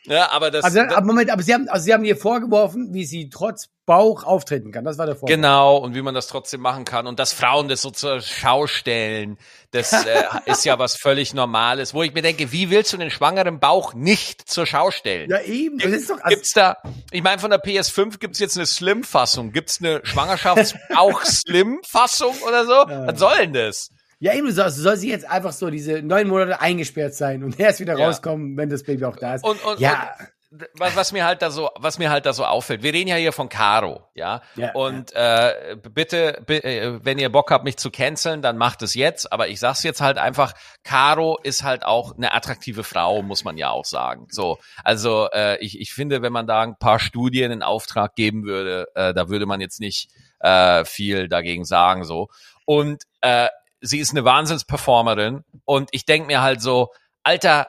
ja, 0.06 0.32
aber 0.32 0.50
das, 0.50 0.64
Also, 0.66 0.80
aber 0.82 1.02
Moment, 1.06 1.30
aber 1.30 1.44
Sie 1.44 1.54
haben, 1.54 1.70
also 1.70 1.84
Sie 1.86 1.94
haben 1.94 2.04
ihr 2.06 2.18
vorgeworfen, 2.18 2.90
wie 2.94 3.06
sie 3.06 3.30
trotz 3.30 3.70
Bauch 3.86 4.24
auftreten 4.24 4.72
kann. 4.72 4.86
Das 4.86 4.98
war 4.98 5.06
der 5.06 5.16
Vorwurf. 5.16 5.30
Genau, 5.30 5.76
und 5.78 5.94
wie 5.94 6.02
man 6.02 6.16
das 6.16 6.28
trotzdem 6.28 6.62
machen 6.62 6.86
kann. 6.86 7.06
Und 7.06 7.20
dass 7.20 7.34
Frauen 7.34 7.68
das 7.68 7.82
so 7.82 7.92
zur 7.92 8.22
Schau 8.22 8.66
stellen, 8.66 9.38
das 9.72 9.92
äh, 9.92 10.24
ist 10.46 10.64
ja 10.64 10.80
was 10.80 10.96
völlig 10.96 11.34
Normales, 11.34 11.94
wo 11.94 12.02
ich 12.04 12.14
mir 12.14 12.22
denke, 12.22 12.54
wie 12.54 12.70
willst 12.70 12.94
du 12.94 12.98
den 12.98 13.10
schwangeren 13.12 13.60
Bauch 13.60 13.94
nicht 13.94 14.50
zur 14.50 14.66
Schau 14.66 14.90
stellen? 14.92 15.30
Ja, 15.30 15.42
eben. 15.42 15.80
Das 15.80 15.92
ist 15.92 16.10
doch, 16.10 16.16
also, 16.22 16.30
Gibt's 16.30 16.54
da, 16.54 16.78
ich 17.12 17.22
meine, 17.24 17.40
von 17.40 17.50
der 17.50 17.62
PS5 17.62 18.20
gibt's 18.20 18.40
jetzt 18.40 18.56
eine 18.58 18.66
Slim-Fassung. 18.66 19.52
Gibt's 19.52 19.80
eine 19.82 20.00
Schwangerschaftsbauch-Slim-Fassung 20.04 22.36
oder 22.48 22.66
so? 22.66 22.72
Was 22.72 23.20
soll 23.20 23.38
denn 23.40 23.52
das? 23.54 23.90
ja, 24.20 24.34
eben, 24.34 24.48
du 24.48 24.54
sollst, 24.54 24.78
du 24.78 24.82
sollst 24.84 25.02
sie 25.02 25.10
jetzt 25.10 25.30
einfach 25.30 25.52
so 25.52 25.70
diese 25.70 26.02
neun 26.02 26.30
Monate 26.30 26.62
eingesperrt 26.62 27.14
sein 27.14 27.44
und 27.44 27.60
erst 27.60 27.82
wieder 27.82 28.00
Ja. 28.00 28.06
rauskommen, 28.08 28.56
wenn 28.56 28.70
das 28.70 28.84
Baby 28.84 29.04
auch 29.04 29.18
da 29.18 29.36
ist. 29.36 29.44
Und, 29.44 29.62
und, 29.66 29.82
ja, 29.82 30.14
und 30.18 30.28
was, 30.76 30.96
was 30.96 31.12
mir 31.12 31.26
halt 31.26 31.42
da 31.42 31.50
so, 31.50 31.70
was 31.76 31.98
mir 31.98 32.10
halt 32.10 32.26
da 32.26 32.34
so 32.34 32.46
auffällt. 32.46 32.84
Wir 32.84 32.94
reden 32.94 33.08
ja 33.10 33.16
hier 33.16 33.32
von 33.34 33.50
Caro, 33.50 34.04
ja. 34.14 34.42
Ja, 34.56 34.72
und 34.74 35.12
äh, 35.14 35.76
bitte, 35.94 36.42
bi- 36.46 36.58
äh, 36.58 37.00
wenn 37.04 37.18
ihr 37.18 37.32
Bock 37.32 37.50
habt, 37.52 37.64
mich 37.64 37.78
zu 37.78 37.90
canceln, 37.90 38.42
dann 38.42 38.58
macht 38.58 38.82
es 38.82 38.94
jetzt. 38.94 39.32
Aber 39.34 39.48
ich 39.48 39.60
sag's 39.60 39.84
jetzt 39.84 40.02
halt 40.02 40.18
einfach: 40.18 40.54
Caro 40.84 41.40
ist 41.42 41.64
halt 41.64 41.84
auch 41.86 42.16
eine 42.16 42.34
attraktive 42.34 42.84
Frau, 42.84 43.22
muss 43.22 43.44
man 43.44 43.58
ja 43.58 43.70
auch 43.72 43.86
sagen. 43.86 44.28
So, 44.30 44.60
also 44.84 45.28
äh, 45.32 45.58
ich, 45.58 45.80
ich 45.80 45.94
finde, 45.94 46.22
wenn 46.22 46.34
man 46.34 46.46
da 46.48 46.62
ein 46.62 46.78
paar 46.78 47.00
Studien 47.00 47.52
in 47.52 47.64
Auftrag 47.64 48.16
geben 48.16 48.44
würde, 48.46 48.88
äh, 48.96 49.14
da 49.14 49.30
würde 49.30 49.46
man 49.46 49.60
jetzt 49.62 49.80
nicht 49.80 50.10
äh, 50.40 50.86
viel 50.86 51.28
dagegen 51.30 51.66
sagen. 51.66 52.04
So 52.04 52.28
und 52.66 53.04
äh, 53.22 53.48
sie 53.82 54.00
ist 54.00 54.12
eine 54.12 54.24
Wahnsinnsperformerin 54.24 55.44
und 55.66 55.90
ich 55.92 56.06
denk 56.06 56.28
mir 56.28 56.42
halt 56.42 56.62
so, 56.62 56.90
Alter, 57.24 57.68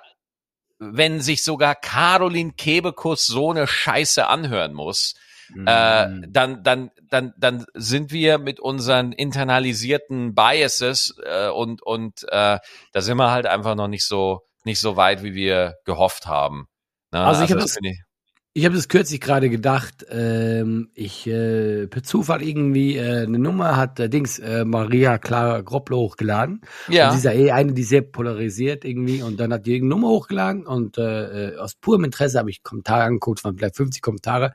wenn 0.79 1.21
sich 1.21 1.43
sogar 1.45 1.75
Caroline 1.75 2.53
Kebekus 2.53 3.27
so 3.27 3.51
eine 3.51 3.67
Scheiße 3.67 4.27
anhören 4.27 4.73
muss, 4.75 5.15
äh, 5.67 6.07
Mhm. 6.09 6.33
dann, 6.33 6.63
dann, 6.65 6.91
dann, 7.11 7.35
dann 7.37 7.67
sind 7.75 8.13
wir 8.13 8.39
mit 8.39 8.61
unseren 8.61 9.13
internalisierten 9.13 10.35
Biases 10.35 11.15
äh, 11.25 11.49
und 11.49 11.83
und 11.83 12.23
äh, 12.31 12.59
da 12.93 13.01
sind 13.03 13.19
wir 13.19 13.31
halt 13.31 13.47
einfach 13.47 13.75
noch 13.75 13.89
nicht 13.89 14.07
so 14.07 14.41
nicht 14.65 14.81
so 14.81 14.97
weit, 14.97 15.23
wie 15.23 15.35
wir 15.35 15.75
gehofft 15.85 16.27
haben. 16.27 16.67
Ne? 17.13 17.21
Also 17.21 17.45
ich 17.45 17.53
hab 17.53 17.59
das- 17.59 17.75
finde 17.75 17.91
ich, 17.91 18.03
Ich 18.57 18.65
habe 18.65 18.77
das 18.77 18.87
kürzlich 18.87 19.21
gerade 19.21 19.51
gedacht, 19.51 20.07
ähm, 20.11 20.89
ich 20.95 21.27
äh, 21.27 21.89
per 21.89 22.05
Zufall 22.05 22.41
irgendwie 22.41 22.97
äh, 22.97 23.25
eine 23.25 23.41
Nummer 23.41 23.77
hat 23.77 23.99
äh, 23.99 24.09
Dings 24.09 24.39
äh, 24.39 24.65
Maria 24.65 25.19
Clara 25.19 25.61
Groppler 25.61 25.97
hochgeladen. 25.97 26.61
ja, 26.87 27.07
Und 27.07 27.13
sie 27.13 27.19
ist 27.19 27.25
ja 27.25 27.33
eh 27.33 27.51
eine, 27.51 27.73
die 27.73 27.83
sehr 27.83 28.03
polarisiert 28.03 28.85
irgendwie 28.85 29.23
und 29.23 29.41
dann 29.41 29.53
hat 29.53 29.67
die 29.67 29.73
irgendeine 29.73 30.01
Nummer 30.01 30.15
hochgeladen 30.15 30.69
und 30.69 30.99
äh, 30.99 31.49
äh, 31.49 31.57
aus 31.59 31.75
purem 31.75 32.05
Interesse 32.05 32.39
habe 32.39 32.49
ich 32.49 32.63
Kommentare 32.63 33.03
angeguckt, 33.03 33.41
von 33.41 33.57
vielleicht 33.57 33.75
50 33.75 34.01
Kommentare 34.01 34.53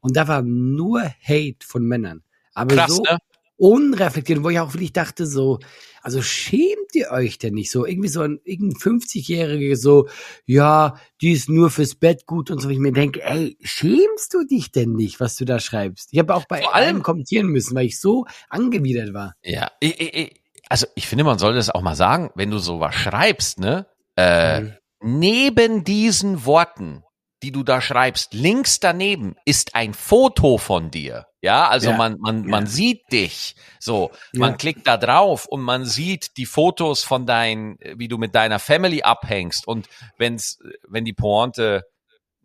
und 0.00 0.16
da 0.16 0.26
war 0.26 0.40
nur 0.40 1.02
Hate 1.02 1.66
von 1.66 1.84
Männern. 1.84 2.22
Aber 2.54 2.74
krass, 2.74 2.96
so 2.96 3.02
ne? 3.02 3.18
Unreflektiert, 3.64 4.44
wo 4.44 4.50
ich 4.50 4.58
auch 4.60 4.74
wirklich 4.74 4.92
dachte 4.92 5.26
so, 5.26 5.58
also 6.02 6.20
schämt 6.20 6.94
ihr 6.94 7.10
euch 7.10 7.38
denn 7.38 7.54
nicht 7.54 7.70
so? 7.70 7.86
Irgendwie 7.86 8.08
so 8.10 8.20
ein 8.20 8.38
irgendein 8.44 8.78
50-Jähriger 8.78 9.74
so, 9.76 10.06
ja, 10.44 10.96
die 11.22 11.32
ist 11.32 11.48
nur 11.48 11.70
fürs 11.70 11.94
Bett 11.94 12.26
gut 12.26 12.50
und 12.50 12.60
so. 12.60 12.68
Ich 12.68 12.78
mir 12.78 12.92
denke, 12.92 13.22
ey, 13.22 13.56
schämst 13.62 14.34
du 14.34 14.44
dich 14.44 14.70
denn 14.70 14.92
nicht, 14.92 15.18
was 15.18 15.36
du 15.36 15.46
da 15.46 15.58
schreibst? 15.60 16.10
Ich 16.12 16.18
habe 16.18 16.34
auch 16.34 16.44
bei 16.44 16.60
Vor 16.60 16.74
allem- 16.74 17.02
kommentieren 17.02 17.46
müssen, 17.46 17.74
weil 17.74 17.86
ich 17.86 17.98
so 17.98 18.26
angewidert 18.50 19.14
war. 19.14 19.34
Ja, 19.42 19.70
ich, 19.80 19.98
ich, 19.98 20.42
also 20.68 20.86
ich 20.94 21.06
finde, 21.08 21.24
man 21.24 21.38
sollte 21.38 21.56
das 21.56 21.70
auch 21.70 21.80
mal 21.82 21.96
sagen, 21.96 22.30
wenn 22.34 22.50
du 22.50 22.58
sowas 22.58 22.94
schreibst, 22.94 23.58
ne? 23.60 23.86
Äh, 24.16 24.60
Mhm. 24.60 24.72
Neben 25.06 25.84
diesen 25.84 26.44
Worten, 26.46 27.03
die 27.44 27.52
du 27.52 27.62
da 27.62 27.82
schreibst, 27.82 28.32
links 28.32 28.80
daneben 28.80 29.36
ist 29.44 29.74
ein 29.74 29.92
Foto 29.92 30.56
von 30.56 30.90
dir. 30.90 31.26
Ja, 31.42 31.68
also 31.68 31.90
Ja. 31.90 31.96
man, 31.98 32.16
man, 32.18 32.46
man 32.46 32.64
Ja. 32.64 32.70
sieht 32.70 33.02
dich. 33.12 33.54
So, 33.78 34.10
man 34.32 34.52
Ja. 34.52 34.56
klickt 34.56 34.86
da 34.86 34.96
drauf 34.96 35.44
und 35.44 35.60
man 35.60 35.84
sieht 35.84 36.38
die 36.38 36.46
Fotos 36.46 37.04
von 37.04 37.26
dein, 37.26 37.76
wie 37.96 38.08
du 38.08 38.16
mit 38.16 38.34
deiner 38.34 38.58
Family 38.58 39.02
abhängst. 39.02 39.68
Und 39.68 39.88
wenn's, 40.16 40.58
wenn 40.88 41.04
die 41.04 41.12
Pointe 41.12 41.82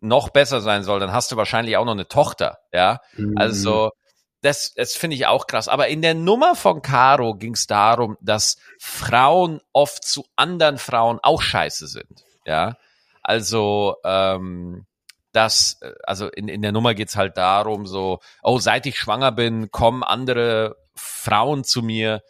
noch 0.00 0.28
besser 0.28 0.60
sein 0.60 0.82
soll, 0.82 1.00
dann 1.00 1.14
hast 1.14 1.32
du 1.32 1.36
wahrscheinlich 1.36 1.78
auch 1.78 1.86
noch 1.86 1.92
eine 1.92 2.08
Tochter. 2.08 2.58
Ja, 2.74 3.00
Mhm. 3.16 3.38
also 3.38 3.90
das, 4.42 4.74
das 4.74 4.94
finde 4.94 5.16
ich 5.16 5.26
auch 5.26 5.46
krass. 5.46 5.66
Aber 5.68 5.88
in 5.88 6.02
der 6.02 6.14
Nummer 6.14 6.54
von 6.54 6.82
Caro 6.82 7.36
ging 7.36 7.54
es 7.54 7.66
darum, 7.66 8.18
dass 8.20 8.58
Frauen 8.78 9.62
oft 9.72 10.04
zu 10.04 10.26
anderen 10.36 10.76
Frauen 10.76 11.18
auch 11.22 11.40
scheiße 11.40 11.86
sind. 11.86 12.22
Ja, 12.44 12.76
also 13.22 13.96
ähm, 14.04 14.86
das, 15.32 15.78
äh, 15.80 15.92
also 16.04 16.28
in, 16.28 16.48
in 16.48 16.62
der 16.62 16.72
Nummer 16.72 16.94
geht's 16.94 17.16
halt 17.16 17.36
darum, 17.36 17.86
so, 17.86 18.20
oh, 18.42 18.58
seit 18.58 18.86
ich 18.86 18.98
schwanger 18.98 19.32
bin, 19.32 19.70
kommen 19.70 20.02
andere 20.02 20.76
Frauen 20.94 21.64
zu 21.64 21.82
mir, 21.82 22.22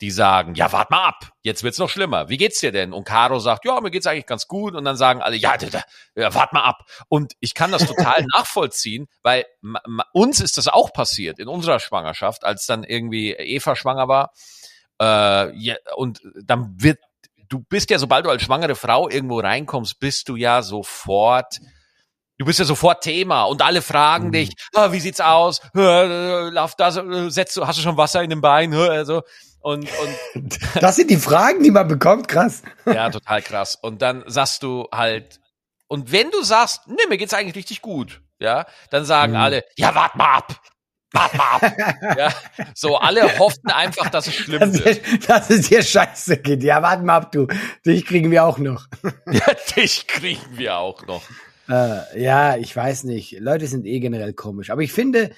die 0.00 0.10
sagen, 0.10 0.54
ja, 0.54 0.72
wart 0.72 0.90
mal 0.90 1.04
ab, 1.04 1.30
jetzt 1.42 1.62
wird's 1.62 1.78
noch 1.78 1.88
schlimmer. 1.88 2.28
Wie 2.28 2.36
geht's 2.36 2.60
dir 2.60 2.72
denn? 2.72 2.92
Und 2.92 3.04
Caro 3.04 3.38
sagt, 3.38 3.64
ja, 3.64 3.80
mir 3.80 3.90
geht's 3.90 4.06
eigentlich 4.06 4.26
ganz 4.26 4.48
gut. 4.48 4.74
Und 4.74 4.84
dann 4.84 4.96
sagen 4.96 5.22
alle, 5.22 5.36
ja, 5.36 5.56
da, 5.56 5.66
da, 5.68 5.82
ja 6.16 6.34
wart 6.34 6.52
mal 6.52 6.64
ab. 6.64 6.84
Und 7.08 7.34
ich 7.40 7.54
kann 7.54 7.70
das 7.70 7.86
total 7.86 8.24
nachvollziehen, 8.34 9.06
weil 9.22 9.46
uns 10.12 10.40
ist 10.40 10.58
das 10.58 10.68
auch 10.68 10.92
passiert 10.92 11.38
in 11.38 11.48
unserer 11.48 11.78
Schwangerschaft, 11.78 12.44
als 12.44 12.66
dann 12.66 12.82
irgendwie 12.82 13.32
Eva 13.32 13.76
schwanger 13.76 14.08
war. 14.08 14.32
Äh, 15.00 15.56
ja, 15.56 15.76
und 15.96 16.20
dann 16.42 16.74
wird, 16.76 16.98
du 17.48 17.60
bist 17.60 17.88
ja, 17.90 17.98
sobald 17.98 18.26
du 18.26 18.30
als 18.30 18.42
schwangere 18.42 18.74
Frau 18.74 19.08
irgendwo 19.08 19.38
reinkommst, 19.38 20.00
bist 20.00 20.28
du 20.28 20.36
ja 20.36 20.62
sofort 20.62 21.60
Du 22.44 22.48
bist 22.48 22.58
ja 22.58 22.66
sofort 22.66 23.02
Thema 23.02 23.44
und 23.44 23.62
alle 23.62 23.80
fragen 23.80 24.26
Mhm. 24.26 24.32
dich, 24.32 24.50
ah, 24.74 24.92
wie 24.92 25.00
sieht's 25.00 25.18
aus? 25.22 25.62
Hör, 25.72 26.48
äh, 26.48 26.50
Lauf 26.50 26.74
das, 26.76 26.98
äh, 26.98 27.30
setzt 27.30 27.56
du, 27.56 27.66
hast 27.66 27.78
du 27.78 27.82
schon 27.82 27.96
Wasser 27.96 28.22
in 28.22 28.28
den 28.28 28.42
Beinen? 28.42 28.78
Also, 28.78 29.22
und, 29.60 29.88
und 30.34 30.58
Das 30.82 30.96
sind 30.96 31.08
die 31.08 31.16
Fragen, 31.16 31.62
die 31.62 31.70
man 31.70 31.88
bekommt, 31.88 32.28
krass. 32.28 32.60
ja, 32.84 33.08
total 33.08 33.40
krass. 33.40 33.78
Und 33.80 34.02
dann 34.02 34.24
sagst 34.26 34.62
du 34.62 34.86
halt, 34.92 35.40
und 35.88 36.12
wenn 36.12 36.30
du 36.30 36.42
sagst, 36.42 36.82
nee, 36.86 36.96
mir 37.08 37.16
geht's 37.16 37.32
eigentlich 37.32 37.54
richtig 37.56 37.80
gut, 37.80 38.20
ja, 38.38 38.66
dann 38.90 39.06
sagen 39.06 39.32
Mhm. 39.32 39.38
alle, 39.38 39.64
ja, 39.78 39.94
wart 39.94 40.14
mal 40.16 40.34
ab. 40.34 40.60
Wart 41.12 41.34
mal 41.36 41.50
ab. 41.52 41.62
ja, 42.18 42.28
so, 42.74 42.98
alle 42.98 43.38
hofften 43.38 43.70
einfach, 43.70 44.10
dass 44.10 44.26
es 44.26 44.34
schlimm 44.34 44.60
Dass, 44.60 44.84
wird. 44.84 45.06
dir- 45.06 45.18
dass 45.28 45.48
es 45.48 45.68
dir 45.70 45.82
scheiße 45.82 46.36
geht. 46.42 46.62
Ja, 46.62 46.82
warte 46.82 47.04
mal 47.04 47.16
ab, 47.16 47.32
du. 47.32 47.46
Dich 47.86 48.04
kriegen 48.04 48.30
wir 48.30 48.44
auch 48.44 48.58
noch. 48.58 48.84
Ja, 49.30 49.46
dich 49.78 50.06
kriegen 50.08 50.58
wir 50.58 50.76
auch 50.76 51.06
noch. 51.06 51.22
Äh, 51.68 52.22
ja, 52.22 52.56
ich 52.56 52.74
weiß 52.74 53.04
nicht. 53.04 53.38
Leute 53.40 53.66
sind 53.66 53.86
eh 53.86 54.00
generell 54.00 54.32
komisch. 54.32 54.70
Aber 54.70 54.82
ich 54.82 54.92
finde, 54.92 55.30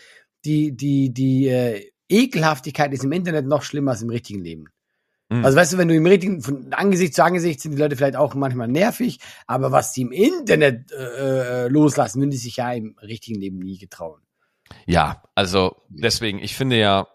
die, 0.45 0.77
die, 0.77 1.13
die 1.13 1.49
äh, 1.49 1.91
Ekelhaftigkeit 2.09 2.93
ist 2.93 3.05
im 3.05 3.13
Internet 3.13 3.47
noch 3.47 3.63
schlimmer 3.63 3.93
als 3.93 4.03
im 4.03 4.11
richtigen 4.11 4.43
Leben. 4.43 4.67
Mhm. 5.29 5.45
Also 5.45 5.57
weißt 5.57 5.73
du, 5.73 5.79
wenn 5.79 5.89
du 5.89 5.95
im 5.95 6.07
richtigen, 6.07 6.41
von 6.41 6.73
Angesicht 6.73 7.15
zu 7.15 7.25
Angesicht 7.25 7.61
sind 7.61 7.73
die 7.73 7.79
Leute 7.79 7.97
vielleicht 7.97 8.17
auch 8.17 8.35
manchmal 8.35 8.69
nervig, 8.69 9.19
aber 9.47 9.73
was 9.73 9.93
die 9.93 10.03
im 10.03 10.13
Internet 10.13 10.93
äh, 10.93 11.65
äh, 11.65 11.69
loslassen, 11.69 12.21
würden 12.21 12.31
die 12.31 12.37
sich 12.37 12.57
ja 12.57 12.73
im 12.73 12.97
richtigen 13.03 13.41
Leben 13.41 13.59
nie 13.59 13.79
getrauen. 13.79 14.21
Ja, 14.87 15.23
also 15.35 15.77
deswegen, 15.89 16.39
ich 16.39 16.57
finde 16.57 16.79
ja, 16.79 17.09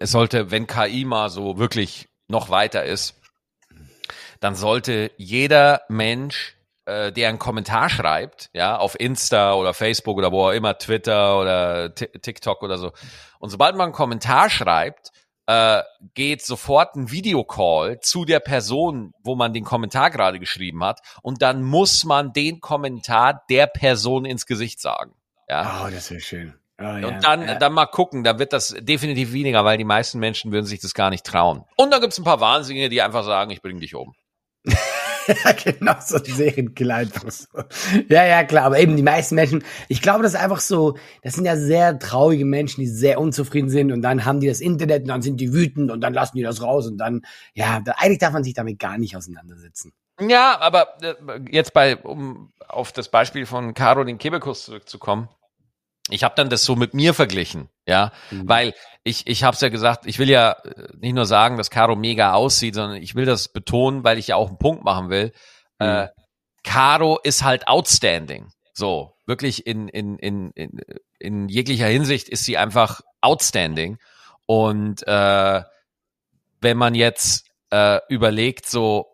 es 0.00 0.10
sollte, 0.10 0.50
wenn 0.50 0.66
KI 0.66 1.04
mal 1.04 1.28
so 1.28 1.58
wirklich 1.58 2.08
noch 2.28 2.50
weiter 2.50 2.84
ist, 2.84 3.14
dann 4.40 4.54
sollte 4.54 5.10
jeder 5.16 5.82
Mensch, 5.88 6.56
äh, 6.88 7.12
der 7.12 7.28
einen 7.28 7.38
Kommentar 7.38 7.90
schreibt, 7.90 8.50
ja, 8.54 8.76
auf 8.76 8.98
Insta 8.98 9.54
oder 9.54 9.74
Facebook 9.74 10.16
oder 10.16 10.32
wo 10.32 10.46
auch 10.48 10.52
immer, 10.52 10.78
Twitter 10.78 11.38
oder 11.38 11.94
TikTok 11.94 12.62
oder 12.62 12.78
so, 12.78 12.92
und 13.38 13.50
sobald 13.50 13.76
man 13.76 13.86
einen 13.86 13.92
Kommentar 13.92 14.48
schreibt, 14.48 15.12
äh, 15.46 15.82
geht 16.14 16.44
sofort 16.44 16.96
ein 16.96 17.10
Videocall 17.10 18.00
zu 18.00 18.24
der 18.24 18.40
Person, 18.40 19.12
wo 19.22 19.34
man 19.34 19.52
den 19.52 19.64
Kommentar 19.64 20.10
gerade 20.10 20.38
geschrieben 20.38 20.82
hat, 20.82 21.00
und 21.22 21.42
dann 21.42 21.62
muss 21.62 22.04
man 22.04 22.32
den 22.32 22.60
Kommentar 22.60 23.44
der 23.50 23.66
Person 23.66 24.24
ins 24.24 24.46
Gesicht 24.46 24.80
sagen. 24.80 25.12
Ja. 25.48 25.84
Oh, 25.84 25.90
das 25.90 26.10
wäre 26.10 26.20
schön. 26.20 26.54
Oh, 26.80 26.84
und 26.84 27.02
ja. 27.02 27.18
dann, 27.18 27.42
ja. 27.42 27.54
dann 27.56 27.72
mal 27.72 27.86
gucken, 27.86 28.24
da 28.24 28.38
wird 28.38 28.52
das 28.52 28.74
definitiv 28.78 29.32
weniger, 29.32 29.64
weil 29.64 29.78
die 29.78 29.84
meisten 29.84 30.18
Menschen 30.20 30.52
würden 30.52 30.66
sich 30.66 30.80
das 30.80 30.94
gar 30.94 31.10
nicht 31.10 31.24
trauen. 31.24 31.64
Und 31.76 31.90
dann 31.90 32.00
gibt's 32.00 32.18
ein 32.18 32.24
paar 32.24 32.40
Wahnsinnige, 32.40 32.88
die 32.88 33.02
einfach 33.02 33.24
sagen, 33.24 33.50
ich 33.50 33.62
bring 33.62 33.80
dich 33.80 33.94
um. 33.94 34.14
ja, 35.28 35.52
genau, 35.64 35.94
so 36.00 36.16
ein 36.16 36.24
Serienkiller. 36.24 37.06
Ja, 38.08 38.24
ja, 38.24 38.44
klar, 38.44 38.64
aber 38.64 38.78
eben 38.78 38.96
die 38.96 39.02
meisten 39.02 39.34
Menschen, 39.34 39.62
ich 39.88 40.02
glaube, 40.02 40.22
das 40.22 40.34
ist 40.34 40.40
einfach 40.40 40.60
so, 40.60 40.96
das 41.22 41.34
sind 41.34 41.44
ja 41.44 41.56
sehr 41.56 41.98
traurige 41.98 42.44
Menschen, 42.44 42.80
die 42.80 42.86
sehr 42.86 43.20
unzufrieden 43.20 43.68
sind 43.68 43.92
und 43.92 44.02
dann 44.02 44.24
haben 44.24 44.40
die 44.40 44.48
das 44.48 44.60
Internet 44.60 45.02
und 45.02 45.08
dann 45.08 45.22
sind 45.22 45.40
die 45.40 45.52
wütend 45.52 45.90
und 45.90 46.00
dann 46.00 46.14
lassen 46.14 46.36
die 46.36 46.42
das 46.42 46.62
raus 46.62 46.86
und 46.86 46.98
dann, 46.98 47.22
ja, 47.54 47.80
da, 47.80 47.92
eigentlich 47.98 48.18
darf 48.18 48.32
man 48.32 48.44
sich 48.44 48.54
damit 48.54 48.78
gar 48.78 48.98
nicht 48.98 49.16
auseinandersetzen. 49.16 49.92
Ja, 50.20 50.58
aber 50.58 51.00
äh, 51.02 51.14
jetzt 51.50 51.72
bei, 51.72 51.96
um 51.96 52.52
auf 52.66 52.92
das 52.92 53.08
Beispiel 53.08 53.46
von 53.46 53.74
Caroline 53.74 54.18
Kebekus 54.18 54.64
zurückzukommen, 54.64 55.28
ich 56.10 56.24
habe 56.24 56.34
dann 56.36 56.48
das 56.50 56.64
so 56.64 56.76
mit 56.76 56.94
mir 56.94 57.14
verglichen, 57.14 57.68
ja, 57.86 58.12
Mhm. 58.30 58.48
weil 58.48 58.74
ich 59.04 59.26
ich 59.26 59.44
habe 59.44 59.54
es 59.54 59.60
ja 59.60 59.68
gesagt, 59.68 60.06
ich 60.06 60.18
will 60.18 60.28
ja 60.30 60.52
äh, 60.52 60.88
nicht 60.98 61.14
nur 61.14 61.26
sagen, 61.26 61.56
dass 61.56 61.70
Caro 61.70 61.96
mega 61.96 62.32
aussieht, 62.34 62.74
sondern 62.74 63.00
ich 63.02 63.14
will 63.14 63.24
das 63.26 63.48
betonen, 63.48 64.04
weil 64.04 64.18
ich 64.18 64.28
ja 64.28 64.36
auch 64.36 64.48
einen 64.48 64.58
Punkt 64.58 64.84
machen 64.84 65.10
will. 65.10 65.32
Äh, 65.78 66.04
Mhm. 66.04 66.08
Caro 66.64 67.18
ist 67.22 67.44
halt 67.44 67.68
outstanding, 67.68 68.48
so 68.72 69.14
wirklich 69.26 69.66
in 69.66 69.88
in 69.88 70.18
in 70.18 70.50
in, 70.52 70.80
in 71.18 71.48
jeglicher 71.48 71.86
Hinsicht 71.86 72.28
ist 72.28 72.44
sie 72.44 72.58
einfach 72.58 73.00
outstanding 73.20 73.98
und 74.46 75.06
äh, 75.06 75.62
wenn 76.60 76.76
man 76.76 76.94
jetzt 76.94 77.46
äh, 77.70 78.00
überlegt, 78.08 78.66
so 78.68 79.06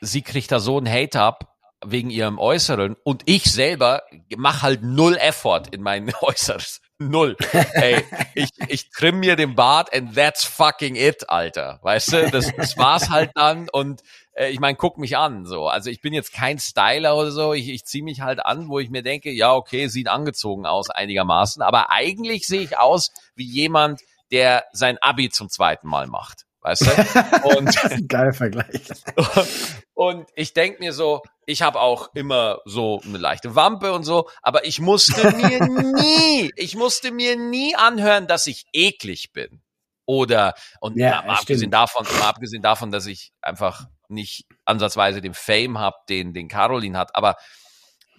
sie 0.00 0.22
kriegt 0.22 0.50
da 0.52 0.58
so 0.60 0.76
einen 0.78 0.90
Hate 0.90 1.20
ab 1.20 1.54
wegen 1.84 2.10
ihrem 2.10 2.38
Äußeren 2.38 2.96
und 3.04 3.22
ich 3.26 3.44
selber 3.44 4.02
mache 4.36 4.62
halt 4.62 4.82
null 4.82 5.16
Effort 5.16 5.64
in 5.70 5.82
mein 5.82 6.12
Äußeres. 6.20 6.80
Null. 6.98 7.36
Ey, 7.74 8.04
ich, 8.34 8.50
ich 8.66 8.90
trimm 8.90 9.20
mir 9.20 9.36
den 9.36 9.54
Bart 9.54 9.94
and 9.94 10.16
that's 10.16 10.44
fucking 10.44 10.96
it, 10.96 11.30
Alter. 11.30 11.78
Weißt 11.82 12.12
du, 12.12 12.30
das, 12.30 12.52
das 12.56 12.76
war's 12.76 13.08
halt 13.08 13.30
dann 13.36 13.68
und 13.70 14.02
äh, 14.32 14.50
ich 14.50 14.58
meine, 14.58 14.76
guck 14.76 14.98
mich 14.98 15.16
an, 15.16 15.46
so. 15.46 15.68
Also 15.68 15.90
ich 15.90 16.00
bin 16.00 16.12
jetzt 16.12 16.32
kein 16.32 16.58
Styler 16.58 17.16
oder 17.16 17.30
so, 17.30 17.52
ich, 17.52 17.68
ich 17.68 17.84
ziehe 17.84 18.02
mich 18.02 18.20
halt 18.20 18.44
an, 18.44 18.68
wo 18.68 18.80
ich 18.80 18.90
mir 18.90 19.02
denke, 19.02 19.30
ja, 19.30 19.54
okay, 19.54 19.86
sieht 19.86 20.08
angezogen 20.08 20.66
aus 20.66 20.90
einigermaßen, 20.90 21.62
aber 21.62 21.90
eigentlich 21.90 22.48
sehe 22.48 22.62
ich 22.62 22.76
aus 22.78 23.12
wie 23.36 23.46
jemand, 23.46 24.00
der 24.32 24.64
sein 24.72 24.98
Abi 24.98 25.30
zum 25.30 25.48
zweiten 25.48 25.86
Mal 25.86 26.08
macht. 26.08 26.47
Weißt 26.68 26.82
du? 26.82 27.56
Und 27.56 27.66
das 27.74 27.84
ist 27.84 27.92
ein 27.92 28.08
geiler 28.08 28.34
Vergleich. 28.34 28.82
und 29.94 30.28
ich 30.34 30.52
denk 30.52 30.80
mir 30.80 30.92
so, 30.92 31.22
ich 31.46 31.62
habe 31.62 31.80
auch 31.80 32.10
immer 32.14 32.58
so 32.66 33.00
eine 33.06 33.16
leichte 33.16 33.54
Wampe 33.54 33.92
und 33.94 34.04
so, 34.04 34.28
aber 34.42 34.66
ich 34.66 34.78
musste 34.78 35.32
mir 35.32 35.60
nie, 35.66 36.52
ich 36.56 36.76
musste 36.76 37.10
mir 37.10 37.36
nie 37.36 37.74
anhören, 37.74 38.26
dass 38.26 38.46
ich 38.46 38.66
eklig 38.74 39.32
bin. 39.32 39.62
Oder 40.04 40.52
und 40.80 40.98
Ja, 40.98 41.22
mal, 41.22 41.36
abgesehen 41.36 41.70
davon, 41.70 42.06
mal 42.20 42.28
abgesehen 42.28 42.62
davon, 42.62 42.90
dass 42.90 43.06
ich 43.06 43.32
einfach 43.40 43.86
nicht 44.08 44.44
ansatzweise 44.66 45.22
den 45.22 45.34
Fame 45.34 45.78
habe, 45.78 45.96
den 46.10 46.34
den 46.34 46.48
Caroline 46.48 46.98
hat, 46.98 47.16
aber 47.16 47.36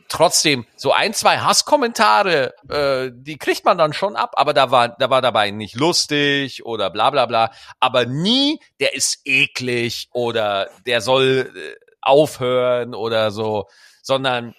trotzdem 0.10 0.66
so 0.76 0.92
ein, 0.92 1.14
zwei 1.14 1.40
Hasskommentare, 1.40 2.54
äh, 2.70 3.12
die 3.14 3.38
kriegt 3.38 3.64
man 3.64 3.78
dann 3.78 3.94
schon 3.94 4.16
ab, 4.16 4.34
aber 4.36 4.54
da 4.54 4.72
war, 4.72 4.90
da 4.90 5.10
war 5.10 5.22
dabei 5.22 5.52
nicht 5.52 5.76
lustig 5.76 6.66
oder 6.66 6.90
bla 6.90 7.10
bla 7.10 7.26
bla, 7.26 7.52
aber 7.80 8.06
nie, 8.06 8.60
der 8.80 8.94
ist 8.96 9.22
eklig 9.26 10.10
oder 10.12 10.70
der 10.86 11.02
soll 11.02 11.52
äh, 11.56 11.76
aufhören 12.02 12.96
oder 12.96 13.32
so, 13.32 13.68
sondern 14.02 14.56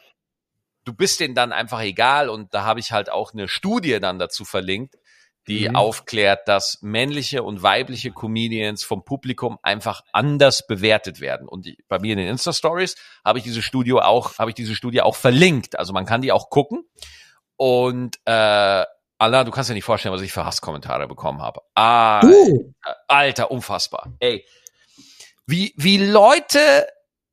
du 0.85 0.95
bist 0.95 1.21
denen 1.21 1.35
dann 1.35 1.53
einfach 1.53 1.81
egal. 1.81 2.29
Und 2.29 2.55
da 2.55 2.65
habe 2.65 2.81
ich 2.81 2.93
halt 2.93 3.11
auch 3.11 3.33
eine 3.33 3.49
Studie 3.49 4.01
dann 4.01 4.19
dazu 4.19 4.45
verlinkt, 4.45 4.97
die 5.48 5.68
Mhm. 5.68 5.76
aufklärt, 5.76 6.46
dass 6.46 6.79
männliche 6.83 7.42
und 7.42 7.62
weibliche 7.62 8.12
Comedians 8.12 8.85
vom 8.85 9.05
Publikum 9.05 9.59
einfach 9.62 10.03
anders 10.12 10.66
bewertet 10.66 11.20
werden. 11.20 11.48
Und 11.48 11.66
die, 11.66 11.79
bei 11.88 11.98
mir 11.98 12.12
in 12.12 12.18
den 12.18 12.29
Insta 12.29 12.53
Stories 12.53 12.96
habe 13.24 13.38
ich 13.38 13.44
diese 13.44 13.62
Studie 13.62 13.94
auch, 13.94 14.38
habe 14.38 14.50
ich 14.50 14.55
diese 14.55 14.74
Studie 14.74 15.00
auch 15.03 15.16
verlinkt. 15.16 15.79
Also 15.79 15.92
man 15.92 16.07
kann 16.07 16.22
die 16.22 16.31
auch 16.33 16.50
gucken. 16.50 16.85
Und 17.57 18.16
äh, 18.26 18.85
Allah, 19.18 19.44
du 19.44 19.50
kannst 19.50 19.68
dir 19.70 19.74
nicht 19.74 19.85
vorstellen, 19.85 20.14
was 20.14 20.22
ich 20.22 20.33
für 20.33 20.44
Hasskommentare 20.46 21.07
bekommen 21.09 21.42
habe. 21.42 21.61
Ah, 21.74 22.22
Uh, 22.24 22.72
Alter, 23.09 23.50
unfassbar. 23.50 24.12
Ey, 24.18 24.46
wie, 25.46 25.74
wie 25.76 25.98
Leute 25.98 26.87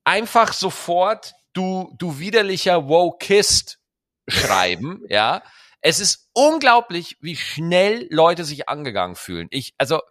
einfach 0.03 0.53
sofort 0.53 1.33
du, 1.53 1.93
du 1.97 2.19
widerlicher 2.19 2.87
Wokist 2.89 3.79
schreiben, 4.27 5.03
ja. 5.07 5.41
Es 5.81 5.99
ist 5.99 6.29
unglaublich, 6.33 7.17
wie 7.21 7.35
schnell 7.35 8.07
Leute 8.09 8.43
sich 8.45 8.67
angegangen 8.69 9.15
fühlen. 9.15 9.47
Ich, 9.51 9.73
also, 9.77 10.01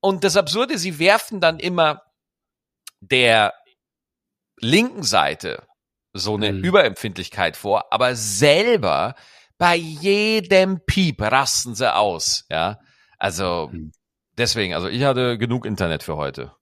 und 0.00 0.24
das 0.24 0.36
Absurde, 0.36 0.78
sie 0.78 0.98
werfen 0.98 1.40
dann 1.40 1.58
immer 1.58 2.02
der 3.00 3.54
linken 4.60 5.02
Seite 5.02 5.66
so 6.12 6.34
eine 6.34 6.52
Mhm. 6.52 6.62
Überempfindlichkeit 6.64 7.56
vor, 7.56 7.92
aber 7.92 8.14
selber 8.14 9.14
bei 9.58 9.74
jedem 9.76 10.80
Piep 10.84 11.20
rasten 11.22 11.74
sie 11.74 11.92
aus, 11.94 12.44
ja. 12.50 12.78
Also, 13.18 13.70
Mhm. 13.72 13.92
deswegen, 14.36 14.74
also 14.74 14.88
ich 14.88 15.02
hatte 15.04 15.38
genug 15.38 15.66
Internet 15.66 16.02
für 16.02 16.16
heute. 16.16 16.52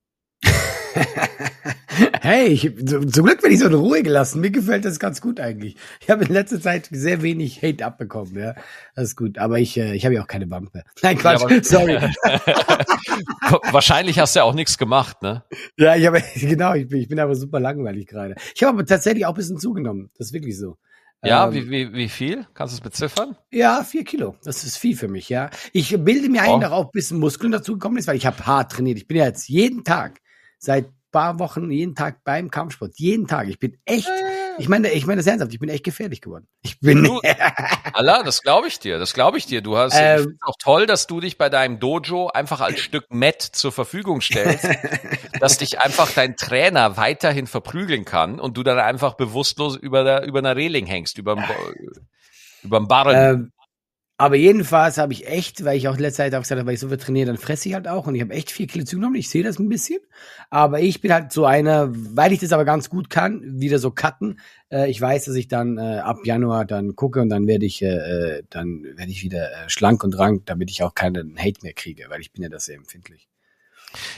hey, 2.21 2.47
ich, 2.49 2.63
zum 2.87 3.25
Glück 3.25 3.41
bin 3.43 3.53
ich 3.53 3.59
so 3.61 3.67
in 3.67 3.75
Ruhe 3.75 4.03
gelassen. 4.03 4.41
Mir 4.41 4.51
gefällt 4.51 4.85
das 4.85 4.99
ganz 4.99 5.21
gut 5.21 5.41
eigentlich. 5.41 5.77
Ich 6.01 6.11
habe 6.11 6.25
in 6.25 6.33
letzter 6.33 6.61
Zeit 6.61 6.89
sehr 6.91 7.23
wenig 7.23 7.63
Hate 7.63 7.85
abbekommen, 7.85 8.37
ja. 8.39 8.55
Das 8.95 9.05
ist 9.09 9.17
gut. 9.17 9.39
Aber 9.39 9.59
ich, 9.59 9.77
äh, 9.77 9.95
ich 9.95 10.05
habe 10.05 10.15
ja 10.15 10.23
auch 10.23 10.27
keine 10.27 10.51
Wampe. 10.51 10.85
Nein, 11.03 11.19
Quatsch. 11.19 11.43
Ja, 11.51 11.63
Sorry. 11.63 11.99
Wahrscheinlich 13.73 14.19
hast 14.19 14.35
du 14.35 14.41
ja 14.41 14.45
auch 14.45 14.55
nichts 14.55 14.79
gemacht, 14.79 15.23
ne? 15.23 15.45
Ja, 15.77 15.97
ich 15.97 16.07
habe 16.07 16.23
genau, 16.37 16.75
ich 16.75 16.89
bin, 16.89 17.01
ich 17.01 17.09
bin 17.09 17.19
aber 17.21 17.35
super 17.35 17.61
langweilig 17.61 18.07
gerade. 18.07 18.37
Ich 18.55 18.63
habe 18.63 18.79
aber 18.79 18.87
tatsächlich 18.87 19.27
auch 19.27 19.31
ein 19.31 19.37
bisschen 19.37 19.59
zugenommen. 19.59 20.11
Das 20.17 20.29
ist 20.29 20.33
wirklich 20.33 20.59
so. 20.59 20.77
Ja, 21.25 21.47
Ähm, 21.47 21.55
wie, 21.55 21.71
wie, 21.71 21.93
wie 21.93 22.09
viel? 22.09 22.47
Kannst 22.55 22.75
du 22.75 22.77
es 22.79 22.81
beziffern? 22.81 23.37
Ja, 23.53 23.85
vier 23.85 24.03
Kilo. 24.05 24.35
Das 24.43 24.65
ist 24.65 24.77
viel 24.77 24.97
für 24.97 25.07
mich, 25.09 25.29
ja. 25.29 25.51
Ich 25.73 25.97
bilde 26.03 26.29
mir 26.29 26.43
ein, 26.43 26.51
Oh. 26.51 26.59
dass 26.59 26.73
auch 26.73 26.87
ein 26.87 26.91
bisschen 26.93 27.21
Muskeln 27.21 27.53
dazugekommen 27.53 27.99
ist, 27.99 28.09
weil 28.09 28.17
ich 28.17 28.27
habe 28.27 28.45
hart 28.45 28.73
trainiert. 28.73 28.99
Ich 28.99 29.07
bin 29.07 29.19
ja 29.19 29.27
jetzt 29.27 29.49
jeden 29.49 29.85
Tag, 29.85 30.21
seit 30.63 30.87
paar 31.11 31.39
Wochen, 31.39 31.71
jeden 31.71 31.95
Tag 31.95 32.25
beim 32.25 32.51
Kampfsport. 32.51 32.93
Jeden 32.97 33.27
Tag. 33.27 33.47
Ich 33.49 33.59
bin 33.59 33.77
echt, 33.85 34.09
ich 34.57 34.69
meine, 34.71 34.91
ich 34.93 35.05
meine 35.07 35.19
das 35.19 35.27
ernsthaft, 35.27 35.53
ich 35.53 35.59
bin 35.61 35.69
echt 35.69 35.85
gefährlich 35.85 36.23
geworden. 36.23 36.47
Ich 36.63 36.81
bin, 36.81 37.05
Du- 37.05 37.21
Allah, 37.93 38.23
das 38.23 38.41
glaube 38.41 38.69
ich 38.69 38.79
dir, 38.79 38.99
das 38.99 39.13
glaube 39.13 39.37
ich 39.37 39.45
dir. 39.45 39.61
Du 39.61 39.77
hast, 39.77 39.95
Ähm. 39.95 40.39
auch 40.41 40.55
toll, 40.59 40.87
dass 40.87 41.07
du 41.07 41.21
dich 41.21 41.37
bei 41.37 41.51
deinem 41.51 41.79
Dojo 41.81 42.29
einfach 42.29 42.61
als 42.63 42.81
Stück 42.81 43.13
Met 43.13 43.43
zur 43.43 43.73
Verfügung 43.73 44.23
stellst, 44.23 44.67
dass 45.39 45.59
dich 45.59 45.81
einfach 45.81 46.11
dein 46.13 46.37
Trainer 46.37 46.97
weiterhin 46.97 47.47
verprügeln 47.47 48.07
kann 48.07 48.41
und 48.41 48.57
du 48.57 48.63
dann 48.63 48.79
einfach 48.79 49.13
bewusstlos 49.15 49.77
über 49.77 50.05
der, 50.05 50.23
über 50.23 50.39
einer 50.39 50.57
Reling 50.57 50.87
hängst, 50.87 51.19
überm, 51.19 51.45
überm 52.63 52.89
Barren. 52.89 53.35
ähm, 53.35 53.52
aber 54.23 54.37
jedenfalls 54.37 54.99
habe 54.99 55.13
ich 55.13 55.27
echt, 55.27 55.65
weil 55.65 55.77
ich 55.77 55.89
auch 55.89 55.99
letzte 55.99 56.19
Zeit 56.19 56.35
auch 56.37 56.43
gesagt 56.43 56.57
habe, 56.57 56.69
weil 56.69 56.75
ich 56.75 56.81
so 56.81 56.87
viel 56.87 56.97
trainiere, 56.97 57.27
dann 57.27 57.39
fresse 57.39 57.69
ich 57.69 57.75
halt 57.75 57.89
auch 57.89 58.07
und 58.07 58.15
ich 58.15 58.21
habe 58.21 58.33
echt 58.33 58.53
vier 58.53 58.69
Kilo 58.69 58.85
zugenommen. 58.85 59.17
Ich 59.17 59.29
sehe 59.29 59.43
das 59.43 59.59
ein 59.59 59.69
bisschen. 59.69 59.99
Aber 60.49 60.79
ich 60.79 61.01
bin 61.01 61.13
halt 61.13 61.33
so 61.33 61.45
einer, 61.45 61.89
weil 61.91 62.31
ich 62.31 62.39
das 62.39 62.53
aber 62.53 62.65
ganz 62.65 62.89
gut 62.89 63.11
kann, 63.11 63.43
wieder 63.61 63.81
so 63.81 63.91
cutten. 63.91 64.39
Äh, 64.71 64.89
ich 64.89 65.01
weiß, 65.01 65.25
dass 65.25 65.35
ich 65.35 65.49
dann 65.49 65.77
äh, 65.77 65.99
ab 65.99 66.19
Januar 66.23 66.65
dann 66.65 66.95
gucke 66.95 67.21
und 67.21 67.31
dann 67.31 67.49
werde 67.49 67.67
ich, 67.67 67.83
äh, 67.83 67.89
äh, 67.89 68.43
dann 68.49 68.85
werde 68.95 69.11
ich 69.11 69.25
wieder 69.25 69.51
äh, 69.51 69.69
schlank 69.69 70.05
und 70.05 70.17
rank, 70.17 70.47
damit 70.47 70.71
ich 70.71 70.85
auch 70.85 70.95
keinen 70.95 71.37
Hate 71.37 71.59
mehr 71.63 71.73
kriege, 71.73 72.05
weil 72.09 72.21
ich 72.21 72.31
bin 72.31 72.45
ja 72.45 72.49
das 72.49 72.67
sehr 72.67 72.77
empfindlich. 72.77 73.27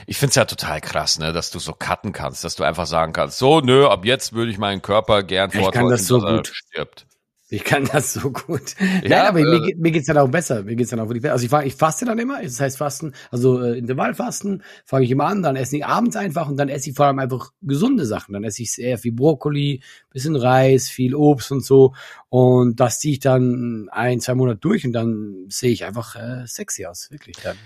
Ich 0.06 0.18
find's 0.18 0.36
ja 0.36 0.44
total 0.44 0.82
krass, 0.82 1.18
ne, 1.18 1.32
dass 1.32 1.50
du 1.50 1.58
so 1.58 1.72
cutten 1.72 2.12
kannst, 2.12 2.44
dass 2.44 2.56
du 2.56 2.64
einfach 2.64 2.86
sagen 2.86 3.14
kannst, 3.14 3.38
so, 3.38 3.60
nö, 3.60 3.86
ab 3.86 4.04
jetzt 4.04 4.34
würde 4.34 4.50
ich 4.50 4.58
meinen 4.58 4.82
Körper 4.82 5.22
gern 5.22 5.48
Ich 5.48 5.54
kann 5.54 5.62
vortäuschen, 5.62 5.88
das 5.88 6.06
so 6.06 6.20
dass 6.20 6.30
er 6.30 6.36
gut. 6.36 6.48
stirbt. 6.52 7.06
Ich 7.54 7.64
kann 7.64 7.84
das 7.90 8.12
so 8.14 8.30
gut. 8.30 8.74
Ja, 9.02 9.08
Nein, 9.08 9.26
aber 9.26 9.38
äh, 9.40 9.44
mir, 9.44 9.60
geht- 9.62 9.78
mir 9.78 9.90
geht's 9.92 10.06
dann 10.06 10.18
auch 10.18 10.28
besser. 10.28 10.62
Mir 10.62 10.76
geht's 10.76 10.90
dann 10.90 11.00
auch 11.00 11.08
wirklich 11.08 11.22
besser. 11.22 11.32
Also 11.34 11.46
ich, 11.46 11.52
ich 11.66 11.74
faste 11.74 12.04
dann 12.04 12.18
immer. 12.18 12.42
Das 12.42 12.60
heißt 12.60 12.78
Fasten, 12.78 13.12
also 13.30 13.60
äh, 13.62 13.78
Intervallfasten 13.78 14.62
fange 14.84 15.04
ich 15.04 15.10
immer 15.10 15.26
an, 15.26 15.42
dann 15.42 15.56
esse 15.56 15.76
ich 15.76 15.86
abends 15.86 16.16
einfach 16.16 16.48
und 16.48 16.56
dann 16.56 16.68
esse 16.68 16.90
ich 16.90 16.96
vor 16.96 17.06
allem 17.06 17.18
einfach 17.18 17.52
gesunde 17.62 18.06
Sachen. 18.06 18.32
Dann 18.32 18.44
esse 18.44 18.62
ich 18.62 18.72
sehr 18.72 18.98
viel 18.98 19.12
Brokkoli, 19.12 19.82
bisschen 20.10 20.36
Reis, 20.36 20.88
viel 20.88 21.14
Obst 21.14 21.52
und 21.52 21.64
so. 21.64 21.94
Und 22.28 22.80
das 22.80 22.98
ziehe 23.00 23.12
ich 23.14 23.20
dann 23.20 23.88
ein, 23.90 24.20
zwei 24.20 24.34
Monate 24.34 24.58
durch 24.58 24.84
und 24.84 24.92
dann 24.92 25.46
sehe 25.48 25.70
ich 25.70 25.84
einfach 25.84 26.16
äh, 26.16 26.46
sexy 26.46 26.86
aus, 26.86 27.10
wirklich. 27.10 27.36
Dann. 27.42 27.56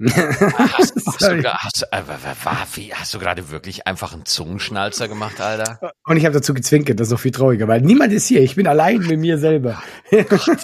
Hast, 0.00 0.94
hast, 1.06 1.22
du, 1.22 1.42
hast, 1.52 1.82
äh, 1.90 2.90
hast 2.92 3.14
du 3.14 3.18
gerade 3.18 3.50
wirklich 3.50 3.86
einfach 3.88 4.12
einen 4.12 4.24
Zungenschnalzer 4.26 5.08
gemacht, 5.08 5.40
Alter? 5.40 5.92
Und 6.06 6.16
ich 6.16 6.24
habe 6.24 6.34
dazu 6.34 6.54
gezwinkert, 6.54 7.00
das 7.00 7.08
ist 7.08 7.12
noch 7.12 7.18
viel 7.18 7.32
trauriger, 7.32 7.66
weil 7.66 7.80
niemand 7.80 8.12
ist 8.12 8.26
hier. 8.28 8.40
Ich 8.42 8.54
bin 8.54 8.68
allein 8.68 8.98
mit 8.98 9.18
mir 9.18 9.38
selber. 9.38 9.82
Oh 10.12 10.22
Gott, 10.28 10.58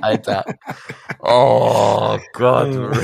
Alter. 0.00 0.44
Oh 1.20 2.18
Gott. 2.32 2.68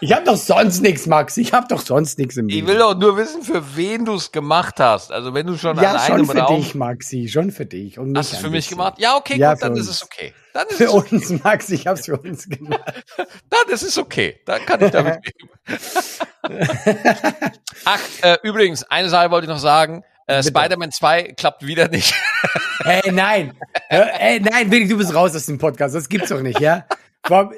Ich 0.00 0.12
habe 0.12 0.24
doch 0.24 0.36
sonst 0.36 0.82
nichts, 0.82 1.06
Max. 1.06 1.36
Ich 1.36 1.52
habe 1.52 1.66
doch 1.68 1.80
sonst 1.80 2.18
nichts 2.18 2.36
im 2.36 2.48
Ich 2.48 2.56
Leben. 2.56 2.66
will 2.68 2.78
doch 2.78 2.98
nur 2.98 3.16
wissen, 3.16 3.42
für 3.42 3.76
wen 3.76 4.04
du 4.04 4.14
es 4.14 4.32
gemacht 4.32 4.80
hast. 4.80 5.12
Also 5.12 5.32
wenn 5.34 5.46
du 5.46 5.56
schon 5.56 5.76
ja, 5.76 5.92
allein 5.92 6.24
schon 6.24 6.26
für 6.26 6.46
dich, 6.56 6.74
Maxi. 6.74 7.28
Schon 7.28 7.50
für 7.52 7.66
dich. 7.66 7.98
Und 7.98 8.16
hast 8.18 8.32
du 8.32 8.36
es 8.36 8.42
für 8.42 8.50
mich 8.50 8.68
gemacht. 8.68 8.94
Ja, 8.98 9.16
okay, 9.16 9.38
Ja, 9.38 9.52
gut, 9.54 9.62
dann 9.62 9.74
für 9.74 9.80
ist 9.80 9.88
uns. 9.88 9.96
es 9.98 10.02
okay. 10.02 10.32
Dann 10.54 10.66
ist 10.68 10.76
Für 10.76 10.84
es 10.84 10.90
okay. 10.90 11.14
uns, 11.16 11.30
Max. 11.42 11.68
Ich 11.70 11.86
habe 11.86 11.98
es 11.98 12.06
für 12.06 12.16
uns 12.16 12.48
gemacht. 12.48 13.04
Dann 13.50 13.68
ist 13.68 13.82
es 13.82 13.98
okay. 13.98 14.40
Dann 14.46 14.64
kann 14.64 14.82
ich 14.82 14.90
damit 14.92 15.18
leben. 15.26 15.50
Ach, 17.84 18.00
äh, 18.22 18.38
übrigens, 18.42 18.84
eine 18.84 19.08
Sache 19.10 19.30
wollte 19.30 19.44
ich 19.46 19.50
noch 19.50 19.58
sagen. 19.58 20.02
Äh. 20.26 20.42
Spider-Man 20.42 20.90
2 20.90 21.34
klappt 21.36 21.66
wieder 21.66 21.88
nicht. 21.88 22.14
Ey, 22.84 23.12
nein. 23.12 23.52
Hör- 23.90 24.18
Ey, 24.20 24.40
nein, 24.40 24.70
wirklich, 24.70 24.88
du 24.88 24.96
bist 24.96 25.14
raus 25.14 25.34
aus 25.36 25.46
dem 25.46 25.58
Podcast. 25.58 25.94
Das 25.94 26.08
gibt's 26.08 26.30
doch 26.30 26.40
nicht, 26.40 26.60
ja? 26.60 26.86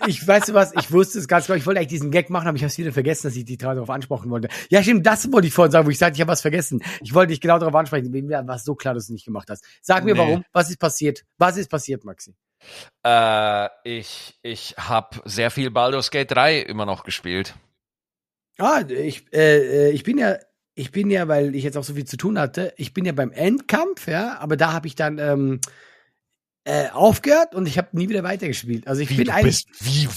Ich 0.06 0.26
weiß 0.26 0.46
du 0.46 0.54
was, 0.54 0.72
ich 0.78 0.92
wusste 0.92 1.18
es 1.18 1.26
ganz 1.28 1.46
genau. 1.46 1.56
Ich 1.56 1.66
wollte 1.66 1.80
eigentlich 1.80 1.88
diesen 1.90 2.10
Gag 2.12 2.30
machen, 2.30 2.46
aber 2.48 2.56
ich 2.56 2.62
habe 2.62 2.68
es 2.68 2.78
wieder 2.78 2.92
vergessen, 2.92 3.26
dass 3.26 3.36
ich 3.36 3.44
die 3.44 3.56
darauf 3.56 3.90
ansprechen 3.90 4.30
wollte. 4.30 4.48
Ja, 4.70 4.80
stimmt, 4.82 5.04
das 5.06 5.30
wollte 5.32 5.48
ich 5.48 5.52
vorhin 5.54 5.72
sagen, 5.72 5.86
wo 5.86 5.90
ich 5.90 5.98
sagte, 5.98 6.14
ich 6.14 6.20
habe 6.20 6.30
was 6.30 6.40
vergessen. 6.40 6.82
Ich 7.02 7.12
wollte 7.14 7.30
dich 7.30 7.40
genau 7.40 7.58
darauf 7.58 7.74
ansprechen. 7.74 8.10
Mir 8.10 8.46
war 8.46 8.58
so 8.60 8.74
klar, 8.76 8.94
dass 8.94 9.06
du 9.06 9.12
es 9.12 9.14
nicht 9.14 9.24
gemacht 9.26 9.48
hast. 9.50 9.64
Sag 9.82 10.04
mir 10.04 10.14
Nee. 10.14 10.20
warum. 10.20 10.44
Was 10.52 10.70
ist 10.70 10.78
passiert? 10.78 11.24
Was 11.38 11.56
ist 11.56 11.68
passiert, 11.68 12.04
Maxi? 12.04 12.32
Äh, 13.04 13.68
ich 13.84 14.38
ich 14.42 14.74
habe 14.78 15.20
sehr 15.24 15.50
viel 15.50 15.70
Baldur's 15.70 16.10
Gate 16.10 16.30
3 16.30 16.60
immer 16.60 16.86
noch 16.86 17.04
gespielt. 17.04 17.54
Ah, 18.58 18.82
ich, 18.88 19.32
äh, 19.32 19.88
äh, 19.88 19.90
ich 19.90 20.02
bin 20.02 20.18
ja, 20.18 20.36
ich 20.74 20.90
bin 20.90 21.10
ja, 21.10 21.28
weil 21.28 21.54
ich 21.54 21.62
jetzt 21.64 21.76
auch 21.76 21.84
so 21.84 21.94
viel 21.94 22.06
zu 22.06 22.16
tun 22.16 22.38
hatte, 22.38 22.72
ich 22.76 22.94
bin 22.94 23.04
ja 23.04 23.12
beim 23.12 23.30
Endkampf, 23.32 24.08
ja, 24.08 24.38
aber 24.38 24.56
da 24.56 24.72
habe 24.72 24.86
ich 24.86 24.94
dann 24.94 25.18
ähm, 25.18 25.60
äh, 26.64 26.88
aufgehört 26.90 27.54
und 27.54 27.66
ich 27.66 27.78
habe 27.78 27.88
nie 27.92 28.08
wieder 28.08 28.24
weitergespielt. 28.24 28.88
Also 28.88 29.02
ich 29.02 29.10
Wie, 29.10 29.16
bin 29.16 29.26
du 29.26 29.42
bist, 29.42 29.68
wie, 29.80 30.08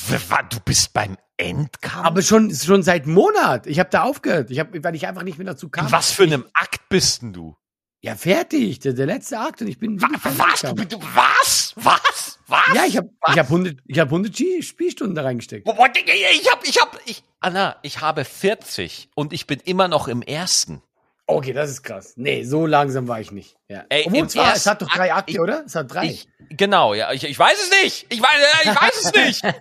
du 0.50 0.60
bist 0.66 0.94
beim 0.94 1.18
Endkampf? 1.38 2.06
aber 2.06 2.22
schon 2.22 2.54
schon 2.54 2.82
seit 2.82 3.06
Monat. 3.06 3.68
Ich 3.68 3.80
habe 3.80 3.90
da 3.90 4.04
aufgehört. 4.04 4.50
Ich 4.52 4.60
habe, 4.60 4.84
weil 4.84 4.96
ich 4.96 5.06
einfach 5.08 5.24
nicht 5.24 5.38
mehr 5.38 5.46
dazu 5.48 5.70
kam. 5.70 5.86
In 5.88 5.92
was 5.92 6.12
für 6.12 6.24
einem 6.24 6.46
Akt 6.54 6.90
bist 6.90 7.22
denn 7.22 7.34
du? 7.34 7.56
Ja, 8.02 8.16
fertig. 8.16 8.80
Der, 8.80 8.94
der 8.94 9.06
letzte 9.06 9.38
Akt 9.40 9.62
und 9.62 9.68
ich 9.68 9.78
bin. 9.78 10.02
Wa- 10.02 10.08
Was? 10.38 10.62
Du, 10.62 10.74
du, 10.86 11.00
was? 11.14 11.74
Was? 11.76 12.29
Was? 12.50 12.60
Ja, 12.76 12.84
ich 12.86 12.98
habe 12.98 13.10
ich 13.32 13.38
hab 13.40 13.46
100, 13.46 13.78
ich 13.86 14.00
hab 14.00 14.08
100 14.08 14.34
G- 14.36 14.62
Spielstunden 14.62 15.16
da 15.16 15.22
reingesteckt. 15.24 15.68
Ich 15.68 16.52
hab, 16.52 16.68
ich 16.68 16.82
hab, 16.82 17.00
ich, 17.06 17.24
Anna, 17.40 17.76
ich 17.84 18.02
habe 18.02 18.26
40 18.26 19.10
und 19.16 19.32
ich 19.34 19.46
bin 19.48 19.60
immer 19.64 19.88
noch 19.88 20.08
im 20.08 20.22
ersten. 20.22 20.82
Okay, 21.28 21.54
das 21.54 21.70
ist 21.70 21.84
krass. 21.84 22.14
Nee, 22.16 22.44
so 22.44 22.66
langsam 22.66 23.08
war 23.08 23.22
ich 23.22 23.32
nicht. 23.32 23.56
Ja. 23.68 23.86
Ey, 23.90 24.04
Obwohl, 24.08 24.28
zwar, 24.30 24.56
es 24.56 24.66
hat 24.66 24.82
doch 24.82 24.90
drei 24.90 25.12
Akt- 25.12 25.20
Akte, 25.20 25.32
ich- 25.34 25.40
oder? 25.40 25.64
Es 25.64 25.76
hat 25.76 25.94
drei. 25.94 26.06
Ich, 26.06 26.28
genau, 26.50 26.96
ja, 26.96 27.12
ich, 27.12 27.24
ich 27.24 27.38
weiß 27.38 27.56
es 27.56 27.84
nicht. 27.84 28.08
Ich 28.10 28.20
weiß, 28.20 28.66
äh, 28.66 28.70
ich 28.72 28.82
weiß 28.82 29.06
es 29.06 29.14
nicht. 29.44 29.56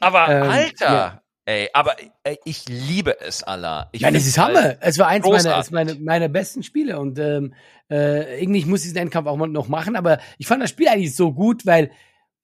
Aber 0.00 0.28
Ähm, 0.28 0.42
Alter, 0.50 0.92
ja. 0.92 1.19
Ey, 1.44 1.68
aber 1.72 1.96
ey, 2.24 2.38
ich 2.44 2.68
liebe 2.68 3.20
es, 3.20 3.42
Allah. 3.42 3.88
Ich 3.92 4.02
Nein, 4.02 4.14
es 4.14 4.26
ist 4.26 4.38
Hammer. 4.38 4.62
halt- 4.62 4.78
Es 4.80 4.98
war 4.98 5.08
eins 5.08 5.24
meiner, 5.24 5.36
großartig. 5.36 5.64
es 5.66 5.70
meine, 5.70 5.94
meiner 5.96 6.28
besten 6.28 6.62
Spiele 6.62 6.98
und 6.98 7.18
ähm, 7.18 7.54
äh, 7.90 8.40
irgendwie 8.42 8.60
ich 8.60 8.66
muss 8.66 8.82
diesen 8.82 8.96
Endkampf 8.98 9.26
auch 9.26 9.36
mal 9.36 9.46
noch 9.48 9.68
machen, 9.68 9.96
aber 9.96 10.20
ich 10.38 10.46
fand 10.46 10.62
das 10.62 10.70
Spiel 10.70 10.88
eigentlich 10.88 11.14
so 11.14 11.32
gut, 11.32 11.66
weil 11.66 11.90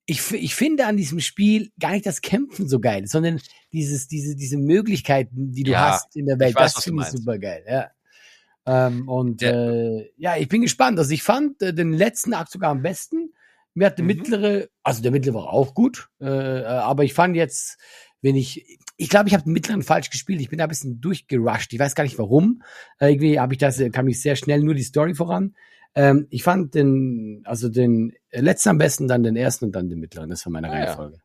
ich, 0.06 0.30
ich 0.32 0.54
finde 0.54 0.86
an 0.86 0.96
diesem 0.96 1.18
Spiel 1.20 1.72
gar 1.80 1.90
nicht 1.92 2.06
das 2.06 2.20
Kämpfen 2.20 2.68
so 2.68 2.78
geil, 2.80 3.06
sondern 3.08 3.40
dieses, 3.72 4.06
diese, 4.06 4.36
diese 4.36 4.56
Möglichkeiten, 4.56 5.52
die 5.52 5.64
du 5.64 5.72
Ja, 5.72 5.80
hast 5.90 6.14
in 6.16 6.26
der 6.26 6.38
Welt, 6.38 6.54
weiß, 6.54 6.74
das 6.74 6.84
finde 6.84 7.02
ich 7.02 7.08
super 7.10 7.38
geil, 7.38 7.64
ja. 7.68 7.90
Ähm, 8.66 9.08
und 9.08 9.42
Ja. 9.42 9.50
äh, 9.50 10.10
ja, 10.16 10.36
ich 10.36 10.48
bin 10.48 10.62
gespannt. 10.62 10.98
Also 10.98 11.12
ich 11.12 11.22
fand 11.22 11.62
äh, 11.62 11.72
den 11.72 11.92
letzten 11.92 12.34
Akt 12.34 12.50
sogar 12.50 12.70
am 12.70 12.82
besten. 12.82 13.32
Mir 13.74 13.86
hat 13.86 13.98
der 13.98 14.04
Mhm. 14.04 14.08
mittlere, 14.08 14.68
also 14.82 15.02
der 15.02 15.12
mittlere 15.12 15.34
war 15.34 15.52
auch 15.52 15.74
gut, 15.74 16.08
äh, 16.20 16.26
äh, 16.62 16.64
aber 16.64 17.04
ich 17.04 17.14
fand 17.14 17.36
jetzt, 17.36 17.78
wenn 18.22 18.34
ich, 18.34 18.78
ich 18.96 19.08
glaube, 19.08 19.28
ich 19.28 19.34
habe 19.34 19.44
den 19.44 19.52
mittleren 19.52 19.82
falsch 19.82 20.10
gespielt. 20.10 20.40
Ich 20.40 20.48
bin 20.48 20.58
da 20.58 20.64
ein 20.64 20.68
bisschen 20.68 21.00
durchgerusht. 21.00 21.72
Ich 21.72 21.78
weiß 21.78 21.94
gar 21.94 22.04
nicht 22.04 22.18
warum. 22.18 22.62
Äh, 22.98 23.10
irgendwie 23.12 23.38
habe 23.38 23.52
ich 23.52 23.58
das, 23.58 23.78
äh, 23.78 23.90
kam 23.90 24.08
ich 24.08 24.20
sehr 24.20 24.36
schnell 24.36 24.60
nur 24.62 24.74
die 24.74 24.82
Story 24.82 25.14
voran. 25.14 25.54
Ähm, 25.94 26.26
ich 26.30 26.42
fand 26.42 26.74
den, 26.74 27.42
also 27.44 27.68
den 27.68 28.12
letzten 28.30 28.70
am 28.70 28.78
besten, 28.78 29.08
dann 29.08 29.22
den 29.22 29.36
ersten 29.36 29.66
und 29.66 29.72
dann 29.72 29.88
den 29.88 29.98
mittleren. 29.98 30.30
Das 30.30 30.44
war 30.46 30.52
meine 30.52 30.70
Ah, 30.70 30.78
ja. 30.78 30.84
Reihenfolge. 30.84 31.18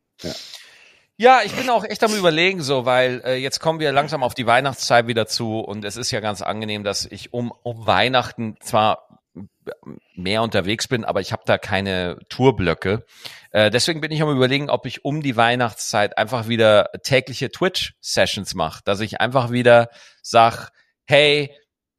Ja, 1.17 1.41
ich 1.45 1.51
bin 1.53 1.69
auch 1.69 1.83
echt 1.83 2.03
am 2.03 2.15
überlegen 2.15 2.61
so, 2.61 2.85
weil 2.85 3.21
äh, 3.25 3.35
jetzt 3.35 3.59
kommen 3.59 3.79
wir 3.79 3.91
langsam 3.91 4.23
auf 4.23 4.33
die 4.33 4.47
Weihnachtszeit 4.47 5.07
wieder 5.07 5.27
zu 5.27 5.59
und 5.59 5.85
es 5.85 5.95
ist 5.95 6.09
ja 6.11 6.19
ganz 6.19 6.41
angenehm, 6.41 6.83
dass 6.83 7.05
ich 7.05 7.31
um, 7.33 7.53
um 7.63 7.85
Weihnachten 7.85 8.55
zwar 8.59 9.10
mehr 10.15 10.41
unterwegs 10.41 10.87
bin, 10.87 11.05
aber 11.05 11.21
ich 11.21 11.31
habe 11.31 11.43
da 11.45 11.57
keine 11.57 12.17
Tourblöcke. 12.29 13.05
Äh, 13.51 13.69
deswegen 13.69 14.01
bin 14.01 14.11
ich 14.11 14.21
am 14.21 14.29
überlegen, 14.29 14.69
ob 14.69 14.85
ich 14.85 15.05
um 15.05 15.21
die 15.21 15.35
Weihnachtszeit 15.37 16.17
einfach 16.17 16.47
wieder 16.47 16.89
tägliche 17.03 17.51
Twitch-Sessions 17.51 18.55
mache, 18.55 18.81
dass 18.85 18.99
ich 18.99 19.21
einfach 19.21 19.51
wieder 19.51 19.89
sag, 20.21 20.69
hey, 21.05 21.55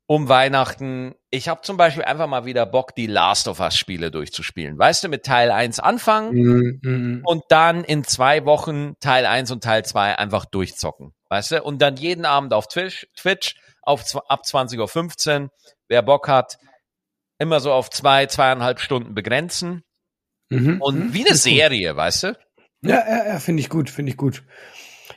um 0.07 0.29
Weihnachten, 0.29 1.15
ich 1.31 1.49
habe 1.49 1.63
zum 1.63 1.77
Beispiel 1.77 2.05
einfach 2.05 2.27
mal 2.27 2.45
wieder 2.45 2.67
Bock, 2.67 2.95
die 2.95 3.07
Last 3.07 3.49
of 3.49 3.61
Us 3.61 3.77
Spiele 3.77 4.11
durchzuspielen. 4.11 4.79
Weißt 4.79 5.05
du, 5.05 5.09
mit 5.09 5.25
Teil 5.25 5.51
1 5.51 5.81
anfangen, 5.81 6.33
Mhm, 6.33 6.81
mhm. 6.83 7.23
und 7.25 7.45
dann 7.49 7.85
in 7.85 8.05
zwei 8.05 8.45
Wochen 8.45 8.95
Teil 9.01 9.25
1 9.25 9.51
und 9.53 9.65
Teil 9.65 9.85
2 9.85 10.19
einfach 10.19 10.45
durchzocken. 10.45 11.15
Weißt 11.29 11.53
du? 11.53 11.63
Und 11.63 11.81
dann 11.81 11.97
jeden 11.97 12.27
Abend 12.27 12.53
auf 12.53 12.69
Twitch, 12.69 13.07
Twitch 13.17 13.55
auf, 13.81 14.17
ab 14.29 14.43
20.15 14.45 15.45
Uhr, 15.45 15.51
wer 15.89 16.03
Bock 16.03 16.29
hat, 16.29 16.59
immer 17.43 17.61
so 17.61 17.73
auf 17.73 17.91
zwei, 17.91 18.27
zweieinhalb 18.27 18.81
Stunden 18.81 19.15
begrenzen. 19.15 19.83
Mhm, 20.51 20.81
Und 20.81 20.99
mhm. 20.99 21.15
wie 21.15 21.27
eine. 21.27 21.37
Serie, 21.37 21.97
weißt 21.97 22.23
du? 22.25 22.39
Ja, 22.83 23.05
ja, 23.09 23.27
ja 23.27 23.39
finde 23.39 23.61
ich 23.61 23.69
gut, 23.69 23.91
finde 23.91 24.11
ich 24.11 24.17
gut. 24.17 24.43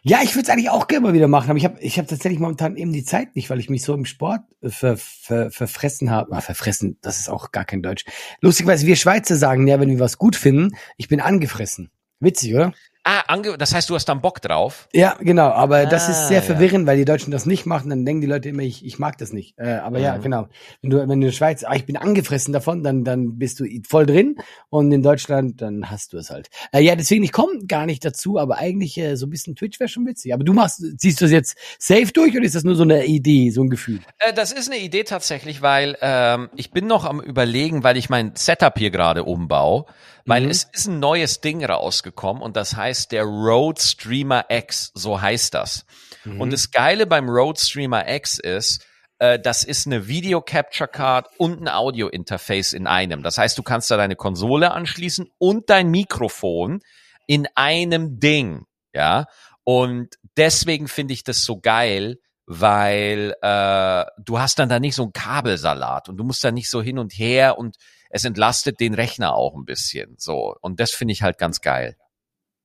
Ja, 0.03 0.19
ich 0.21 0.35
würde 0.35 0.43
es 0.43 0.49
eigentlich 0.49 0.69
auch 0.69 0.87
gerne 0.87 1.07
mal 1.07 1.13
wieder 1.13 1.27
machen, 1.27 1.49
aber 1.49 1.57
ich 1.57 1.65
habe 1.65 1.79
ich 1.79 1.97
hab 1.97 2.07
tatsächlich 2.07 2.39
momentan 2.39 2.75
eben 2.75 2.93
die 2.93 3.03
Zeit 3.03 3.35
nicht, 3.35 3.49
weil 3.49 3.59
ich 3.59 3.69
mich 3.69 3.83
so 3.83 3.93
im 3.93 4.05
Sport 4.05 4.41
äh, 4.61 4.69
ver, 4.69 4.97
ver, 4.97 5.49
verfressen 5.51 6.11
habe. 6.11 6.31
Ah, 6.35 6.41
verfressen, 6.41 6.97
das 7.01 7.19
ist 7.19 7.29
auch 7.29 7.51
gar 7.51 7.65
kein 7.65 7.81
Deutsch. 7.81 8.05
Lustigerweise, 8.39 8.85
wir 8.85 8.95
Schweizer 8.97 9.35
sagen 9.35 9.67
ja, 9.67 9.79
wenn 9.79 9.89
wir 9.89 9.99
was 9.99 10.17
gut 10.17 10.35
finden, 10.35 10.75
ich 10.97 11.07
bin 11.07 11.21
angefressen. 11.21 11.89
Witzig, 12.19 12.53
oder? 12.53 12.73
Ah, 13.07 13.21
ange 13.27 13.55
das 13.59 13.71
heißt, 13.71 13.87
du 13.87 13.93
hast 13.93 14.05
dann 14.05 14.19
Bock 14.19 14.41
drauf. 14.41 14.89
Ja, 14.91 15.15
genau, 15.19 15.49
aber 15.49 15.85
das 15.85 16.09
ist 16.09 16.17
Ah, 16.17 16.27
sehr 16.27 16.37
ja. 16.37 16.41
verwirrend, 16.41 16.87
weil 16.87 16.97
die 16.97 17.05
Deutschen 17.05 17.29
das 17.29 17.45
nicht 17.45 17.67
machen, 17.67 17.91
dann 17.91 18.03
denken 18.03 18.21
die 18.21 18.27
Leute 18.27 18.49
immer, 18.49 18.63
ich, 18.63 18.83
ich 18.83 18.97
mag 18.97 19.19
das 19.19 19.31
nicht. 19.31 19.53
Äh, 19.59 19.75
aber 19.75 19.99
ja, 19.99 20.17
Mhm. 20.17 20.21
genau. 20.23 20.47
Wenn 20.81 20.89
du, 20.89 20.97
wenn 20.97 21.07
du 21.09 21.13
in 21.13 21.21
der 21.21 21.31
Schweiz, 21.31 21.63
ah, 21.63 21.75
ich 21.75 21.85
bin 21.85 21.97
angefressen 21.97 22.51
davon, 22.51 22.81
dann, 22.81 23.03
dann 23.03 23.37
bist 23.37 23.59
du 23.59 23.65
voll 23.87 24.07
drin 24.07 24.37
und 24.69 24.91
in 24.91 25.03
Deutschland, 25.03 25.61
dann 25.61 25.91
hast 25.91 26.13
du 26.13 26.17
es 26.17 26.31
halt. 26.31 26.49
Äh, 26.73 26.81
ja, 26.81 26.95
deswegen, 26.95 27.23
ich 27.23 27.31
komme 27.31 27.65
gar 27.67 27.85
nicht 27.85 28.03
dazu, 28.03 28.39
aber 28.39 28.57
eigentlich 28.57 28.97
äh, 28.97 29.15
so 29.17 29.27
ein 29.27 29.29
bisschen 29.29 29.55
Twitch 29.55 29.79
wäre 29.79 29.87
schon 29.87 30.07
witzig. 30.07 30.33
Aber 30.33 30.43
du 30.43 30.53
machst, 30.53 30.83
ziehst 30.97 31.21
du 31.21 31.25
das 31.25 31.31
jetzt 31.31 31.57
safe 31.77 32.11
durch 32.11 32.35
oder 32.35 32.43
ist 32.45 32.55
das 32.55 32.63
nur 32.63 32.75
so 32.75 32.81
eine 32.83 33.05
Idee, 33.05 33.51
so 33.51 33.61
ein 33.61 33.69
Gefühl? 33.69 33.99
Äh, 34.17 34.33
das 34.33 34.51
ist 34.51 34.71
eine 34.71 34.81
Idee 34.81 35.03
tatsächlich, 35.03 35.61
weil 35.61 35.95
ähm, 36.01 36.49
ich 36.55 36.71
bin 36.71 36.87
noch 36.87 37.05
am 37.05 37.21
überlegen, 37.21 37.83
weil 37.83 37.97
ich 37.97 38.09
mein 38.09 38.31
Setup 38.35 38.75
hier 38.79 38.89
gerade 38.89 39.23
umbau, 39.25 39.85
weil 40.25 40.43
Mhm. 40.43 40.49
es 40.49 40.63
ist 40.73 40.87
ein 40.87 40.99
neues 40.99 41.41
Ding 41.41 41.63
rausgekommen 41.63 42.41
und 42.41 42.55
das 42.55 42.75
heißt 42.75 43.11
der 43.11 43.23
Rode 43.23 43.79
Streamer 43.81 44.45
X, 44.49 44.91
so 44.93 45.21
heißt 45.21 45.53
das. 45.53 45.85
Mhm. 46.23 46.41
Und 46.41 46.51
das 46.53 46.71
Geile 46.71 47.05
beim 47.05 47.29
Rode 47.29 47.59
Streamer 47.59 48.07
X 48.09 48.39
ist, 48.39 48.85
äh, 49.19 49.39
das 49.39 49.63
ist 49.63 49.85
eine 49.85 50.07
Video 50.07 50.41
Capture 50.41 50.89
Card 50.89 51.27
und 51.37 51.61
ein 51.61 51.67
Audio 51.69 52.07
Interface 52.07 52.73
in 52.73 52.87
einem. 52.87 53.23
Das 53.23 53.37
heißt, 53.37 53.57
du 53.57 53.63
kannst 53.63 53.89
da 53.91 53.97
deine 53.97 54.15
Konsole 54.15 54.71
anschließen 54.71 55.29
und 55.37 55.69
dein 55.69 55.89
Mikrofon 55.89 56.81
in 57.27 57.47
einem 57.55 58.19
Ding, 58.19 58.65
ja. 58.93 59.25
Und 59.63 60.15
deswegen 60.37 60.87
finde 60.87 61.13
ich 61.13 61.23
das 61.23 61.43
so 61.43 61.59
geil, 61.59 62.17
weil 62.45 63.33
äh, 63.41 64.05
du 64.19 64.37
hast 64.39 64.59
dann 64.59 64.69
da 64.69 64.79
nicht 64.79 64.93
so 64.95 65.03
einen 65.03 65.13
Kabelsalat 65.13 66.09
und 66.09 66.17
du 66.17 66.23
musst 66.23 66.43
da 66.43 66.51
nicht 66.51 66.69
so 66.69 66.81
hin 66.81 66.99
und 66.99 67.13
her 67.13 67.57
und 67.57 67.77
es 68.09 68.25
entlastet 68.25 68.79
den 68.79 68.93
Rechner 68.93 69.35
auch 69.35 69.55
ein 69.55 69.65
bisschen. 69.65 70.15
So 70.17 70.55
und 70.61 70.79
das 70.79 70.91
finde 70.91 71.13
ich 71.13 71.21
halt 71.21 71.37
ganz 71.37 71.61
geil. 71.61 71.97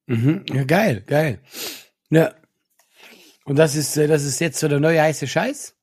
Mhm. 0.07 0.45
Ja, 0.53 0.65
geil, 0.65 1.03
geil. 1.07 1.41
Ja. 2.11 2.35
Und 3.45 3.57
das 3.57 3.75
ist, 3.77 3.97
äh, 3.97 4.07
das 4.07 4.25
ist 4.25 4.41
jetzt 4.41 4.59
so 4.59 4.69
der 4.69 4.81
neue 4.81 5.01
heiße 5.01 5.27
Scheiß? 5.27 5.77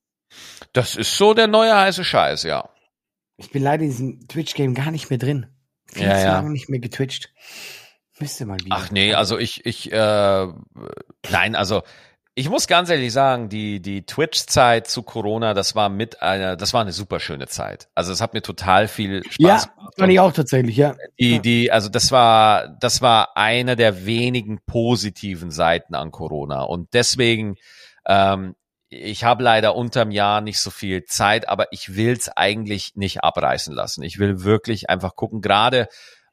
Das 0.74 0.96
ist 0.96 1.18
so 1.18 1.34
der 1.34 1.48
neue 1.48 1.76
heiße 1.76 2.04
Scheiß, 2.04 2.44
ja. 2.44 2.70
Ich 3.38 3.52
bin 3.52 3.64
leider 3.64 3.84
in 3.84 3.90
diesem 3.90 4.28
Twitch-Game 4.28 4.74
gar 4.74 4.92
nicht 4.92 5.10
mehr 5.10 5.20
drin. 5.20 5.48
Viel 5.86 6.04
Ja, 6.04 6.16
zu 6.18 6.24
ja. 6.26 6.32
lange 6.34 6.52
nicht 6.52 6.70
mehr 6.70 6.80
getwitcht. 6.80 7.32
Müsste 8.20 8.46
mal 8.46 8.58
wieder. 8.60 8.76
Ach 8.76 8.92
nee, 8.92 9.14
also 9.14 9.38
ich 9.38 9.66
ich 9.66 9.92
äh, 9.92 10.48
nein, 11.30 11.56
also 11.56 11.84
ich 12.38 12.52
muss 12.52 12.68
ganz 12.68 12.92
ehrlich 12.92 13.12
sagen, 13.12 13.50
die, 13.50 13.82
die 13.82 14.06
Twitch-Zeit 14.06 14.86
zu 14.88 15.02
Corona, 15.02 15.56
das 15.56 15.74
war 15.74 15.90
mit 15.90 16.22
einer, 16.22 16.56
das 16.56 16.72
war 16.72 16.82
eine 16.82 16.92
super 16.92 17.20
schöne 17.20 17.48
Zeit. 17.48 17.90
Also 17.96 18.12
es 18.12 18.22
hat 18.22 18.36
mir 18.36 18.44
total 18.44 18.88
viel 18.88 19.24
Spaß 19.24 19.36
Ja, 19.40 19.58
gemacht. 19.76 19.94
fand 19.98 20.14
ich 20.14 20.20
auch 20.20 20.32
tatsächlich, 20.32 20.78
ja. 20.78 20.96
Die, 21.20 21.40
die, 21.40 21.72
also 21.72 21.90
das 21.90 22.12
war, 22.12 22.68
das 22.80 23.02
war 23.02 23.36
eine 23.38 23.76
der 23.76 24.06
wenigen 24.06 24.60
positiven 24.68 25.50
Seiten 25.50 25.96
an 25.96 26.12
Corona. 26.12 26.62
Und 26.62 26.94
deswegen, 26.94 27.56
ähm, 28.06 28.56
ich 28.90 29.24
habe 29.24 29.42
leider 29.42 29.76
unterm 29.76 30.12
Jahr 30.12 30.42
nicht 30.42 30.60
so 30.60 30.70
viel 30.70 31.06
Zeit, 31.06 31.50
aber 31.50 31.66
ich 31.72 31.96
will's 31.96 32.30
eigentlich 32.30 32.92
nicht 32.94 33.24
abreißen 33.24 33.74
lassen. 33.74 34.04
Ich 34.04 34.20
will 34.20 34.44
wirklich 34.44 34.92
einfach 34.92 35.16
gucken, 35.16 35.42
gerade 35.42 35.88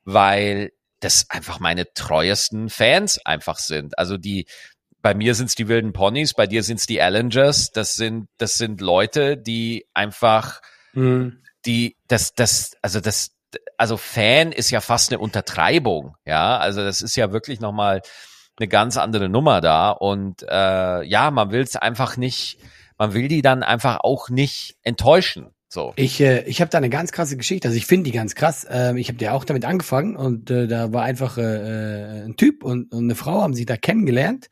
weil 0.04 0.72
das 1.00 1.26
einfach 1.30 1.60
meine 1.60 1.92
treuesten 1.92 2.68
Fans 2.68 3.24
einfach 3.24 3.58
sind. 3.58 3.98
Also 3.98 4.16
die, 4.16 4.46
bei 5.04 5.14
mir 5.14 5.34
sind's 5.34 5.54
die 5.54 5.68
wilden 5.68 5.92
Ponys, 5.92 6.32
bei 6.32 6.46
dir 6.46 6.62
sind's 6.62 6.86
die 6.86 7.02
Allengers. 7.02 7.72
Das 7.72 7.94
sind, 7.94 8.26
das 8.38 8.56
sind 8.56 8.80
Leute, 8.80 9.36
die 9.36 9.86
einfach 9.92 10.62
Mhm. 10.94 11.42
die, 11.66 11.96
das, 12.08 12.34
das, 12.34 12.76
also 12.80 13.00
das, 13.00 13.32
also 13.76 13.96
Fan 13.96 14.52
ist 14.52 14.70
ja 14.70 14.80
fast 14.80 15.10
eine 15.10 15.18
Untertreibung, 15.18 16.16
ja, 16.24 16.56
also 16.56 16.82
das 16.82 17.02
ist 17.02 17.16
ja 17.16 17.32
wirklich 17.32 17.60
nochmal 17.60 18.02
eine 18.58 18.68
ganz 18.68 18.96
andere 18.96 19.28
Nummer 19.28 19.60
da 19.60 19.90
und 19.90 20.42
äh, 20.48 21.02
ja, 21.02 21.30
man 21.30 21.50
will 21.50 21.62
es 21.62 21.76
einfach 21.76 22.16
nicht, 22.16 22.58
man 22.96 23.12
will 23.12 23.28
die 23.28 23.42
dann 23.42 23.62
einfach 23.62 23.98
auch 24.00 24.28
nicht 24.28 24.76
enttäuschen, 24.82 25.53
so. 25.74 25.92
Ich, 25.96 26.20
äh, 26.20 26.44
ich 26.44 26.60
habe 26.60 26.70
da 26.70 26.78
eine 26.78 26.88
ganz 26.88 27.12
krasse 27.12 27.36
Geschichte. 27.36 27.68
Also 27.68 27.76
ich 27.76 27.86
finde 27.86 28.04
die 28.04 28.16
ganz 28.16 28.34
krass. 28.34 28.66
Ähm, 28.70 28.96
ich 28.96 29.08
habe 29.08 29.22
ja 29.22 29.32
auch 29.32 29.44
damit 29.44 29.64
angefangen 29.64 30.16
und 30.16 30.50
äh, 30.50 30.66
da 30.66 30.92
war 30.92 31.02
einfach 31.02 31.36
äh, 31.36 31.42
äh, 31.42 32.24
ein 32.24 32.36
Typ 32.36 32.64
und, 32.64 32.92
und 32.92 33.04
eine 33.04 33.14
Frau 33.14 33.42
haben 33.42 33.54
sich 33.54 33.66
da 33.66 33.76
kennengelernt 33.76 34.48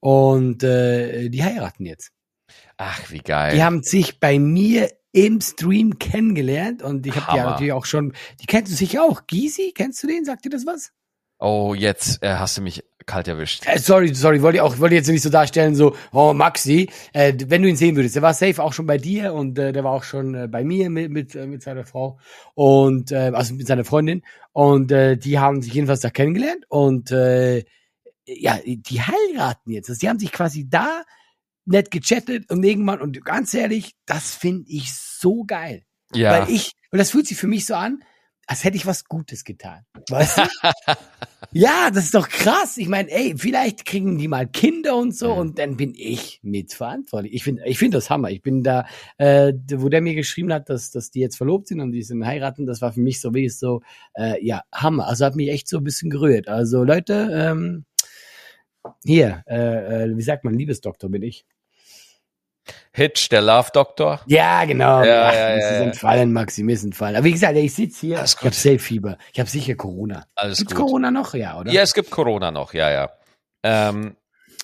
und 0.00 0.62
äh, 0.62 1.30
die 1.30 1.42
heiraten 1.42 1.86
jetzt. 1.86 2.10
Ach, 2.76 3.10
wie 3.10 3.18
geil. 3.18 3.54
Die 3.54 3.62
haben 3.62 3.82
sich 3.82 4.18
bei 4.18 4.38
mir 4.38 4.90
im 5.12 5.40
Stream 5.40 5.98
kennengelernt 5.98 6.82
und 6.82 7.06
ich 7.06 7.14
habe 7.14 7.32
die 7.32 7.38
ja 7.38 7.50
natürlich 7.50 7.72
auch 7.72 7.86
schon. 7.86 8.12
Die 8.40 8.46
kennst 8.46 8.72
du 8.72 8.76
sicher 8.76 9.04
auch. 9.04 9.28
Gysi, 9.28 9.72
kennst 9.74 10.02
du 10.02 10.08
den? 10.08 10.24
Sagt 10.24 10.44
dir 10.44 10.50
das 10.50 10.66
was? 10.66 10.90
Oh, 11.38 11.74
jetzt 11.74 12.22
äh, 12.22 12.34
hast 12.34 12.56
du 12.58 12.62
mich 12.62 12.82
kalt 13.06 13.28
erwischt. 13.28 13.64
Äh, 13.66 13.78
sorry, 13.78 14.14
sorry, 14.14 14.42
wollte 14.42 14.56
ich 14.56 14.62
auch, 14.62 14.78
wollte 14.78 14.94
jetzt 14.94 15.08
nicht 15.08 15.22
so 15.22 15.30
darstellen, 15.30 15.74
so, 15.74 15.96
oh, 16.12 16.32
Maxi, 16.32 16.90
äh, 17.12 17.32
wenn 17.46 17.62
du 17.62 17.68
ihn 17.68 17.76
sehen 17.76 17.96
würdest, 17.96 18.14
der 18.14 18.22
war 18.22 18.34
safe 18.34 18.62
auch 18.62 18.72
schon 18.72 18.86
bei 18.86 18.98
dir 18.98 19.34
und 19.34 19.58
äh, 19.58 19.72
der 19.72 19.84
war 19.84 19.92
auch 19.92 20.04
schon 20.04 20.34
äh, 20.34 20.48
bei 20.48 20.64
mir 20.64 20.90
mit, 20.90 21.10
mit, 21.10 21.34
äh, 21.34 21.46
mit 21.46 21.62
seiner 21.62 21.84
Frau 21.84 22.18
und, 22.54 23.12
äh, 23.12 23.32
also 23.34 23.54
mit 23.54 23.66
seiner 23.66 23.84
Freundin 23.84 24.22
und 24.52 24.92
äh, 24.92 25.16
die 25.16 25.38
haben 25.38 25.62
sich 25.62 25.74
jedenfalls 25.74 26.00
da 26.00 26.10
kennengelernt 26.10 26.64
und, 26.68 27.10
äh, 27.10 27.64
ja, 28.26 28.58
die 28.64 29.00
heiraten 29.00 29.70
jetzt. 29.70 29.88
Also 29.90 29.98
die 29.98 30.08
haben 30.08 30.18
sich 30.18 30.32
quasi 30.32 30.66
da 30.68 31.02
nett 31.66 31.90
gechattet 31.90 32.50
und 32.50 32.62
irgendwann, 32.62 33.00
und 33.00 33.24
ganz 33.24 33.54
ehrlich, 33.54 33.94
das 34.06 34.34
finde 34.34 34.70
ich 34.70 34.94
so 34.94 35.44
geil. 35.44 35.84
Ja. 36.14 36.30
Weil 36.30 36.50
ich, 36.50 36.72
und 36.90 36.98
das 36.98 37.10
fühlt 37.10 37.26
sich 37.26 37.36
für 37.36 37.46
mich 37.46 37.66
so 37.66 37.74
an, 37.74 38.02
als 38.46 38.64
hätte 38.64 38.76
ich 38.76 38.86
was 38.86 39.04
Gutes 39.04 39.44
getan. 39.44 39.84
Weißt 40.08 40.38
du? 40.38 40.42
ja, 41.54 41.90
das 41.92 42.06
ist 42.06 42.14
doch 42.14 42.28
krass. 42.28 42.76
Ich 42.78 42.88
meine, 42.88 43.10
ey, 43.10 43.34
vielleicht 43.38 43.84
kriegen 43.86 44.18
die 44.18 44.26
mal 44.28 44.46
Kinder 44.46 44.96
und 44.96 45.14
so 45.16 45.32
Mhm. 45.32 45.38
und 45.38 45.58
dann 45.58 45.76
bin 45.76 45.94
ich 45.96 46.40
mitverantwortlich. 46.42 47.32
Ich 47.32 47.44
finde 47.44 47.62
ich 47.66 47.78
finde 47.78 47.96
das 47.98 48.10
Hammer. 48.10 48.30
Ich 48.30 48.42
bin 48.42 48.62
da, 48.64 48.86
äh, 49.18 49.52
wo 49.76 49.88
der 49.88 50.00
mir 50.00 50.14
geschrieben 50.14 50.52
hat, 50.52 50.68
dass, 50.68 50.90
dass 50.90 51.10
die 51.12 51.20
jetzt 51.20 51.36
verlobt 51.36 51.68
sind 51.68 51.80
und 51.80 51.92
die 51.92 52.02
sind 52.02 52.26
heiraten, 52.26 52.66
das 52.66 52.80
war 52.82 52.92
für 52.92 53.00
mich 53.00 53.20
so 53.20 53.32
wie 53.34 53.48
so, 53.48 53.82
äh, 54.14 54.44
ja, 54.44 54.62
Hammer. 54.72 55.06
Also 55.06 55.24
hat 55.24 55.36
mich 55.36 55.48
echt 55.48 55.68
so 55.68 55.78
ein 55.78 55.84
bisschen 55.84 56.10
gerührt. 56.10 56.48
Also 56.48 56.82
Leute, 56.84 57.30
ähm, 57.32 57.84
hier, 59.04 59.42
äh, 59.46 60.04
äh, 60.04 60.16
wie 60.16 60.22
sagt 60.22 60.44
man, 60.44 60.54
Liebesdoktor 60.54 61.08
bin 61.10 61.22
ich. 61.22 61.46
Hitch, 62.92 63.28
der 63.28 63.42
Love 63.42 63.68
Doctor. 63.72 64.20
Ja, 64.26 64.64
genau. 64.64 65.02
Ja, 65.02 65.28
Ach, 65.28 65.34
ja, 65.34 65.54
ist 65.54 65.64
ja, 65.64 65.72
ja. 65.72 65.82
entfallen, 65.82 66.32
Maxi, 66.32 66.62
mir 66.62 66.72
ist 66.74 66.84
entfallen. 66.84 67.16
Aber 67.16 67.24
wie 67.24 67.32
gesagt, 67.32 67.56
ich 67.56 67.74
sitze 67.74 68.06
hier, 68.06 68.18
Alles 68.18 68.32
ich 68.32 68.36
habe 68.38 68.50
gut. 68.50 68.54
safe 68.54 68.78
Fieber. 68.78 69.18
Ich 69.32 69.40
habe 69.40 69.50
sicher 69.50 69.74
Corona. 69.74 70.24
Alles 70.34 70.58
Gibt's 70.58 70.74
gut. 70.74 70.84
Corona 70.84 71.10
noch? 71.10 71.34
Ja, 71.34 71.58
oder? 71.58 71.72
Ja, 71.72 71.82
es 71.82 71.94
gibt 71.94 72.10
Corona 72.10 72.50
noch, 72.50 72.72
ja, 72.74 72.90
ja. 72.90 73.10
Ähm, 73.62 74.16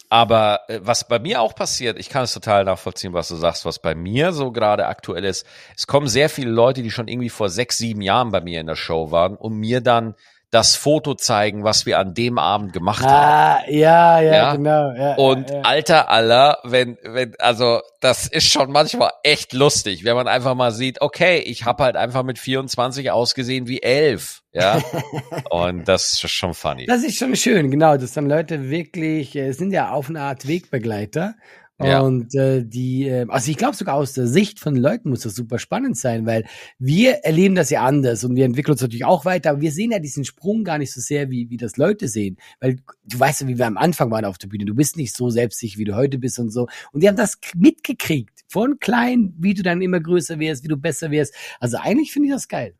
aber 0.09 0.61
äh, 0.68 0.80
was 0.82 1.07
bei 1.07 1.18
mir 1.18 1.40
auch 1.40 1.55
passiert, 1.55 1.98
ich 1.98 2.09
kann 2.09 2.24
es 2.24 2.34
total 2.34 2.64
nachvollziehen, 2.64 3.12
was 3.12 3.28
du 3.28 3.36
sagst, 3.36 3.64
was 3.64 3.78
bei 3.78 3.94
mir 3.94 4.32
so 4.32 4.51
gerade 4.51 4.86
aktuell 4.86 5.24
ist. 5.24 5.46
Es 5.76 5.86
kommen 5.86 6.09
sehr 6.09 6.28
viele 6.28 6.51
Leute, 6.51 6.82
die 6.82 6.90
schon 6.90 7.09
irgendwie 7.09 7.30
vor 7.30 7.48
sechs, 7.48 7.78
sieben 7.78 8.03
Jahren 8.03 8.30
bei 8.30 8.40
mir 8.40 8.61
in 8.61 8.66
der 8.66 8.76
Show 8.76 9.11
waren 9.12 9.36
und 9.36 9.55
mir 9.55 9.80
dann 9.80 10.14
das 10.51 10.74
Foto 10.74 11.14
zeigen, 11.14 11.62
was 11.62 11.86
wir 11.86 11.98
an 11.98 12.12
dem 12.12 12.36
Abend 12.38 12.72
gemacht 12.72 13.05
haben. 13.05 13.62
Ah, 13.66 13.70
ja, 13.70 14.20
ja, 14.20 14.32
Ja. 14.32 14.55
genau. 14.57 14.92
Ja, 14.92 15.14
Und 15.14 15.48
ja, 15.48 15.61
alter 15.62 16.09
aller, 16.09 16.59
wenn, 16.64 16.98
wenn, 17.05 17.34
also 17.38 17.80
das 18.01 18.26
ist 18.26 18.51
schon 18.51 18.72
manchmal 18.72 19.11
echt 19.22 19.53
lustig, 19.53 20.05
wenn 20.05 20.16
man 20.16 20.26
einfach 20.26 20.55
mal 20.57 20.72
sieht, 20.72 21.01
okay, 21.03 21.38
ich 21.38 21.64
habe 21.64 21.84
halt 21.84 21.96
einfach 21.96 22.24
mit 22.24 22.38
24 22.38 23.11
ausgesehen 23.12 23.68
wie 23.68 23.80
elf, 23.82 24.42
ja. 24.53 24.80
Und 25.51 25.86
das 25.86 26.14
ist 26.14 26.30
schon 26.32 26.55
funny. 26.55 26.86
Das 26.86 27.05
ist 27.05 27.16
schon 27.16 27.36
schön, 27.36 27.70
genau, 27.70 27.96
dass 27.96 28.12
dann 28.12 28.28
Leute 28.28 28.70
wirklich, 28.70 29.36
äh, 29.36 29.48
es 29.48 29.59
sind 29.59 29.70
ja 29.72 29.90
auf 29.92 30.09
eine 30.09 30.22
Art 30.22 30.48
Wegbegleiter. 30.48 31.34
Ja. 31.83 32.01
Und 32.01 32.35
äh, 32.35 32.62
die, 32.64 33.09
äh, 33.09 33.26
also 33.28 33.51
ich 33.51 33.57
glaube 33.57 33.76
sogar 33.76 33.95
aus 33.95 34.12
der 34.12 34.26
Sicht 34.26 34.61
von 34.61 34.76
Leuten 34.76 35.09
muss 35.09 35.20
das 35.20 35.35
super 35.35 35.59
spannend 35.59 35.97
sein, 35.97 36.26
weil 36.26 36.45
wir 36.78 37.24
erleben 37.24 37.55
das 37.55 37.70
ja 37.70 37.83
anders 37.83 38.22
und 38.24 38.37
wir 38.37 38.45
entwickeln 38.45 38.72
uns 38.72 38.83
natürlich 38.83 39.05
auch 39.05 39.24
weiter, 39.24 39.51
aber 39.51 39.61
wir 39.61 39.72
sehen 39.72 39.93
ja 39.93 39.99
diesen 39.99 40.24
Sprung 40.24 40.64
gar 40.64 40.78
nicht 40.78 40.93
so 40.93 41.01
sehr, 41.01 41.31
wie, 41.31 41.49
wie 41.49 41.57
das 41.57 41.76
Leute 41.76 42.09
sehen. 42.09 42.37
Weil 42.61 42.76
du 43.05 43.18
weißt 43.18 43.43
ja, 43.43 43.49
wie 43.49 43.59
wir 43.59 43.66
am 43.66 43.78
Anfang 43.78 44.11
waren 44.11 44.24
auf 44.24 44.39
der 44.39 44.49
Bühne, 44.49 44.66
du 44.66 44.74
bist 44.74 44.97
nicht 44.97 45.16
so 45.16 45.31
selbstsicher, 45.31 45.78
wie 45.78 45.85
du 45.85 45.97
heute 45.97 46.18
bist 46.18 46.39
und 46.39 46.51
so. 46.51 46.68
Und 46.93 47.03
die 47.03 47.09
haben 47.09 47.16
das 47.16 47.39
mitgekriegt, 47.55 48.41
von 48.49 48.78
klein, 48.81 49.33
wie 49.39 49.55
du 49.55 49.62
dann 49.62 49.81
immer 49.81 50.01
größer 50.01 50.39
wirst, 50.39 50.64
wie 50.64 50.68
du 50.68 50.76
besser 50.76 51.11
wirst. 51.11 51.35
Also 51.61 51.78
eigentlich 51.78 52.12
finde 52.12 52.28
ich 52.28 52.35
das 52.35 52.49
geil. 52.49 52.74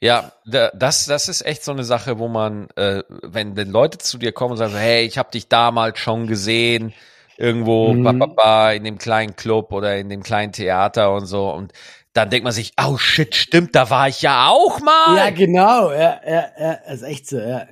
Ja, 0.00 0.32
da, 0.46 0.70
das, 0.74 1.06
das 1.06 1.28
ist 1.28 1.46
echt 1.46 1.62
so 1.62 1.70
eine 1.72 1.84
Sache, 1.84 2.18
wo 2.18 2.28
man, 2.28 2.68
äh, 2.76 3.04
wenn, 3.22 3.56
wenn 3.56 3.70
Leute 3.70 3.98
zu 3.98 4.18
dir 4.18 4.32
kommen 4.32 4.52
und 4.52 4.58
sagen, 4.58 4.72
so, 4.72 4.78
hey, 4.78 5.04
ich 5.04 5.18
habe 5.18 5.30
dich 5.30 5.48
damals 5.48 5.98
schon 5.98 6.26
gesehen, 6.26 6.92
irgendwo 7.40 7.92
Mhm. 7.94 8.02
ba, 8.04 8.12
ba, 8.12 8.26
ba, 8.26 8.72
in 8.72 8.84
dem 8.84 8.98
kleinen 8.98 9.34
Club 9.36 9.72
oder 9.72 9.96
in 9.96 10.08
dem 10.08 10.22
kleinen 10.22 10.52
Theater 10.52 11.12
und 11.14 11.26
so, 11.26 11.50
und 11.50 11.72
dann 12.12 12.28
denkt 12.28 12.44
man 12.44 12.52
sich, 12.52 12.72
oh 12.80 12.96
shit, 12.98 13.34
stimmt, 13.34 13.74
da 13.74 13.88
war 13.88 14.08
ich 14.08 14.20
ja 14.22 14.48
auch 14.48 14.80
mal. 14.80 15.16
Ja, 15.16 15.30
genau. 15.30 15.90
Ja, 15.92 16.20
ja, 16.26 16.44
ja, 16.58 16.78
das 16.86 16.96
ist 16.96 17.02
echt 17.02 17.28
so, 17.28 17.38
ja. 17.38 17.66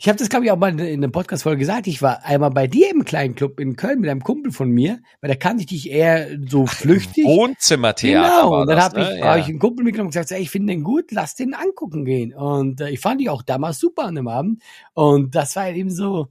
Ich 0.00 0.06
habe 0.08 0.16
das, 0.16 0.28
glaube 0.28 0.44
ich, 0.44 0.52
auch 0.52 0.56
mal 0.56 0.70
in 0.70 0.78
in 0.78 1.02
einer 1.02 1.10
Podcast-Folge 1.10 1.58
gesagt. 1.58 1.88
Ich 1.88 2.00
war 2.02 2.24
einmal 2.24 2.50
bei 2.50 2.68
dir 2.68 2.88
im 2.88 3.04
kleinen 3.04 3.34
Club 3.34 3.58
in 3.58 3.74
Köln 3.74 3.98
mit 3.98 4.08
einem 4.08 4.22
Kumpel 4.22 4.52
von 4.52 4.70
mir, 4.70 5.00
weil 5.20 5.28
da 5.28 5.34
kannte 5.34 5.62
ich 5.62 5.66
dich 5.66 5.90
eher 5.90 6.28
so 6.48 6.66
flüchtig. 6.66 7.24
Wohnzimmertheater 7.26 8.28
Genau, 8.42 8.60
und 8.60 8.68
dann 8.70 8.80
habe 8.80 9.00
ich, 9.00 9.08
ne? 9.08 9.14
hab 9.22 9.36
ja. 9.36 9.38
ich 9.38 9.48
einen 9.48 9.58
Kumpel 9.58 9.84
mitgenommen 9.84 10.08
und 10.08 10.12
gesagt, 10.12 10.30
ey, 10.30 10.40
ich 10.40 10.50
finde 10.50 10.72
den 10.72 10.84
gut, 10.84 11.10
lass 11.10 11.34
den 11.34 11.52
angucken 11.52 12.04
gehen. 12.04 12.32
Und 12.32 12.80
äh, 12.80 12.90
ich 12.90 13.00
fand 13.00 13.20
dich 13.20 13.28
auch 13.28 13.42
damals 13.42 13.80
super 13.80 14.04
an 14.04 14.14
dem 14.14 14.28
Abend. 14.28 14.62
Und 14.94 15.34
das 15.34 15.56
war 15.56 15.68
eben 15.68 15.90
so, 15.90 16.28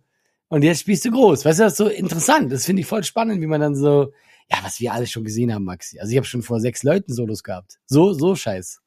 und 0.49 0.63
jetzt 0.63 0.81
spielst 0.81 1.05
du 1.05 1.11
groß. 1.11 1.45
Weißt 1.45 1.59
du, 1.59 1.63
das 1.63 1.73
ist 1.73 1.77
so 1.77 1.87
interessant. 1.87 2.51
Das 2.51 2.65
finde 2.65 2.81
ich 2.81 2.87
voll 2.87 3.03
spannend, 3.03 3.41
wie 3.41 3.47
man 3.47 3.61
dann 3.61 3.75
so, 3.75 4.11
ja, 4.49 4.57
was 4.63 4.79
wir 4.79 4.93
alles 4.93 5.11
schon 5.11 5.23
gesehen 5.23 5.53
haben, 5.53 5.65
Maxi. 5.65 5.99
Also 5.99 6.11
ich 6.11 6.17
habe 6.17 6.25
schon 6.27 6.41
vor 6.41 6.59
sechs 6.59 6.83
Leuten 6.83 7.13
Solos 7.13 7.43
gehabt. 7.43 7.77
So, 7.85 8.13
so 8.13 8.35
scheiß. 8.35 8.79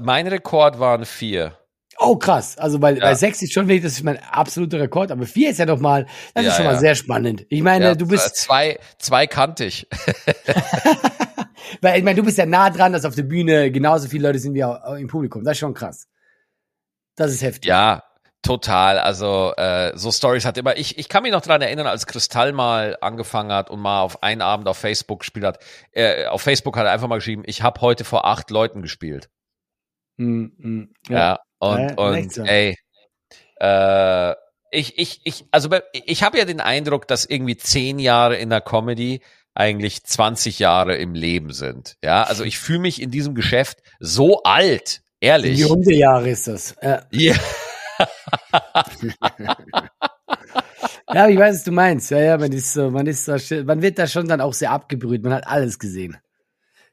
Mein 0.00 0.26
Rekord 0.26 0.78
waren 0.78 1.04
vier. 1.04 1.56
Oh, 2.00 2.16
krass. 2.16 2.56
Also, 2.58 2.80
weil, 2.80 2.98
Ja. 2.98 3.04
weil 3.04 3.16
sechs 3.16 3.42
ist 3.42 3.52
schon 3.52 3.66
wirklich, 3.66 3.82
das 3.82 3.92
ist 3.94 4.04
mein 4.04 4.18
absoluter 4.22 4.78
Rekord, 4.78 5.10
aber 5.10 5.26
vier 5.26 5.50
ist 5.50 5.58
ja 5.58 5.66
doch 5.66 5.80
mal, 5.80 6.06
das 6.34 6.44
Ja, 6.44 6.50
ist 6.50 6.56
schon 6.56 6.64
ja. 6.66 6.72
mal 6.72 6.78
sehr 6.78 6.94
spannend. 6.94 7.44
Ich 7.48 7.62
meine, 7.62 7.96
du 7.96 8.06
bist, 8.06 8.36
zwei, 8.36 8.78
zwei 8.98 9.26
kannte 9.26 9.64
ich. 9.64 9.88
weil 11.80 11.98
ich 11.98 12.04
meine, 12.04 12.16
du 12.16 12.24
bist 12.24 12.38
ja 12.38 12.46
nah 12.46 12.70
dran, 12.70 12.92
dass 12.92 13.04
auf 13.04 13.14
der 13.14 13.24
Bühne 13.24 13.70
genauso 13.72 14.08
viele 14.08 14.28
Leute 14.28 14.38
sind 14.38 14.54
wie 14.54 14.64
auch 14.64 14.94
im 14.94 15.08
Publikum. 15.08 15.42
Das 15.44 15.52
ist 15.52 15.58
schon 15.58 15.74
krass. 15.74 16.06
Das 17.16 17.32
ist 17.32 17.42
heftig. 17.42 17.68
Ja, 17.68 18.04
total. 18.48 18.98
Also 18.98 19.52
äh, 19.56 19.92
so 19.94 20.10
Stories 20.10 20.44
hat 20.46 20.56
immer. 20.56 20.76
Ich, 20.76 20.98
ich 20.98 21.08
kann 21.08 21.22
mich 21.22 21.32
noch 21.32 21.42
dran 21.42 21.60
erinnern, 21.60 21.86
als 21.86 22.06
Kristall 22.06 22.52
mal 22.52 22.96
angefangen 23.00 23.52
hat 23.52 23.68
und 23.68 23.80
mal 23.80 24.00
auf 24.00 24.22
einen 24.22 24.40
Abend 24.40 24.68
auf 24.68 24.78
Facebook 24.78 25.20
gespielt 25.20 25.44
hat. 25.44 25.58
Äh, 25.92 26.26
auf 26.26 26.40
Facebook 26.42 26.76
hat 26.76 26.86
er 26.86 26.92
einfach 26.92 27.08
mal 27.08 27.16
geschrieben, 27.16 27.42
ich 27.44 27.62
habe 27.62 27.80
heute 27.82 28.04
vor 28.04 28.24
acht 28.24 28.50
Leuten 28.50 28.80
gespielt. 28.80 29.28
Mm, 30.16 30.46
mm, 30.56 30.88
Ja. 31.08 31.40
Und, 31.58 31.90
Ja, 31.90 31.94
und 31.96 32.32
so. 32.32 32.42
ey, 32.42 32.76
äh, 33.60 34.34
ich, 34.70 34.98
ich, 34.98 35.20
ich, 35.24 35.44
also 35.50 35.68
ich 35.92 36.22
habe 36.22 36.38
ja 36.38 36.44
den 36.44 36.60
Eindruck, 36.60 37.06
dass 37.06 37.24
irgendwie 37.24 37.56
zehn 37.56 37.98
Jahre 37.98 38.36
in 38.36 38.50
der 38.50 38.60
Comedy 38.60 39.20
eigentlich 39.54 40.04
20 40.04 40.58
Jahre 40.58 40.96
im 40.96 41.14
Leben 41.14 41.52
sind. 41.52 41.96
Ja, 42.02 42.22
also 42.22 42.44
ich 42.44 42.58
fühle 42.58 42.78
mich 42.78 43.02
in 43.02 43.10
diesem 43.10 43.34
Geschäft 43.34 43.82
so 43.98 44.42
alt, 44.44 45.02
ehrlich. 45.20 45.56
Die 45.56 45.64
Hundejahre 45.64 46.30
ist 46.30 46.48
das. 46.48 46.76
Ja. 46.80 47.02
Ja. 47.10 47.34
ja, 51.12 51.28
ich 51.28 51.38
weiß, 51.38 51.56
was 51.56 51.64
du 51.64 51.72
meinst. 51.72 52.10
Ja, 52.10 52.20
ja, 52.20 52.38
man 52.38 52.52
ist 52.52 52.72
so, 52.72 52.90
man 52.90 53.06
ist 53.06 53.24
so, 53.24 53.36
man 53.64 53.82
wird 53.82 53.98
da 53.98 54.06
schon 54.06 54.28
dann 54.28 54.40
auch 54.40 54.54
sehr 54.54 54.70
abgebrüht. 54.70 55.22
Man 55.22 55.34
hat 55.34 55.46
alles 55.46 55.78
gesehen. 55.78 56.16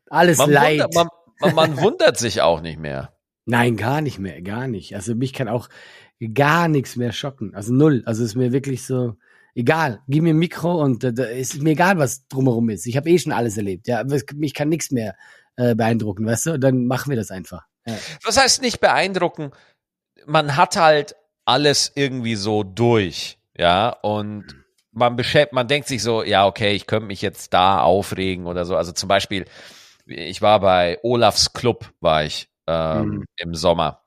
Alles 0.10 0.38
Man, 0.38 0.51
Leid. 0.51 0.82
wundert, 0.82 0.95
man, 0.95 1.08
man, 1.39 1.56
man 1.56 1.82
wundert 1.82 2.18
sich 2.18 2.41
auch 2.41 2.62
nicht 2.62 2.80
mehr. 2.80 3.14
Nein, 3.45 3.78
gar 3.78 4.01
nicht 4.01 4.20
mehr, 4.20 4.41
gar 4.41 4.68
nicht. 4.68 4.95
Also 4.95 5.16
mich 5.16 5.34
kann 5.34 5.47
auch 5.47 5.70
gar 6.34 6.68
nichts 6.68 6.95
mehr 6.95 7.12
schocken. 7.12 7.53
Also 7.56 7.74
null. 7.74 8.03
Also 8.06 8.24
es 8.24 8.32
ist 8.32 8.36
mir 8.36 8.51
wirklich 8.51 8.86
so, 8.86 9.16
Egal, 9.58 10.01
gib 10.10 10.24
mir 10.24 10.34
ein 10.34 10.38
Mikro 10.38 10.84
und 10.84 11.06
äh, 11.06 11.39
ist 11.39 11.62
mir 11.62 11.72
egal, 11.72 11.97
was 11.97 12.28
drumherum 12.28 12.70
ist. 12.70 12.86
Ich 12.88 12.97
habe 12.97 13.10
eh 13.10 13.18
schon 13.18 13.32
alles 13.32 13.56
erlebt. 13.56 13.88
Ja, 13.88 14.03
mich 14.36 14.53
kann 14.53 14.68
nichts 14.68 14.91
mehr 14.91 15.16
äh, 15.56 15.76
beeindrucken, 15.76 16.26
weißt 16.26 16.47
du? 16.47 16.60
Dann 16.60 16.88
machen 16.88 17.10
wir 17.10 17.16
das 17.16 17.32
einfach. 17.32 17.64
Ja. 17.88 17.95
Was 18.26 18.38
heißt 18.38 18.62
nicht 18.62 18.82
beeindrucken? 18.82 19.51
Man 20.26 20.56
hat 20.56 20.76
halt 20.76 21.16
alles 21.46 21.92
irgendwie 21.96 22.36
so 22.36 22.64
durch, 22.64 23.38
ja, 23.58 23.90
und 23.90 24.46
man 24.92 25.16
beschäftigt, 25.16 25.54
man 25.54 25.68
denkt 25.68 25.88
sich 25.88 26.02
so, 26.02 26.24
ja, 26.24 26.46
okay, 26.46 26.72
ich 26.72 26.88
könnte 26.88 27.08
mich 27.08 27.22
jetzt 27.22 27.54
da 27.54 27.82
aufregen 27.82 28.48
oder 28.48 28.66
so. 28.66 28.76
Also 28.76 28.92
zum 28.94 29.10
Beispiel, 29.10 29.46
ich 30.06 30.42
war 30.42 30.60
bei 30.60 31.00
Olafs 31.04 31.54
Club, 31.54 31.92
war 32.00 32.24
ich 32.24 32.50
ähm, 32.66 33.06
mhm. 33.06 33.26
im 33.38 33.56
Sommer. 33.56 34.02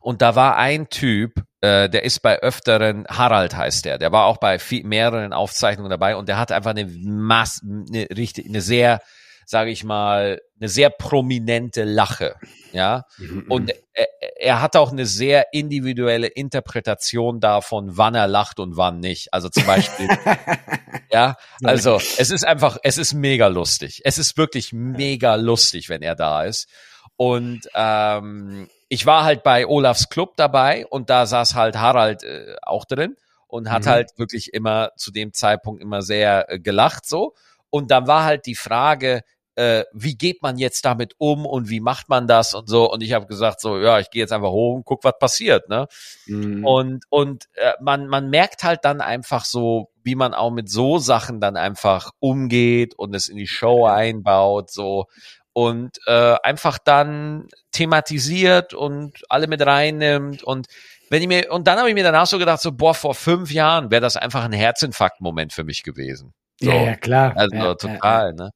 Und 0.00 0.22
da 0.22 0.34
war 0.34 0.56
ein 0.56 0.88
Typ, 0.88 1.42
äh, 1.60 1.88
der 1.88 2.04
ist 2.04 2.20
bei 2.20 2.38
öfteren, 2.38 3.06
Harald 3.08 3.56
heißt 3.56 3.84
der, 3.84 3.98
der 3.98 4.12
war 4.12 4.26
auch 4.26 4.38
bei 4.38 4.58
viel, 4.58 4.84
mehreren 4.84 5.32
Aufzeichnungen 5.32 5.90
dabei 5.90 6.16
und 6.16 6.28
der 6.28 6.38
hat 6.38 6.52
einfach 6.52 6.70
eine 6.70 6.86
Mass, 6.86 7.62
eine 7.62 8.08
richtig, 8.16 8.48
eine 8.48 8.60
sehr, 8.60 9.00
sage 9.50 9.72
ich 9.72 9.82
mal, 9.82 10.40
eine 10.60 10.68
sehr 10.68 10.90
prominente 10.90 11.82
Lache, 11.82 12.36
ja. 12.70 13.04
Mhm. 13.18 13.46
Und 13.48 13.72
er, 13.94 14.06
er 14.36 14.62
hat 14.62 14.76
auch 14.76 14.92
eine 14.92 15.06
sehr 15.06 15.52
individuelle 15.52 16.28
Interpretation 16.28 17.40
davon, 17.40 17.96
wann 17.96 18.14
er 18.14 18.28
lacht 18.28 18.60
und 18.60 18.76
wann 18.76 19.00
nicht. 19.00 19.34
Also 19.34 19.48
zum 19.48 19.66
Beispiel, 19.66 20.06
ja, 21.10 21.34
also 21.64 21.96
es 21.96 22.30
ist 22.30 22.46
einfach, 22.46 22.78
es 22.84 22.96
ist 22.96 23.12
mega 23.12 23.48
lustig. 23.48 24.02
Es 24.04 24.18
ist 24.18 24.36
wirklich 24.36 24.72
mega 24.72 25.34
lustig, 25.34 25.88
wenn 25.88 26.02
er 26.02 26.14
da 26.14 26.44
ist. 26.44 26.68
Und 27.16 27.62
ähm, 27.74 28.68
ich 28.88 29.04
war 29.04 29.24
halt 29.24 29.42
bei 29.42 29.66
Olafs 29.66 30.10
Club 30.10 30.36
dabei 30.36 30.86
und 30.86 31.10
da 31.10 31.26
saß 31.26 31.56
halt 31.56 31.76
Harald 31.76 32.22
äh, 32.22 32.54
auch 32.62 32.84
drin 32.84 33.16
und 33.48 33.68
hat 33.68 33.86
mhm. 33.86 33.88
halt 33.88 34.10
wirklich 34.16 34.54
immer 34.54 34.92
zu 34.96 35.10
dem 35.10 35.32
Zeitpunkt 35.32 35.82
immer 35.82 36.02
sehr 36.02 36.48
äh, 36.48 36.60
gelacht 36.60 37.04
so. 37.04 37.34
Und 37.68 37.90
dann 37.92 38.06
war 38.06 38.24
halt 38.24 38.46
die 38.46 38.54
Frage, 38.54 39.22
äh, 39.56 39.84
wie 39.92 40.16
geht 40.16 40.42
man 40.42 40.58
jetzt 40.58 40.84
damit 40.84 41.14
um 41.18 41.46
und 41.46 41.68
wie 41.68 41.80
macht 41.80 42.08
man 42.08 42.26
das 42.26 42.54
und 42.54 42.68
so. 42.68 42.90
Und 42.90 43.02
ich 43.02 43.12
habe 43.12 43.26
gesagt 43.26 43.60
so, 43.60 43.78
ja, 43.78 43.98
ich 43.98 44.10
gehe 44.10 44.20
jetzt 44.20 44.32
einfach 44.32 44.50
hoch 44.50 44.76
und 44.76 44.84
guck, 44.84 45.04
was 45.04 45.18
passiert. 45.18 45.68
Ne? 45.68 45.86
Mhm. 46.26 46.64
Und 46.64 47.04
und 47.08 47.46
äh, 47.54 47.72
man 47.80 48.06
man 48.06 48.30
merkt 48.30 48.62
halt 48.62 48.84
dann 48.84 49.00
einfach 49.00 49.44
so, 49.44 49.90
wie 50.02 50.14
man 50.14 50.34
auch 50.34 50.50
mit 50.50 50.70
so 50.70 50.98
Sachen 50.98 51.40
dann 51.40 51.56
einfach 51.56 52.10
umgeht 52.20 52.94
und 52.96 53.14
es 53.14 53.28
in 53.28 53.36
die 53.36 53.46
Show 53.46 53.86
einbaut 53.86 54.70
so 54.70 55.06
und 55.52 55.98
äh, 56.06 56.36
einfach 56.42 56.78
dann 56.78 57.48
thematisiert 57.72 58.72
und 58.72 59.22
alle 59.28 59.46
mit 59.46 59.64
reinnimmt 59.64 60.42
und 60.42 60.68
wenn 61.10 61.22
ich 61.22 61.28
mir 61.28 61.50
und 61.50 61.66
dann 61.66 61.78
habe 61.78 61.88
ich 61.88 61.94
mir 61.94 62.04
danach 62.04 62.26
so 62.26 62.38
gedacht 62.38 62.60
so 62.60 62.72
boah 62.72 62.94
vor 62.94 63.14
fünf 63.14 63.50
Jahren 63.50 63.90
wäre 63.90 64.00
das 64.00 64.16
einfach 64.16 64.44
ein 64.44 64.52
Herzinfarkt-Moment 64.52 65.52
für 65.52 65.64
mich 65.64 65.82
gewesen. 65.82 66.32
So. 66.60 66.70
Ja, 66.70 66.82
ja, 66.82 66.96
klar. 66.96 67.32
Also 67.36 67.56
ja, 67.56 67.74
total, 67.74 68.26
ja, 68.28 68.44
ne? 68.44 68.50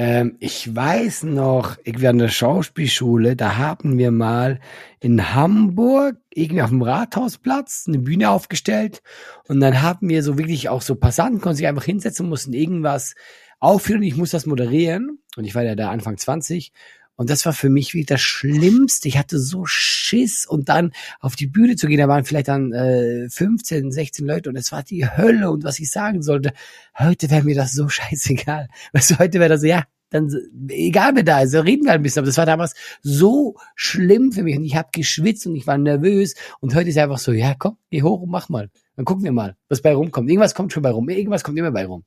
Ähm, 0.00 0.36
ich 0.38 0.76
weiß 0.76 1.24
noch, 1.24 1.76
ich 1.82 2.00
war 2.00 2.10
in 2.10 2.18
der 2.18 2.28
Schauspielschule, 2.28 3.34
da 3.34 3.56
haben 3.56 3.98
wir 3.98 4.12
mal 4.12 4.60
in 5.00 5.34
Hamburg 5.34 6.18
irgendwie 6.32 6.62
auf 6.62 6.70
dem 6.70 6.82
Rathausplatz 6.82 7.86
eine 7.88 7.98
Bühne 7.98 8.30
aufgestellt 8.30 9.02
und 9.48 9.58
dann 9.58 9.82
haben 9.82 10.08
wir 10.08 10.22
so 10.22 10.38
wirklich 10.38 10.68
auch 10.68 10.82
so 10.82 10.94
Passanten 10.94 11.40
konnten 11.40 11.56
sich 11.56 11.66
einfach 11.66 11.82
hinsetzen, 11.82 12.28
mussten 12.28 12.52
irgendwas 12.52 13.16
aufführen, 13.58 14.04
ich 14.04 14.16
muss 14.16 14.30
das 14.30 14.46
moderieren 14.46 15.18
und 15.36 15.44
ich 15.44 15.56
war 15.56 15.64
ja 15.64 15.74
da 15.74 15.90
Anfang 15.90 16.16
20 16.16 16.70
und 17.18 17.28
das 17.30 17.44
war 17.44 17.52
für 17.52 17.68
mich 17.68 17.94
wie 17.94 18.04
das 18.04 18.20
Schlimmste. 18.20 19.08
Ich 19.08 19.18
hatte 19.18 19.40
so 19.40 19.66
Schiss 19.66 20.46
und 20.46 20.68
dann 20.68 20.92
auf 21.18 21.34
die 21.34 21.48
Bühne 21.48 21.74
zu 21.74 21.88
gehen, 21.88 21.98
da 21.98 22.06
waren 22.06 22.24
vielleicht 22.24 22.46
dann 22.46 22.72
äh, 22.72 23.28
15, 23.28 23.90
16 23.90 24.24
Leute 24.24 24.48
und 24.48 24.56
es 24.56 24.70
war 24.70 24.84
die 24.84 25.04
Hölle 25.04 25.50
und 25.50 25.64
was 25.64 25.80
ich 25.80 25.90
sagen 25.90 26.22
sollte, 26.22 26.52
heute 26.96 27.28
wäre 27.28 27.42
mir 27.42 27.56
das 27.56 27.72
so 27.72 27.88
scheißegal. 27.88 28.68
Weißt 28.92 29.10
du, 29.10 29.18
heute 29.18 29.40
wäre 29.40 29.48
das, 29.48 29.64
ja, 29.64 29.82
dann 30.10 30.32
egal 30.68 31.16
wer 31.16 31.24
da 31.24 31.40
ist, 31.40 31.54
reden 31.54 31.84
wir 31.84 31.90
halt 31.90 32.00
ein 32.00 32.02
bisschen, 32.04 32.20
aber 32.20 32.28
das 32.28 32.38
war 32.38 32.46
damals 32.46 32.74
so 33.02 33.56
schlimm 33.74 34.30
für 34.30 34.44
mich 34.44 34.56
und 34.56 34.64
ich 34.64 34.76
habe 34.76 34.90
geschwitzt 34.92 35.44
und 35.48 35.56
ich 35.56 35.66
war 35.66 35.76
nervös 35.76 36.36
und 36.60 36.76
heute 36.76 36.90
ist 36.90 36.98
einfach 36.98 37.18
so, 37.18 37.32
ja 37.32 37.56
komm, 37.58 37.78
geh 37.90 38.02
hoch 38.02 38.22
und 38.22 38.30
mach 38.30 38.48
mal. 38.48 38.70
Dann 38.94 39.04
gucken 39.04 39.24
wir 39.24 39.32
mal, 39.32 39.56
was 39.68 39.82
bei 39.82 39.92
rumkommt. 39.92 40.30
Irgendwas 40.30 40.54
kommt 40.54 40.72
schon 40.72 40.84
bei 40.84 40.90
rum, 40.90 41.08
irgendwas 41.08 41.42
kommt 41.42 41.58
immer 41.58 41.72
bei 41.72 41.84
rum. 41.84 42.04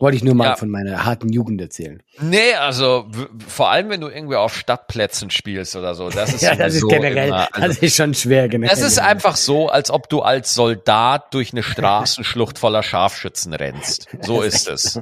Wollte 0.00 0.16
ich 0.16 0.24
nur 0.24 0.34
mal 0.34 0.46
ja. 0.46 0.56
von 0.56 0.68
meiner 0.68 1.04
harten 1.04 1.32
Jugend 1.32 1.60
erzählen. 1.60 2.02
Nee, 2.20 2.54
also 2.54 3.06
vor 3.46 3.70
allem, 3.70 3.90
wenn 3.90 4.00
du 4.00 4.08
irgendwie 4.08 4.34
auf 4.34 4.56
Stadtplätzen 4.56 5.30
spielst 5.30 5.76
oder 5.76 5.94
so. 5.94 6.10
Das 6.10 6.32
ist 6.34 6.42
ja, 6.42 6.56
das 6.56 6.74
ist 6.74 6.88
generell, 6.88 7.28
immer, 7.28 7.48
also, 7.52 7.68
das 7.68 7.78
ist 7.78 7.96
schon 7.96 8.12
schwer 8.12 8.48
generell. 8.48 8.74
Das 8.74 8.84
ist 8.84 8.98
einfach 8.98 9.36
so, 9.36 9.68
als 9.68 9.90
ob 9.90 10.08
du 10.08 10.22
als 10.22 10.54
Soldat 10.54 11.32
durch 11.32 11.52
eine 11.52 11.62
Straßenschlucht 11.62 12.58
voller 12.58 12.82
Scharfschützen 12.82 13.52
rennst. 13.52 14.08
So 14.20 14.42
ist 14.42 14.68
es. 14.68 15.00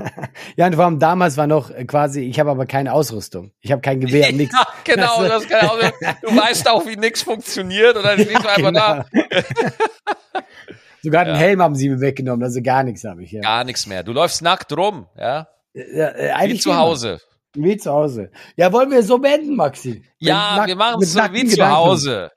ja, 0.56 0.66
und 0.66 0.74
vor 0.74 0.84
allem 0.84 0.98
damals 0.98 1.36
war 1.36 1.46
noch 1.46 1.70
quasi, 1.86 2.22
ich 2.22 2.40
habe 2.40 2.50
aber 2.50 2.64
keine 2.64 2.94
Ausrüstung. 2.94 3.52
Ich 3.60 3.72
habe 3.72 3.82
kein 3.82 4.00
Gewehr, 4.00 4.32
nichts. 4.32 4.54
Ja, 4.54 4.66
genau, 4.84 5.22
das 5.22 5.46
genau, 5.46 5.76
du 6.22 6.36
weißt 6.36 6.68
auch, 6.68 6.86
wie 6.86 6.96
nichts 6.96 7.22
funktioniert 7.22 7.96
und 7.96 8.04
dann 8.04 8.18
ja, 8.18 8.24
du 8.24 8.36
einfach 8.36 8.56
genau. 8.56 8.72
da. 8.72 9.04
Sogar 11.02 11.24
den 11.24 11.36
Helm 11.36 11.62
haben 11.62 11.74
sie 11.74 11.88
mir 11.88 12.00
weggenommen, 12.00 12.42
also 12.42 12.60
gar 12.62 12.82
nichts 12.82 13.04
habe 13.04 13.22
ich. 13.22 13.32
Ja. 13.32 13.40
Gar 13.40 13.64
nichts 13.64 13.86
mehr. 13.86 14.02
Du 14.02 14.12
läufst 14.12 14.42
nackt 14.42 14.76
rum, 14.76 15.06
ja? 15.16 15.48
ja 15.74 16.12
wie 16.46 16.58
zu 16.58 16.76
Hause. 16.76 17.20
Wie 17.54 17.76
zu 17.76 17.90
Hause. 17.90 18.30
Ja, 18.56 18.72
wollen 18.72 18.90
wir 18.90 19.02
so 19.02 19.18
beenden, 19.18 19.56
Maxi? 19.56 20.04
Ja, 20.18 20.56
Nack 20.56 20.68
wir 20.68 20.76
machen 20.76 21.02
es 21.02 21.12
so 21.12 21.20
wie 21.32 21.46
zu 21.46 21.68
Hause. 21.68 22.30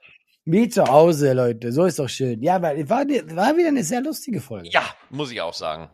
Wie 0.46 0.68
zu 0.68 0.84
Hause, 0.86 1.34
Leute. 1.34 1.72
So 1.72 1.86
ist 1.86 2.00
doch 2.00 2.10
schön. 2.10 2.42
Ja, 2.42 2.62
weil 2.62 2.90
war, 2.90 3.06
war 3.06 3.56
wieder 3.56 3.70
eine 3.70 3.84
sehr 3.84 4.02
lustige 4.02 4.42
Folge. 4.42 4.70
Ja, 4.70 4.84
muss 5.10 5.32
ich 5.32 5.40
auch 5.42 5.54
sagen. 5.54 5.90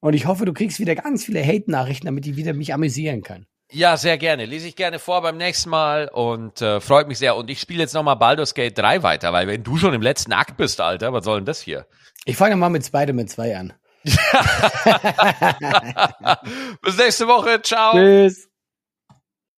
Und 0.00 0.14
ich 0.14 0.26
hoffe, 0.26 0.44
du 0.44 0.52
kriegst 0.52 0.78
wieder 0.78 0.94
ganz 0.94 1.24
viele 1.24 1.44
Hate-Nachrichten, 1.44 2.06
damit 2.06 2.26
ich 2.26 2.36
wieder 2.36 2.52
mich 2.52 2.72
amüsieren 2.72 3.22
kann. 3.22 3.46
Ja, 3.72 3.96
sehr 3.96 4.18
gerne. 4.18 4.46
Lese 4.46 4.66
ich 4.66 4.76
gerne 4.76 4.98
vor 4.98 5.22
beim 5.22 5.36
nächsten 5.36 5.70
Mal 5.70 6.08
und 6.08 6.60
äh, 6.60 6.80
freut 6.80 7.06
mich 7.06 7.18
sehr. 7.18 7.36
Und 7.36 7.50
ich 7.50 7.60
spiele 7.60 7.80
jetzt 7.80 7.94
nochmal 7.94 8.16
Baldur's 8.16 8.54
Gate 8.54 8.76
3 8.76 9.02
weiter, 9.02 9.32
weil 9.32 9.46
wenn 9.46 9.62
du 9.62 9.76
schon 9.76 9.94
im 9.94 10.02
letzten 10.02 10.32
Akt 10.32 10.56
bist, 10.56 10.80
Alter, 10.80 11.12
was 11.12 11.24
soll 11.24 11.38
denn 11.38 11.46
das 11.46 11.60
hier? 11.60 11.86
Ich 12.24 12.36
fange 12.36 12.56
mal 12.56 12.68
mit 12.70 12.84
Spider-Man 12.84 13.28
2 13.28 13.56
an. 13.56 13.72
Bis 16.82 16.96
nächste 16.96 17.26
Woche. 17.28 17.60
Ciao. 17.62 17.92
Tschüss. 17.94 18.49